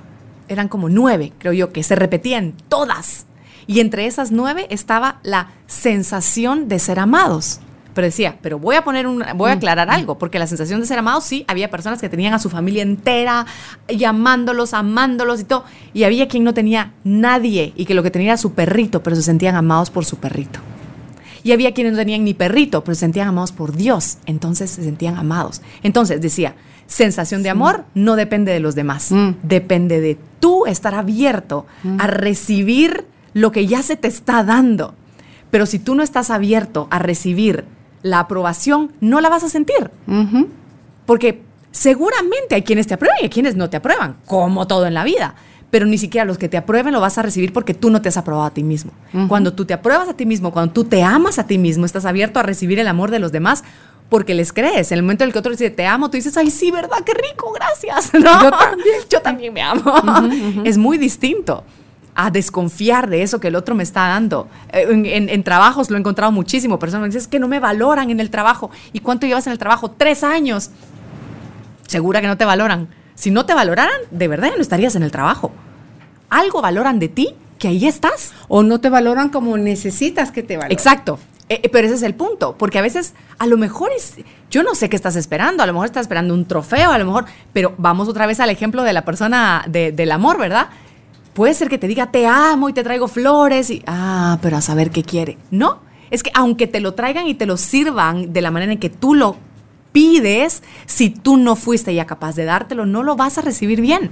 [0.48, 3.26] eran como nueve, creo yo, que se repetían todas.
[3.66, 7.60] Y entre esas nueve estaba la sensación de ser amados.
[7.94, 9.58] Pero decía, pero voy a poner un, voy a mm.
[9.58, 12.50] aclarar algo, porque la sensación de ser amados, sí, había personas que tenían a su
[12.50, 13.46] familia entera,
[13.88, 15.64] llamándolos, amándolos y todo.
[15.92, 19.14] Y había quien no tenía nadie y que lo que tenía era su perrito, pero
[19.14, 20.58] se sentían amados por su perrito.
[21.44, 24.18] Y había quienes no tenían ni perrito, pero se sentían amados por Dios.
[24.26, 25.60] Entonces se sentían amados.
[25.82, 29.30] Entonces decía, sensación de amor no depende de los demás, mm.
[29.42, 32.00] depende de tú estar abierto mm.
[32.00, 34.94] a recibir lo que ya se te está dando.
[35.50, 37.64] Pero si tú no estás abierto a recibir
[38.02, 39.90] la aprobación, no la vas a sentir.
[41.06, 44.94] Porque seguramente hay quienes te aprueban y hay quienes no te aprueban, como todo en
[44.94, 45.34] la vida.
[45.70, 48.08] Pero ni siquiera los que te aprueben lo vas a recibir porque tú no te
[48.08, 48.92] has aprobado a ti mismo.
[49.26, 52.04] Cuando tú te apruebas a ti mismo, cuando tú te amas a ti mismo, estás
[52.04, 53.64] abierto a recibir el amor de los demás,
[54.08, 54.92] porque les crees.
[54.92, 56.98] En el momento en el que otro dice te amo, tú dices, ay, sí, ¿verdad?
[57.04, 58.12] Qué rico, gracias.
[58.12, 58.96] Yo también.
[59.10, 59.92] Yo también me amo.
[60.64, 61.64] Es muy distinto
[62.14, 64.48] a desconfiar de eso que el otro me está dando.
[64.72, 66.78] Eh, en, trabajos lo he encontrado muchísimo.
[66.78, 68.70] Personas me dicen, es que no me valoran en el trabajo.
[68.92, 69.90] ¿Y cuánto llevas en el trabajo?
[69.90, 70.70] Tres años.
[71.86, 72.88] Segura que no te valoran.
[73.14, 75.52] Si no te valoraran, de verdad no estarías en el trabajo.
[76.30, 78.32] Algo valoran de ti que ahí estás.
[78.48, 80.72] O no te valoran como necesitas que te valoren.
[80.72, 81.18] Exacto.
[81.48, 84.16] Eh, eh, pero ese es el punto, porque a veces, a lo mejor es,
[84.50, 87.04] yo no sé qué estás esperando, a lo mejor estás esperando un trofeo, a lo
[87.04, 90.68] mejor, pero vamos otra vez al ejemplo de la persona del amor, ¿verdad?
[91.34, 94.60] puede ser que te diga te amo y te traigo flores y, ah, pero a
[94.62, 95.36] saber qué quiere.
[95.50, 95.80] No,
[96.10, 98.88] es que aunque te lo traigan y te lo sirvan de la manera en que
[98.90, 99.36] tú lo
[99.92, 104.10] pides, si tú no fuiste ya capaz de dártelo, no lo vas a recibir bien.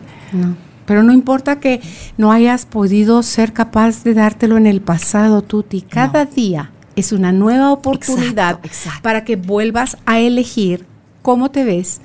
[0.84, 1.80] Pero no importa que
[2.18, 5.80] no hayas podido ser capaz de dártelo en el pasado, Tuti.
[5.82, 8.60] Cada día es una nueva oportunidad
[9.02, 10.86] para que vuelvas a elegir
[11.22, 12.00] cómo te ves,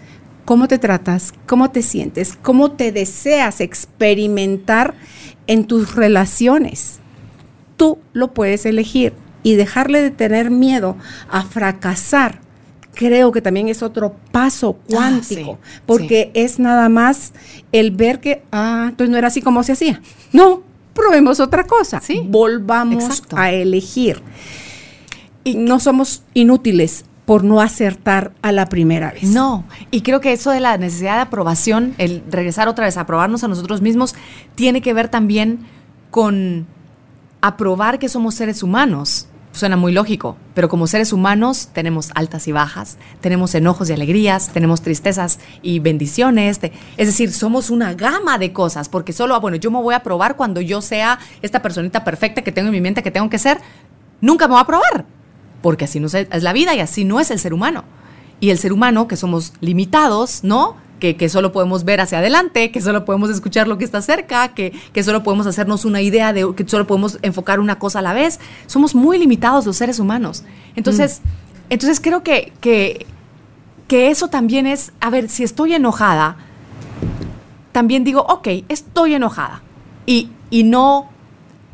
[0.46, 4.94] cómo te tratas, cómo te sientes, cómo te deseas experimentar
[5.48, 7.00] en tus relaciones.
[7.76, 10.98] Tú lo puedes elegir y dejarle de tener miedo
[11.30, 12.42] a fracasar.
[12.94, 17.34] Creo que también es otro paso ah, cuántico, porque es nada más
[17.72, 20.02] el ver que, ah, entonces no era así como se hacía.
[20.34, 22.02] No, probemos otra cosa.
[22.26, 24.22] Volvamos a elegir.
[25.48, 29.24] Y no somos inútiles por no acertar a la primera vez.
[29.24, 33.02] No, y creo que eso de la necesidad de aprobación, el regresar otra vez a
[33.02, 34.14] aprobarnos a nosotros mismos,
[34.56, 35.60] tiene que ver también
[36.12, 36.68] con
[37.40, 39.28] aprobar que somos seres humanos.
[39.54, 44.50] Suena muy lógico, pero como seres humanos tenemos altas y bajas, tenemos enojos y alegrías,
[44.54, 46.60] tenemos tristezas y bendiciones.
[46.98, 50.04] es decir, somos una gama de cosas, porque solo, ah, bueno, yo me voy a
[50.04, 53.40] probar cuando yo sea esta personita perfecta que tengo en mi mente que tengo que
[53.40, 53.60] ser.
[54.22, 55.17] Nunca me voy a probar
[55.62, 57.84] porque así no es la vida y así no es el ser humano.
[58.40, 60.76] Y el ser humano, que somos limitados, ¿no?
[61.00, 64.50] Que, que, solo podemos ver hacia adelante, que solo podemos escuchar lo que está cerca,
[64.50, 68.02] que, que, solo podemos hacernos una idea de que solo podemos enfocar una cosa a
[68.02, 68.40] la vez.
[68.66, 70.44] Somos muy limitados los seres humanos.
[70.76, 71.28] Entonces, mm.
[71.70, 73.06] entonces creo que, que,
[73.88, 76.38] que eso también es, a ver, si estoy enojada,
[77.72, 79.62] también digo, ok, estoy enojada.
[80.08, 81.10] Y, y no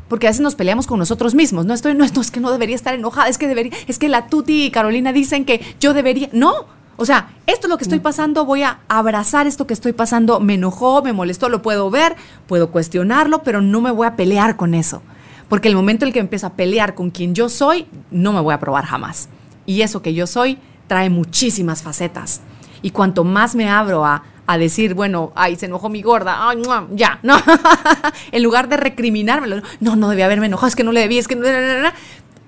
[0.08, 1.66] porque a veces nos peleamos con nosotros mismos.
[1.66, 4.26] No estoy, no, es que no debería estar enojada, es que debería, es que la
[4.26, 6.28] Tuti y Carolina dicen que yo debería.
[6.32, 6.66] No.
[6.96, 8.02] O sea, esto es lo que estoy mm.
[8.02, 12.14] pasando, voy a abrazar esto que estoy pasando, me enojó, me molestó, lo puedo ver,
[12.46, 15.02] puedo cuestionarlo, pero no me voy a pelear con eso.
[15.48, 18.40] Porque el momento en el que empiezo a pelear con quien yo soy, no me
[18.40, 19.28] voy a probar jamás.
[19.66, 22.42] Y eso que yo soy trae muchísimas facetas.
[22.80, 26.62] Y cuanto más me abro a a decir, bueno, ay, se enojó mi gorda, ay,
[26.92, 27.36] ya, no.
[28.32, 31.28] en lugar de recriminármelo, no, no debía haberme enojado, es que no le debí, es
[31.28, 31.46] que no,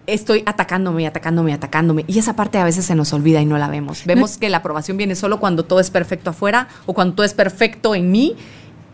[0.06, 2.04] estoy atacándome, atacándome, atacándome.
[2.06, 4.04] Y esa parte a veces se nos olvida y no la vemos.
[4.04, 7.34] Vemos que la aprobación viene solo cuando todo es perfecto afuera o cuando todo es
[7.34, 8.36] perfecto en mí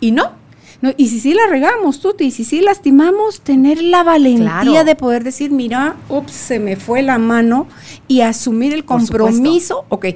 [0.01, 0.43] y no.
[0.81, 4.97] No, y si sí la regamos, tú, y si sí lastimamos, tener la valentía de
[4.97, 7.69] poder decir, mira, ups, se me fue la mano
[8.09, 9.85] y asumir el compromiso.
[9.91, 10.07] Ok,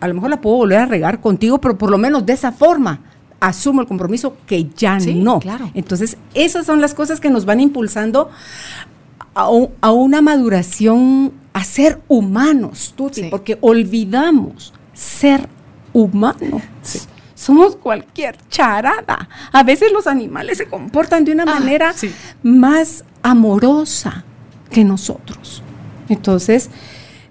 [0.00, 2.52] a lo mejor la puedo volver a regar contigo, pero por lo menos de esa
[2.52, 3.00] forma
[3.40, 5.40] asumo el compromiso que ya no.
[5.40, 5.70] Claro.
[5.74, 8.30] Entonces, esas son las cosas que nos van impulsando
[9.34, 15.48] a, una maduración, a ser humanos, Tuti, porque olvidamos ser
[15.92, 16.62] humanos.
[17.34, 19.28] Somos cualquier charada.
[19.52, 21.94] A veces los animales se comportan de una ah, manera
[22.42, 24.24] más amorosa
[24.70, 25.62] que nosotros.
[26.08, 26.70] Entonces,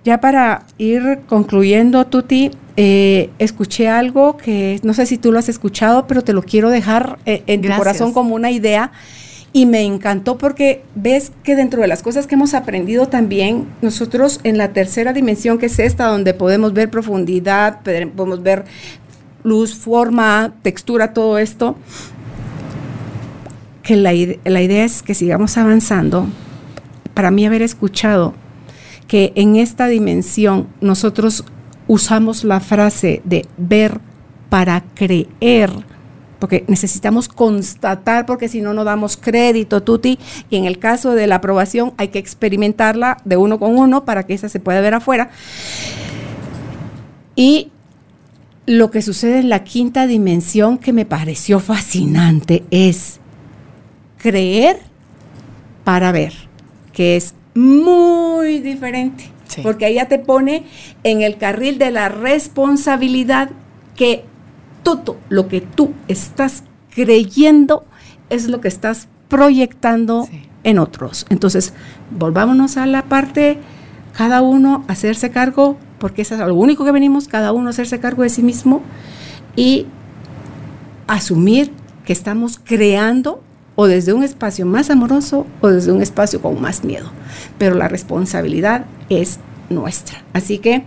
[0.05, 5.49] ya para ir concluyendo, Tuti, eh, escuché algo que no sé si tú lo has
[5.49, 8.91] escuchado, pero te lo quiero dejar eh, en tu corazón como una idea.
[9.51, 14.41] Y me encantó porque ves que dentro de las cosas que hemos aprendido también, nosotros
[14.43, 18.65] en la tercera dimensión, que es esta, donde podemos ver profundidad, podemos ver
[19.43, 21.77] luz, forma, textura, todo esto,
[23.81, 24.11] que la,
[24.43, 26.27] la idea es que sigamos avanzando.
[27.13, 28.35] Para mí haber escuchado
[29.07, 31.45] que en esta dimensión nosotros
[31.87, 33.99] usamos la frase de ver
[34.49, 35.71] para creer,
[36.39, 40.19] porque necesitamos constatar, porque si no, no damos crédito, Tuti,
[40.49, 44.23] y en el caso de la aprobación hay que experimentarla de uno con uno para
[44.23, 45.29] que esa se pueda ver afuera.
[47.35, 47.71] Y
[48.65, 53.19] lo que sucede en la quinta dimensión que me pareció fascinante es
[54.17, 54.79] creer
[55.83, 56.33] para ver,
[56.93, 59.31] que es muy diferente.
[59.63, 60.65] Porque ella te pone
[61.03, 63.49] en el carril de la responsabilidad
[63.95, 64.25] que
[64.83, 66.63] todo lo que tú estás
[66.93, 67.85] creyendo
[68.29, 70.27] es lo que estás proyectando
[70.63, 71.25] en otros.
[71.29, 71.73] Entonces,
[72.11, 73.59] volvámonos a la parte,
[74.15, 78.23] cada uno hacerse cargo, porque eso es lo único que venimos, cada uno hacerse cargo
[78.23, 78.81] de sí mismo
[79.55, 79.85] y
[81.07, 81.71] asumir
[82.03, 83.41] que estamos creando
[83.75, 87.11] o desde un espacio más amoroso o desde un espacio con más miedo.
[87.57, 90.23] Pero la responsabilidad es nuestra.
[90.33, 90.83] Así que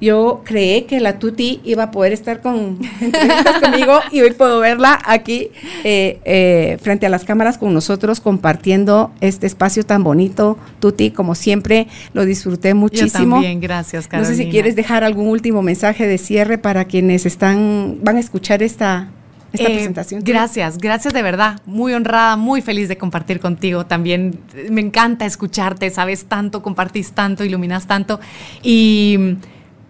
[0.00, 2.78] yo creé que la Tuti iba a poder estar con,
[3.62, 5.48] conmigo y hoy puedo verla aquí
[5.84, 10.58] eh, eh, frente a las cámaras con nosotros compartiendo este espacio tan bonito.
[10.80, 13.36] Tuti, como siempre, lo disfruté muchísimo.
[13.36, 14.30] Yo también, gracias, Carolina.
[14.30, 18.20] No sé si quieres dejar algún último mensaje de cierre para quienes están, van a
[18.20, 19.08] escuchar esta
[19.56, 20.22] esta presentación.
[20.24, 21.60] Gracias, gracias de verdad.
[21.66, 23.86] Muy honrada, muy feliz de compartir contigo.
[23.86, 24.38] También
[24.70, 28.20] me encanta escucharte, sabes tanto, compartís tanto, iluminas tanto.
[28.62, 29.36] Y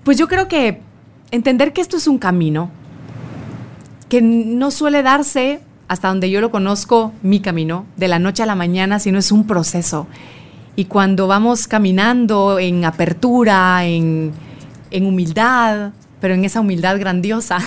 [0.05, 0.81] pues yo creo que
[1.31, 2.71] entender que esto es un camino
[4.09, 8.47] que no suele darse hasta donde yo lo conozco, mi camino, de la noche a
[8.47, 10.07] la mañana, sino es un proceso.
[10.75, 14.33] Y cuando vamos caminando en apertura, en,
[14.93, 17.59] humildad, pero en esa humildad grandiosa,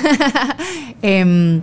[1.01, 1.61] em,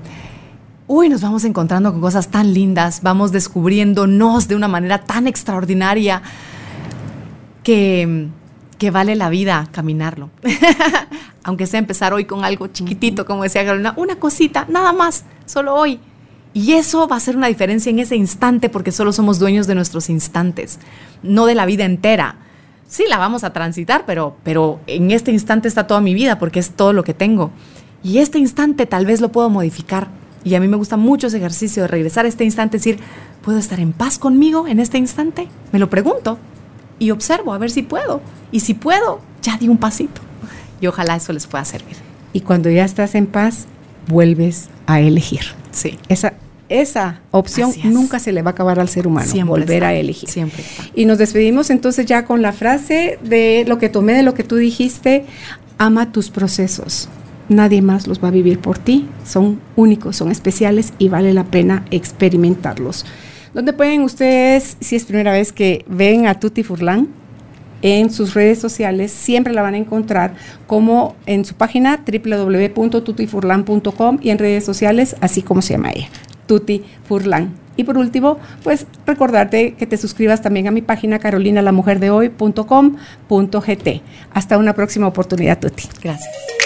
[0.88, 6.22] uy, nos vamos encontrando con cosas tan lindas, vamos descubriéndonos de una manera tan extraordinaria
[7.62, 8.28] que,
[8.78, 10.30] que vale la vida caminarlo.
[11.42, 15.74] Aunque sea empezar hoy con algo chiquitito, como decía Carolina, una cosita, nada más, solo
[15.74, 16.00] hoy.
[16.54, 19.74] Y eso va a ser una diferencia en ese instante porque solo somos dueños de
[19.74, 20.78] nuestros instantes,
[21.22, 22.36] no de la vida entera.
[22.88, 26.60] Sí, la vamos a transitar, pero, pero en este instante está toda mi vida porque
[26.60, 27.50] es todo lo que tengo.
[28.02, 30.08] Y este instante tal vez lo puedo modificar.
[30.44, 32.98] Y a mí me gusta mucho ese ejercicio de regresar a este instante, decir,
[33.42, 35.48] ¿puedo estar en paz conmigo en este instante?
[35.72, 36.38] Me lo pregunto
[36.98, 38.20] y observo a ver si puedo.
[38.52, 40.20] Y si puedo, ya di un pasito.
[40.80, 41.96] Y ojalá eso les pueda servir.
[42.32, 43.66] Y cuando ya estás en paz,
[44.08, 45.42] vuelves a elegir.
[45.72, 45.98] Sí.
[46.08, 46.34] Esa,
[46.68, 50.28] esa opción nunca se le va a acabar al ser humano, volver a elegir.
[50.28, 50.64] Siempre
[50.94, 54.42] Y nos despedimos entonces ya con la frase de lo que tomé de lo que
[54.42, 55.24] tú dijiste,
[55.78, 57.08] ama tus procesos.
[57.48, 61.44] Nadie más los va a vivir por ti, son únicos, son especiales y vale la
[61.44, 63.06] pena experimentarlos.
[63.54, 67.08] ¿Dónde pueden ustedes, si es primera vez que ven a Tuti Furlan?
[67.82, 70.34] en sus redes sociales, siempre la van a encontrar
[70.66, 76.08] como en su página www.tutifurlan.com y en redes sociales, así como se llama ella.
[76.46, 77.54] Tuti Furlan.
[77.76, 83.88] Y por último, pues recordarte que te suscribas también a mi página carolinalamujerdehoy.com.gt.
[84.32, 85.84] Hasta una próxima oportunidad, Tuti.
[86.02, 86.65] Gracias.